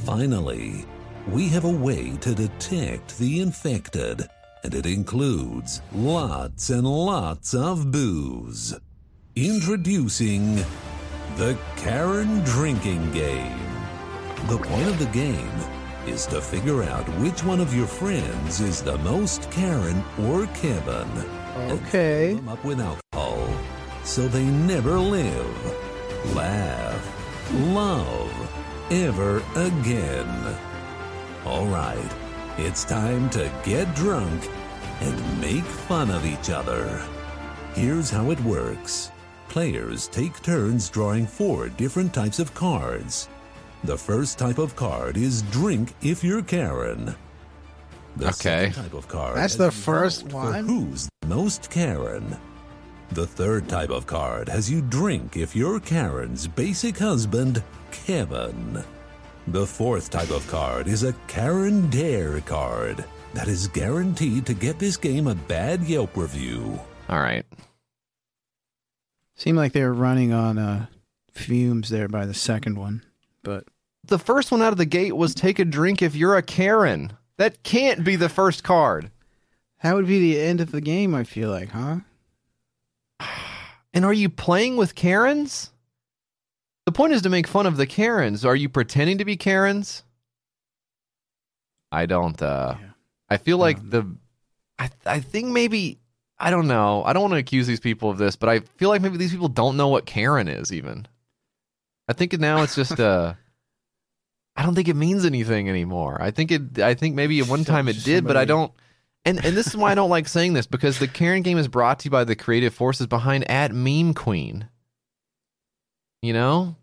[0.06, 0.86] Finally,
[1.30, 4.28] we have a way to detect the infected,
[4.64, 8.76] and it includes lots and lots of booze.
[9.36, 10.56] Introducing
[11.36, 13.60] the Karen Drinking Game.
[14.48, 15.52] The point of the game
[16.06, 21.10] is to figure out which one of your friends is the most Karen or Kevin.
[21.70, 22.34] Okay.
[22.36, 23.48] them up with alcohol
[24.08, 28.32] so they never live, laugh, love
[28.90, 30.58] ever again.
[31.48, 32.11] All right,
[32.57, 34.49] it's time to get drunk
[34.99, 37.02] and make fun of each other.
[37.74, 39.11] Here's how it works
[39.48, 43.30] players take turns drawing four different types of cards.
[43.86, 47.15] The first type of card is drink if you're Karen.
[48.18, 48.72] The Okay.
[48.76, 50.68] type of card That's the first vote for one?
[50.68, 52.36] Who's the most Karen?
[53.14, 58.84] The third type of card has you drink if you're Karen's basic husband, Kevin.
[59.48, 64.78] The fourth type of card is a Karen Dare card that is guaranteed to get
[64.78, 66.80] this game a bad Yelp review.
[67.07, 67.45] All right.
[69.36, 70.88] Seemed like they were running on uh,
[71.32, 73.03] fumes there by the second one,
[73.44, 73.65] but
[74.03, 77.14] The first one out of the gate was take a drink if you're a Karen.
[77.38, 79.11] That can't be the first card.
[79.84, 81.14] that would be the end of the game.
[81.15, 81.98] I feel like, huh?
[83.94, 85.72] And are you playing with Karens?
[86.88, 88.46] The point is to make fun of the Karens.
[88.46, 90.04] Are you pretending to be Karens?
[91.92, 92.88] I don't uh Yeah.
[93.30, 94.16] I feel like Um, the
[94.80, 96.00] I I think maybe
[96.40, 97.04] I don't know.
[97.04, 99.34] I don't want to accuse these people of this, but I feel like maybe these
[99.34, 101.10] people don't know what Karen is even.
[102.08, 103.34] I think now it's just uh
[104.56, 106.22] I don't think it means anything anymore.
[106.22, 108.72] I think it I think maybe at one time it did, but I don't
[109.26, 111.68] and and this is why I don't like saying this because the Karen game is
[111.68, 114.70] brought to you by the creative forces behind at Meme Queen.
[116.22, 116.76] You know?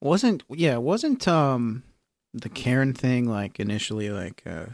[0.00, 0.78] Wasn't yeah?
[0.78, 1.82] Wasn't um
[2.34, 4.66] the Karen thing like initially like uh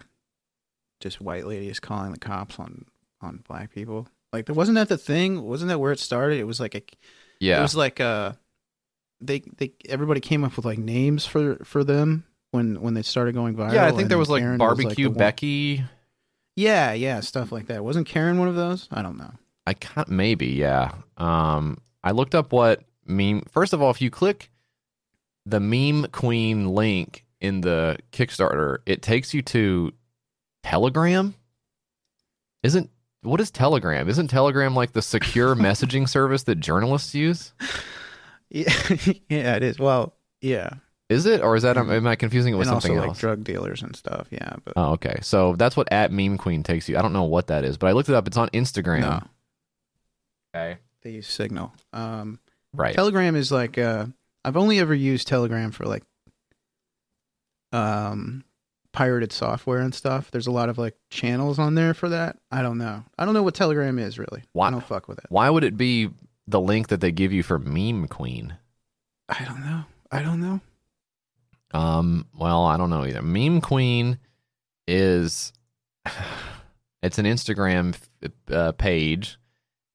[1.01, 2.85] just white ladies calling the cops on
[3.21, 4.09] on black people?
[4.33, 5.43] Like, there wasn't that the thing?
[5.43, 6.39] Wasn't that where it started?
[6.39, 6.83] It was like a
[7.41, 8.33] yeah It was like uh
[9.21, 13.35] they they everybody came up with like names for for them when when they started
[13.35, 13.75] going viral.
[13.75, 15.85] yeah, I think there was like Karen barbecue the one- Becky.
[16.57, 17.85] Yeah, yeah, stuff like that.
[17.85, 18.89] Wasn't Karen one of those?
[18.91, 19.33] I don't know.
[19.67, 20.93] I can't maybe, yeah.
[21.17, 23.43] Um, I looked up what meme.
[23.51, 24.51] First of all, if you click
[25.47, 29.93] the meme queen link in the Kickstarter, it takes you to
[30.63, 31.35] Telegram.
[32.63, 32.91] Isn't
[33.23, 34.09] what is Telegram?
[34.09, 37.53] Isn't Telegram like the secure messaging service that journalists use?
[38.51, 38.73] Yeah,
[39.29, 39.79] yeah, it is.
[39.79, 40.71] Well, yeah,
[41.09, 43.19] Is it, or is that am I confusing it with and also something like else?
[43.19, 44.29] drug dealers and stuff.
[44.31, 45.19] Yeah, but Oh, okay.
[45.23, 46.97] So that's what at meme queen takes you.
[46.99, 48.27] I don't know what that is, but I looked it up.
[48.27, 49.01] It's on Instagram.
[49.01, 49.21] no,
[50.55, 50.79] Okay.
[51.03, 51.73] they use Signal.
[51.93, 52.39] Um,
[52.79, 52.95] Right.
[52.95, 54.07] Telegram is like uh,
[54.45, 56.05] I've only ever used Telegram for like
[57.73, 58.45] um
[58.93, 60.31] pirated software and stuff.
[60.31, 62.39] There's a lot of like channels on there for that.
[62.51, 63.05] I don't know.
[63.19, 64.45] I don't know what Telegram is really.
[64.53, 65.27] Why- I don't fuck with it.
[65.29, 66.11] Why would it be
[66.47, 68.57] the link that they give you for meme queen?
[69.29, 69.85] I don't know.
[70.11, 70.61] I don't know.
[71.73, 73.21] Um, well, I don't know either.
[73.21, 74.19] Meme Queen
[74.87, 75.53] is
[77.03, 77.95] it's an Instagram
[78.51, 79.39] uh, page,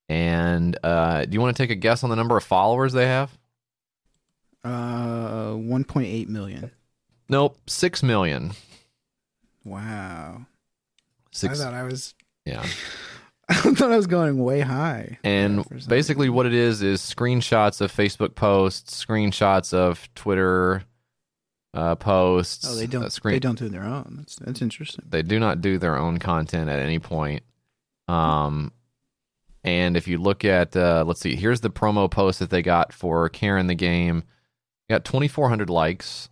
[0.09, 3.07] and uh, do you want to take a guess on the number of followers they
[3.07, 3.31] have?
[4.63, 6.71] Uh, 1.8 million.
[7.29, 8.51] Nope, six million.
[9.65, 10.45] Wow.
[11.31, 11.59] Six.
[11.59, 12.13] I thought I was.
[12.45, 12.65] yeah,
[13.49, 15.17] I thought I was going way high.
[15.23, 20.83] and basically what it is is screenshots of Facebook posts, screenshots of Twitter
[21.73, 22.67] uh, posts.
[22.69, 23.03] Oh, they don't.
[23.05, 24.15] uh, screen- They don't do their own.
[24.19, 25.05] That's that's interesting.
[25.09, 27.41] They do not do their own content at any point.
[28.07, 28.71] Um,
[29.63, 32.91] and if you look at, uh, let's see, here's the promo post that they got
[32.93, 34.23] for Karen the game.
[34.89, 36.29] Got 2,400 likes.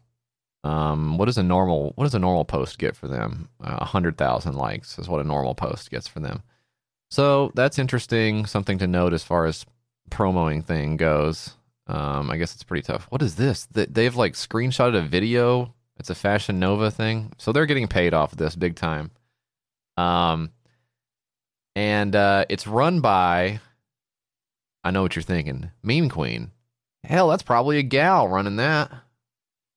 [0.64, 3.49] Um, what does a normal what does a normal post get for them?
[3.62, 6.44] A hundred thousand likes is what a normal post gets for them.
[7.10, 9.66] So that's interesting, something to note as far as
[10.12, 11.56] promoing thing goes.
[11.88, 13.08] Um, I guess it's pretty tough.
[13.10, 13.66] What is this?
[13.72, 15.74] They- They've like screenshotted a video.
[15.98, 19.12] It's a Fashion Nova thing, so they're getting paid off of this big time.
[19.98, 20.52] Um,
[21.76, 23.60] and uh, it's run by.
[24.84, 26.52] I know what you're thinking, Meme Queen.
[27.03, 28.91] Hell, that's probably a gal running that.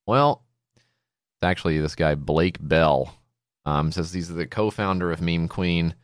[0.07, 0.43] Well,
[0.77, 3.15] it's actually this guy Blake Bell.
[3.67, 5.95] Um, says he's the co-founder of Meme Queen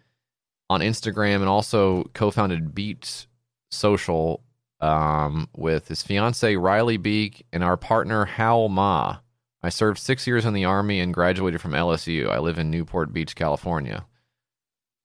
[0.70, 3.26] on Instagram and also co-founded Beats
[3.70, 4.42] Social
[4.80, 9.18] um, with his fiance Riley Beek and our partner Hal Ma.
[9.62, 12.30] I served six years in the army and graduated from LSU.
[12.30, 14.06] I live in Newport Beach, California.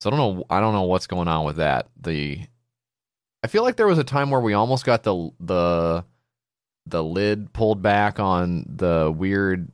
[0.06, 0.46] So I don't know.
[0.52, 1.88] I don't know what's going on with that.
[2.00, 2.40] The
[3.44, 6.06] I feel like there was a time where we almost got the the
[6.86, 9.68] the lid pulled back on the weird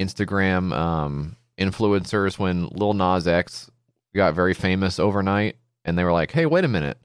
[0.00, 3.70] Instagram um, influencers when Lil Nas X
[4.14, 6.96] got very famous overnight, and they were like, "Hey, wait a minute."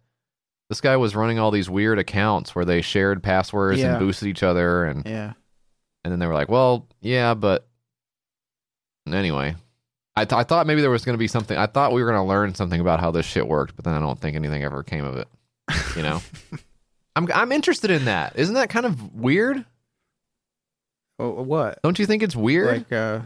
[0.69, 3.91] This guy was running all these weird accounts where they shared passwords Yeah.
[3.91, 5.33] and boosted each other, and Yeah.
[6.05, 7.67] and then they were like, "Well, yeah, but
[9.11, 9.55] anyway."
[10.17, 11.57] I, th- I thought maybe there was going to be something.
[11.57, 13.93] I thought we were going to learn something about how this shit worked, but then
[13.93, 15.27] I don't think anything ever came of it.
[15.95, 16.21] You know,
[17.15, 18.33] I'm I'm interested in that.
[18.37, 19.65] Isn't that kind of weird?
[21.19, 21.81] Oh, what?
[21.81, 22.87] Don't you think it's weird?
[22.89, 23.21] Like uh,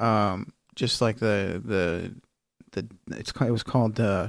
[0.00, 2.14] um, just like the the
[2.72, 4.28] the it's it was called uh,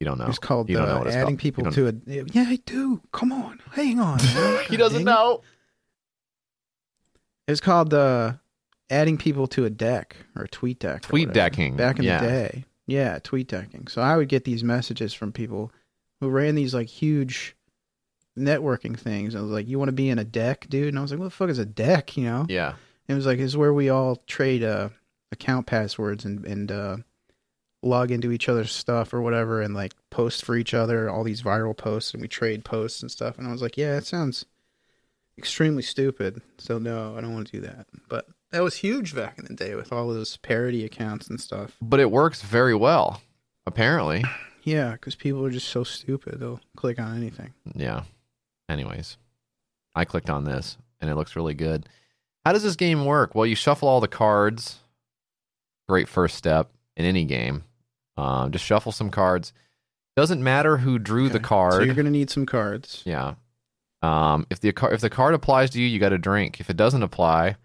[0.00, 0.26] you don't know.
[0.26, 1.38] It's called know uh, it's adding called.
[1.38, 1.92] people to a.
[2.06, 3.02] Yeah, I do.
[3.12, 4.18] Come on, hang on.
[4.68, 5.42] he doesn't know.
[7.48, 8.34] It's called uh,
[8.90, 11.02] adding people to a deck or a tweet deck.
[11.02, 12.20] Tweet decking, Back in yeah.
[12.20, 12.64] the day.
[12.86, 13.88] Yeah, tweet decking.
[13.88, 15.70] So I would get these messages from people
[16.20, 17.54] who ran these like huge
[18.38, 19.34] networking things.
[19.34, 21.20] I was like, "You want to be in a deck, dude?" And I was like,
[21.20, 22.46] "What the fuck is a deck?" You know?
[22.48, 22.74] Yeah.
[23.08, 24.90] It was like it's where we all trade uh,
[25.32, 26.96] account passwords and and uh,
[27.82, 31.42] log into each other's stuff or whatever, and like post for each other all these
[31.42, 33.38] viral posts, and we trade posts and stuff.
[33.38, 34.46] And I was like, yeah, it sounds
[35.36, 36.42] extremely stupid.
[36.58, 37.86] So no, I don't want to do that.
[38.08, 41.76] But that was huge back in the day with all those parody accounts and stuff.
[41.80, 43.22] But it works very well,
[43.66, 44.24] apparently.
[44.64, 47.54] Yeah, because people are just so stupid; they'll click on anything.
[47.74, 48.02] Yeah.
[48.68, 49.16] Anyways,
[49.94, 51.88] I clicked on this and it looks really good.
[52.44, 53.34] How does this game work?
[53.34, 54.78] Well, you shuffle all the cards.
[55.88, 57.64] Great first step in any game.
[58.16, 59.52] Um, just shuffle some cards.
[60.16, 61.74] Doesn't matter who drew the card.
[61.74, 63.02] So you're gonna need some cards.
[63.06, 63.34] Yeah.
[64.02, 66.60] Um, if the if the card applies to you, you got to drink.
[66.60, 67.56] If it doesn't apply,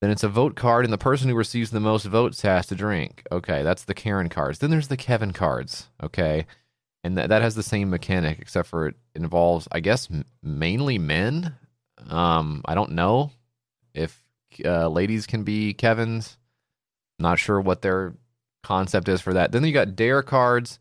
[0.00, 2.74] then it's a vote card, and the person who receives the most votes has to
[2.74, 3.22] drink.
[3.32, 4.58] Okay, that's the Karen cards.
[4.58, 5.88] Then there's the Kevin cards.
[6.02, 6.46] Okay,
[7.02, 10.98] and that that has the same mechanic, except for it involves, I guess, m- mainly
[10.98, 11.54] men.
[12.08, 13.30] Um, I don't know
[13.94, 14.22] if
[14.64, 16.36] uh, ladies can be Kevin's.
[17.18, 18.14] Not sure what their
[18.62, 19.52] concept is for that.
[19.52, 20.78] Then you got dare cards.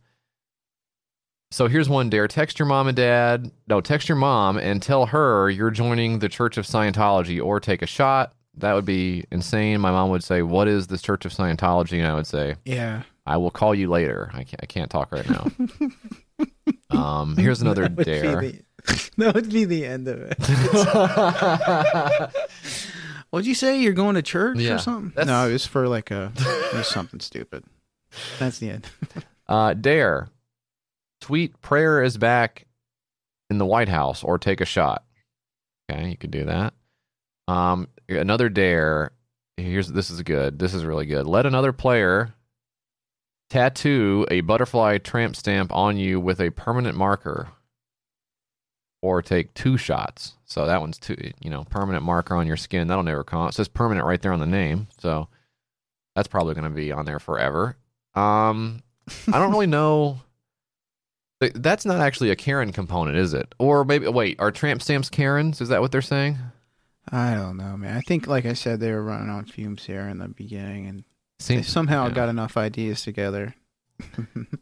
[1.52, 2.28] So here's one dare.
[2.28, 3.52] Text your mom and dad.
[3.68, 7.82] No, text your mom and tell her you're joining the Church of Scientology or take
[7.82, 8.34] a shot.
[8.58, 9.82] That would be insane.
[9.82, 11.98] My mom would say, What is the Church of Scientology?
[12.00, 13.04] And I would say, Yeah.
[13.26, 14.30] I will call you later.
[14.34, 15.52] I can't, I can't talk right now.
[16.98, 18.42] um, here's another That dare.
[18.42, 18.62] the-
[19.18, 20.38] that would be the end of it.
[23.32, 23.82] What'd you say?
[23.82, 25.10] You're going to church Yeah, or something?
[25.16, 27.64] that's- No, it was for like a it was something stupid.
[28.40, 28.88] That's the end.
[29.48, 30.28] Uh, dare.
[31.22, 32.66] Tweet prayer is back
[33.52, 35.04] in the White House or take a shot.
[35.92, 36.74] Okay, you could do that.
[37.48, 39.12] Um, another dare.
[39.58, 40.60] Here's this is good.
[40.60, 41.26] This is really good.
[41.28, 42.34] Let another player
[43.50, 47.50] tattoo a butterfly tramp stamp on you with a permanent marker,
[49.02, 50.34] or take two shots.
[50.46, 51.16] So that one's two.
[51.40, 52.88] You know, permanent marker on your skin.
[52.88, 53.48] That'll never come.
[53.48, 54.88] It says permanent right there on the name.
[55.00, 55.30] So
[56.16, 57.78] that's probably going to be on there forever.
[58.16, 58.82] Um,
[59.32, 60.22] I don't really know.
[61.54, 63.54] That's not actually a Karen component, is it?
[63.60, 65.60] Or maybe wait, are tramp stamps Karens?
[65.60, 66.38] Is that what they're saying?
[67.12, 67.96] I don't know, man.
[67.96, 71.04] I think, like I said, they were running on fumes here in the beginning, and
[71.48, 72.14] they somehow yeah.
[72.14, 73.56] got enough ideas together.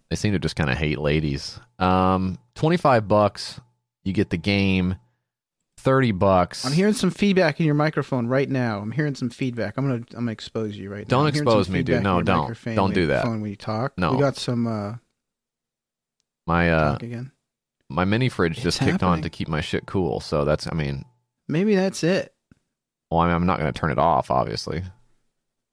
[0.09, 1.59] They seem to just kind of hate ladies.
[1.79, 3.59] Um, twenty five bucks,
[4.03, 4.97] you get the game.
[5.79, 6.63] Thirty bucks.
[6.67, 8.77] I'm hearing some feedback in your microphone right now.
[8.77, 9.73] I'm hearing some feedback.
[9.75, 11.17] I'm gonna I'm gonna expose you right now.
[11.17, 12.03] Don't I'm hearing expose me, dude.
[12.03, 12.55] No, don't.
[12.75, 13.23] Don't do that.
[13.23, 13.97] phone when you talk.
[13.97, 14.13] No.
[14.13, 14.97] we got some uh,
[16.45, 17.31] my uh again.
[17.89, 20.19] my mini fridge just It's kicked on to keep my shit cool.
[20.19, 21.05] So that's I mean,
[21.47, 22.32] Maybe that's it.
[23.13, 24.83] Well, I mean, I'm not going to turn it off, obviously,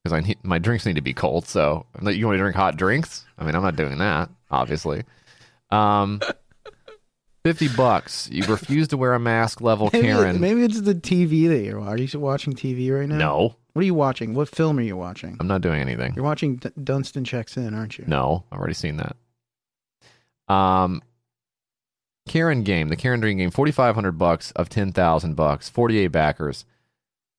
[0.04, 1.46] because I need my drinks need to be cold.
[1.46, 3.24] So like, you want to drink hot drinks?
[3.38, 5.04] I mean, I'm not doing that, obviously.
[5.70, 6.20] Um,
[7.44, 8.28] fifty bucks.
[8.30, 9.60] You refuse to wear a mask.
[9.60, 10.40] Level Maybe, Karen.
[10.40, 11.80] maybe it's the TV that you're.
[11.80, 13.16] Are you watching TV right now?
[13.16, 14.34] No, What are you watching?
[14.34, 15.36] What film are you watching?
[15.40, 16.12] I'm not doing anything.
[16.14, 18.04] You're watching D- Dunstan checks in, aren't you?
[18.06, 19.16] No, I've already seen that.
[20.52, 21.02] Um,
[22.28, 25.98] Karen game, the Karen Dream game, forty five hundred bucks of ten thousand bucks, forty
[25.98, 26.64] eight backers,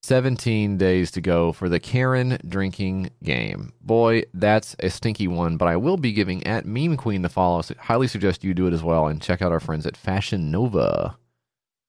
[0.03, 3.73] seventeen days to go for the Karen drinking game.
[3.81, 5.57] Boy, that's a stinky one.
[5.57, 7.61] But I will be giving at Meme Queen the follow.
[7.61, 10.51] So highly suggest you do it as well, and check out our friends at Fashion
[10.51, 11.17] Nova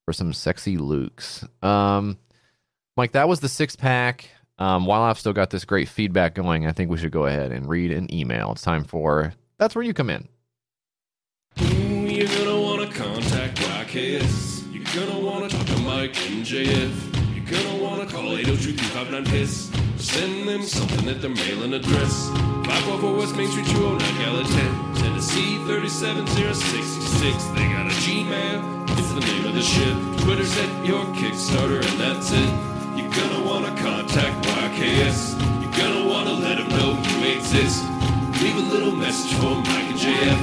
[0.04, 1.44] for some sexy looks.
[1.62, 2.18] Um,
[2.96, 4.28] Mike, that was the six pack.
[4.58, 7.52] Um, while I've still got this great feedback going, I think we should go ahead
[7.52, 8.52] and read an email.
[8.52, 10.28] It's time for that's where you come in.
[11.60, 13.60] Ooh, you're gonna wanna contact.
[13.94, 17.21] You're gonna wanna talk to Mike and JF.
[18.32, 19.70] Call 802-359-PISS.
[19.98, 22.28] Send them something at their mailing address.
[22.64, 27.44] 544 West Main Street, 209 Gallatin, Tennessee 37066.
[27.52, 29.92] They got a Gmail, it's the name of the ship.
[30.24, 32.48] Twitter's at your Kickstarter, and that's it.
[32.96, 35.36] You're gonna wanna contact YKS.
[35.60, 37.84] You're gonna wanna let them know you exist.
[38.40, 40.40] Leave a little message for Mike and JF.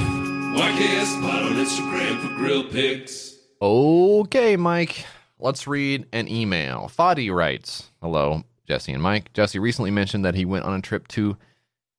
[0.54, 3.34] YKS Pod on Instagram for grill pics.
[3.60, 5.04] Okay, Mike.
[5.42, 6.90] Let's read an email.
[6.96, 9.32] Fadi writes Hello, Jesse and Mike.
[9.32, 11.36] Jesse recently mentioned that he went on a trip to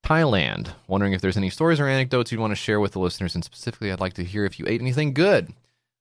[0.04, 0.72] Thailand.
[0.86, 3.44] Wondering if there's any stories or anecdotes you'd want to share with the listeners, and
[3.44, 5.52] specifically, I'd like to hear if you ate anything good.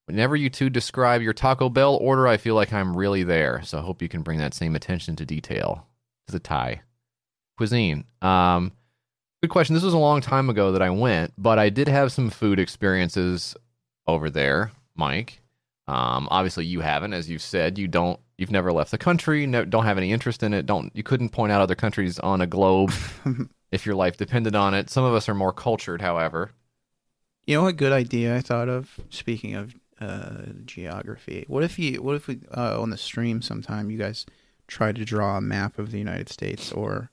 [0.06, 3.62] Whenever you two describe your Taco Bell order, I feel like I'm really there.
[3.64, 5.88] So I hope you can bring that same attention to detail
[6.28, 6.82] to the Thai
[7.58, 8.06] cuisine.
[8.22, 8.72] Um,
[9.42, 9.76] good question.
[9.76, 12.60] This was a long time ago that I went, but I did have some food
[12.60, 13.56] experiences
[14.08, 15.41] over there, Mike.
[15.88, 17.78] Um, obviously, you haven't, as you've said.
[17.78, 18.20] You don't.
[18.38, 19.46] You've never left the country.
[19.46, 20.66] No, don't have any interest in it.
[20.66, 20.96] Don't.
[20.96, 22.92] You couldn't point out other countries on a globe
[23.72, 24.90] if your life depended on it.
[24.90, 26.52] Some of us are more cultured, however.
[27.46, 29.00] You know what good idea I thought of?
[29.10, 33.90] Speaking of uh, geography, what if you, what if we uh, on the stream sometime
[33.92, 34.26] you guys
[34.68, 37.10] try to draw a map of the United States or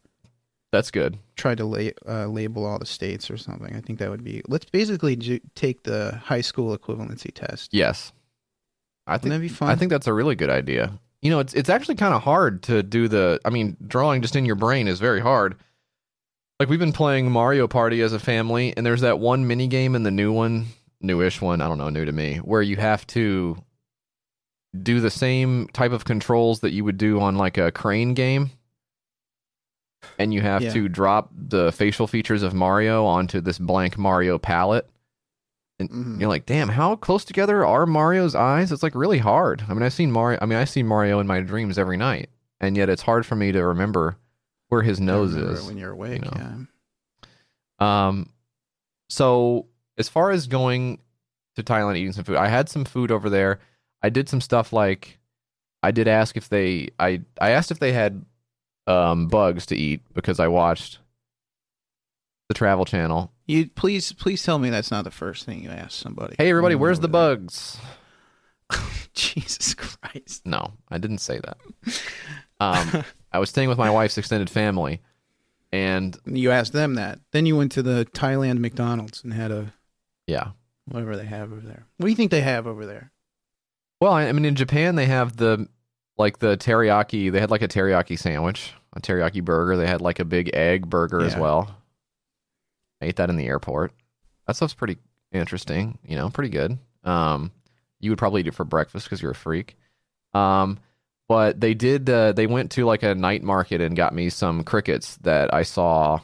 [0.71, 1.19] That's good.
[1.37, 3.75] try to la- uh, label all the states or something?
[3.75, 4.43] I think that would be.
[4.49, 5.17] Let's basically
[5.55, 7.73] take the high school equivalency test.
[7.73, 8.13] Yes,
[9.09, 9.69] I think that be fun?
[9.69, 10.93] I think that's a really good idea.
[11.23, 13.41] You know, it's it's actually kind of hard to do the.
[13.45, 15.57] I mean, drawing just in your brain is very hard.
[16.61, 19.95] Like we've been playing Mario Party as a family, and there's that one mini game
[19.97, 20.67] in the new one,
[21.01, 21.61] newish one.
[21.61, 23.57] I don't know, new to me, where you have to
[24.81, 28.51] do the same type of controls that you would do on like a crane game.
[30.19, 30.73] And you have Yeah.
[30.75, 34.89] to drop the facial features of Mario onto this blank Mario palette.
[35.81, 36.21] And Mhm.
[36.21, 38.73] you're like, damn, how close together are Mario's eyes?
[38.73, 39.65] It's like really hard.
[39.69, 40.39] I mean, I've seen Mario.
[40.43, 42.31] I mean, I see Mario in my dreams every night,
[42.61, 44.17] and yet it's hard for me to remember
[44.69, 45.67] where his nose is.
[45.67, 46.23] when you're awake.
[46.23, 46.33] know.
[46.35, 48.09] Yeah.
[48.09, 48.31] Um,
[49.09, 50.99] so as far as going
[51.57, 53.61] to Thailand eating some food, I had some food over there.
[54.03, 55.19] I did some stuff like
[55.83, 58.25] I did ask if they I I asked if they had
[58.89, 60.99] um bugs to eat because I watched
[62.49, 63.33] the Travel Channel.
[63.49, 66.37] You please please tell me that's not the first thing you ask somebody.
[66.37, 67.79] Hey everybody, where's the bugs?
[69.15, 70.45] Jesus Christ.
[70.45, 71.57] No, I didn't say that.
[72.61, 75.01] Um, I was staying with my wife's extended family,
[75.73, 77.21] and You asked them that.
[77.33, 79.73] Then you went to the Thailand McDonald's and had a
[80.27, 80.49] yeah.
[80.85, 81.87] whatever they have over there.
[81.97, 83.13] What do you think they have over there?
[83.99, 85.67] Well, I I mean, in Japan they have the
[86.19, 87.33] like the teriyaki.
[87.33, 89.79] They had like a teriyaki sandwich, a teriyaki burger.
[89.79, 91.75] They had like a big egg burger as well.
[93.01, 93.93] I ate that in the airport.
[94.47, 94.99] That stuff's pretty
[95.33, 95.99] interesting.
[96.05, 96.79] You know, pretty good.
[97.05, 97.53] Um,
[98.01, 99.77] you would probably eat it for breakfast because you're a freak.
[100.35, 100.79] Um,
[101.29, 102.09] but they did.
[102.09, 105.63] Uh, they went to like a night market and got me some crickets that I
[105.63, 106.21] saw.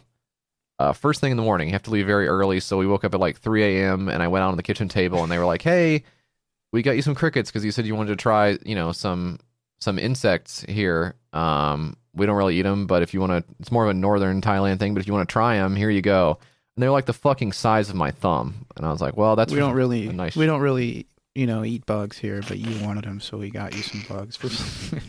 [0.78, 3.04] Uh, first thing in the morning, you have to leave very early, so we woke
[3.04, 4.08] up at like 3 a.m.
[4.08, 6.02] and I went out on the kitchen table and they were like, "Hey,
[6.72, 9.38] we got you some crickets because you said you wanted to try, you know, some
[9.78, 11.14] some insects here.
[11.32, 13.94] Um, we don't really eat them, but if you want to, it's more of a
[13.94, 14.94] northern Thailand thing.
[14.94, 16.38] But if you want to try them, here you go.
[16.76, 19.52] And they're like the fucking size of my thumb, and I was like, well, that's
[19.52, 20.34] we don't really a nice.
[20.36, 23.74] we don't really you know eat bugs here, but you wanted them, so we got
[23.74, 24.38] you some bugs.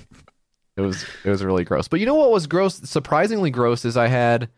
[0.78, 1.88] It was it was really gross.
[1.88, 2.76] But you know what was gross?
[2.76, 4.50] Surprisingly gross is I had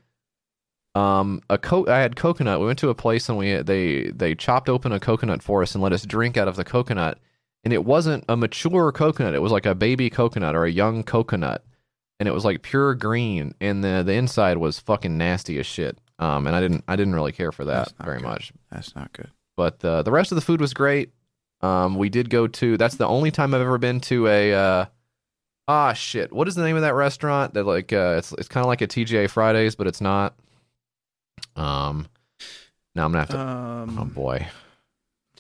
[0.96, 2.60] um a co- I had coconut.
[2.60, 5.76] We went to a place and we they they chopped open a coconut for us
[5.76, 7.20] and let us drink out of the coconut.
[7.64, 9.36] And it wasn't a mature coconut.
[9.36, 11.64] It was like a baby coconut or a young coconut.
[12.20, 16.00] And it was like pure green and the the inside was fucking nasty as shit.
[16.20, 18.28] Um and I didn't I didn't really care for that very good.
[18.28, 18.52] much.
[18.72, 19.30] That's not good.
[19.56, 21.12] But uh, the rest of the food was great.
[21.62, 22.78] Um, we did go to.
[22.78, 24.54] That's the only time I've ever been to a.
[24.54, 24.86] Uh,
[25.68, 26.32] ah, shit.
[26.32, 27.56] What is the name of that restaurant?
[27.56, 30.36] That like uh, it's it's kind of like a TGI Fridays, but it's not.
[31.56, 32.08] Um,
[32.94, 33.40] now I'm gonna have to.
[33.40, 34.48] Um, oh boy,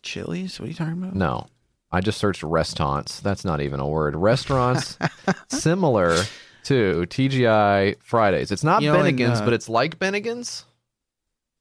[0.01, 0.59] Chili's?
[0.59, 1.15] What are you talking about?
[1.15, 1.47] no.
[1.89, 3.21] I just searched restaurants.
[3.21, 4.13] That's not even a word.
[4.13, 4.97] Restaurants
[5.47, 6.17] similar
[6.65, 8.51] to TGI Fridays.
[8.51, 10.65] It's not You know, Bennigan's, uh, but it's like Bennigan's.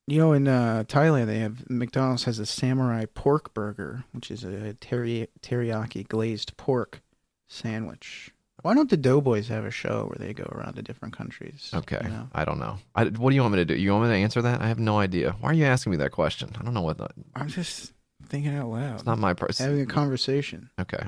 [0.07, 4.45] You know, in uh, Thailand, they have McDonald's has a samurai pork burger, which is
[4.45, 7.03] a teri- teriyaki glazed pork
[7.49, 8.31] sandwich.
[8.63, 11.71] Why don't the Doughboys have a show where they go around to different countries?
[11.75, 12.29] Okay, you know?
[12.33, 12.79] I don't know.
[12.95, 13.75] I, what do you want me to do?
[13.75, 14.61] You want me to answer that?
[14.61, 15.37] I have no idea.
[15.41, 16.51] Why are you asking me that question?
[16.59, 16.99] I don't know what.
[16.99, 17.93] The, I'm just
[18.29, 18.95] thinking out loud.
[18.95, 19.67] it's not my person.
[19.67, 20.71] having a conversation.
[20.81, 21.05] Okay.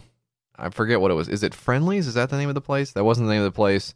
[0.57, 1.29] I forget what it was.
[1.29, 2.07] Is it Friendly's?
[2.07, 2.93] Is that the name of the place?
[2.93, 3.95] That wasn't the name of the place.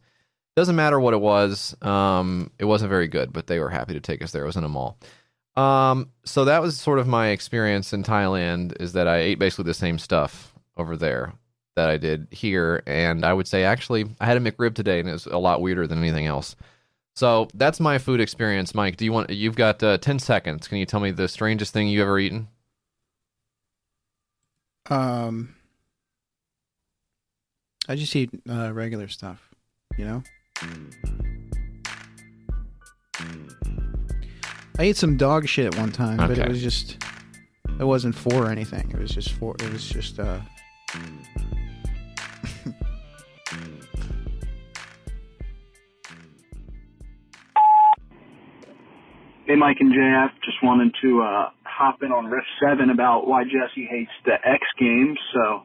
[0.54, 1.74] Doesn't matter what it was.
[1.80, 4.42] Um, it wasn't very good, but they were happy to take us there.
[4.42, 4.98] It was in a mall.
[5.56, 8.80] Um, so that was sort of my experience in Thailand.
[8.80, 11.32] Is that I ate basically the same stuff over there
[11.74, 15.08] that I did here, and I would say actually I had a McRib today, and
[15.08, 16.54] it was a lot weirder than anything else.
[17.14, 18.96] So that's my food experience, Mike.
[18.96, 19.30] Do you want?
[19.30, 20.68] You've got uh, ten seconds.
[20.68, 22.48] Can you tell me the strangest thing you ever eaten?
[24.90, 25.54] Um,
[27.88, 29.50] I just eat uh, regular stuff,
[29.96, 30.22] you know.
[34.78, 36.42] I ate some dog shit one time, but Okay.
[36.42, 36.96] it was just
[37.78, 38.90] it wasn't for anything.
[38.90, 40.40] It was just for it was just uh
[49.46, 53.42] Hey, Mike and JF, just wanted to uh, hop in on Riff 7 about why
[53.44, 55.18] Jesse hates the X Games.
[55.34, 55.62] So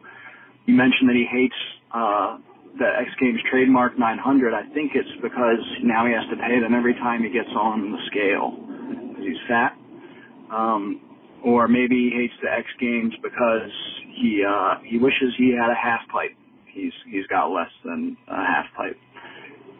[0.66, 1.54] you mentioned that he hates
[1.94, 2.38] uh,
[2.80, 4.54] the X Games trademark 900.
[4.54, 7.92] I think it's because now he has to pay them every time he gets on
[7.92, 8.58] the scale
[9.10, 9.74] because he's fat.
[10.52, 11.02] Um,
[11.44, 13.72] or maybe he hates the X Games because
[14.16, 16.36] he uh, he wishes he had a half pipe.
[16.66, 18.98] He's he's got less than a half pipe.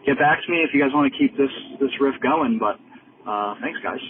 [0.06, 2.78] Get back to me if you guys want to keep this this riff going, but
[3.28, 4.00] uh, thanks, guys.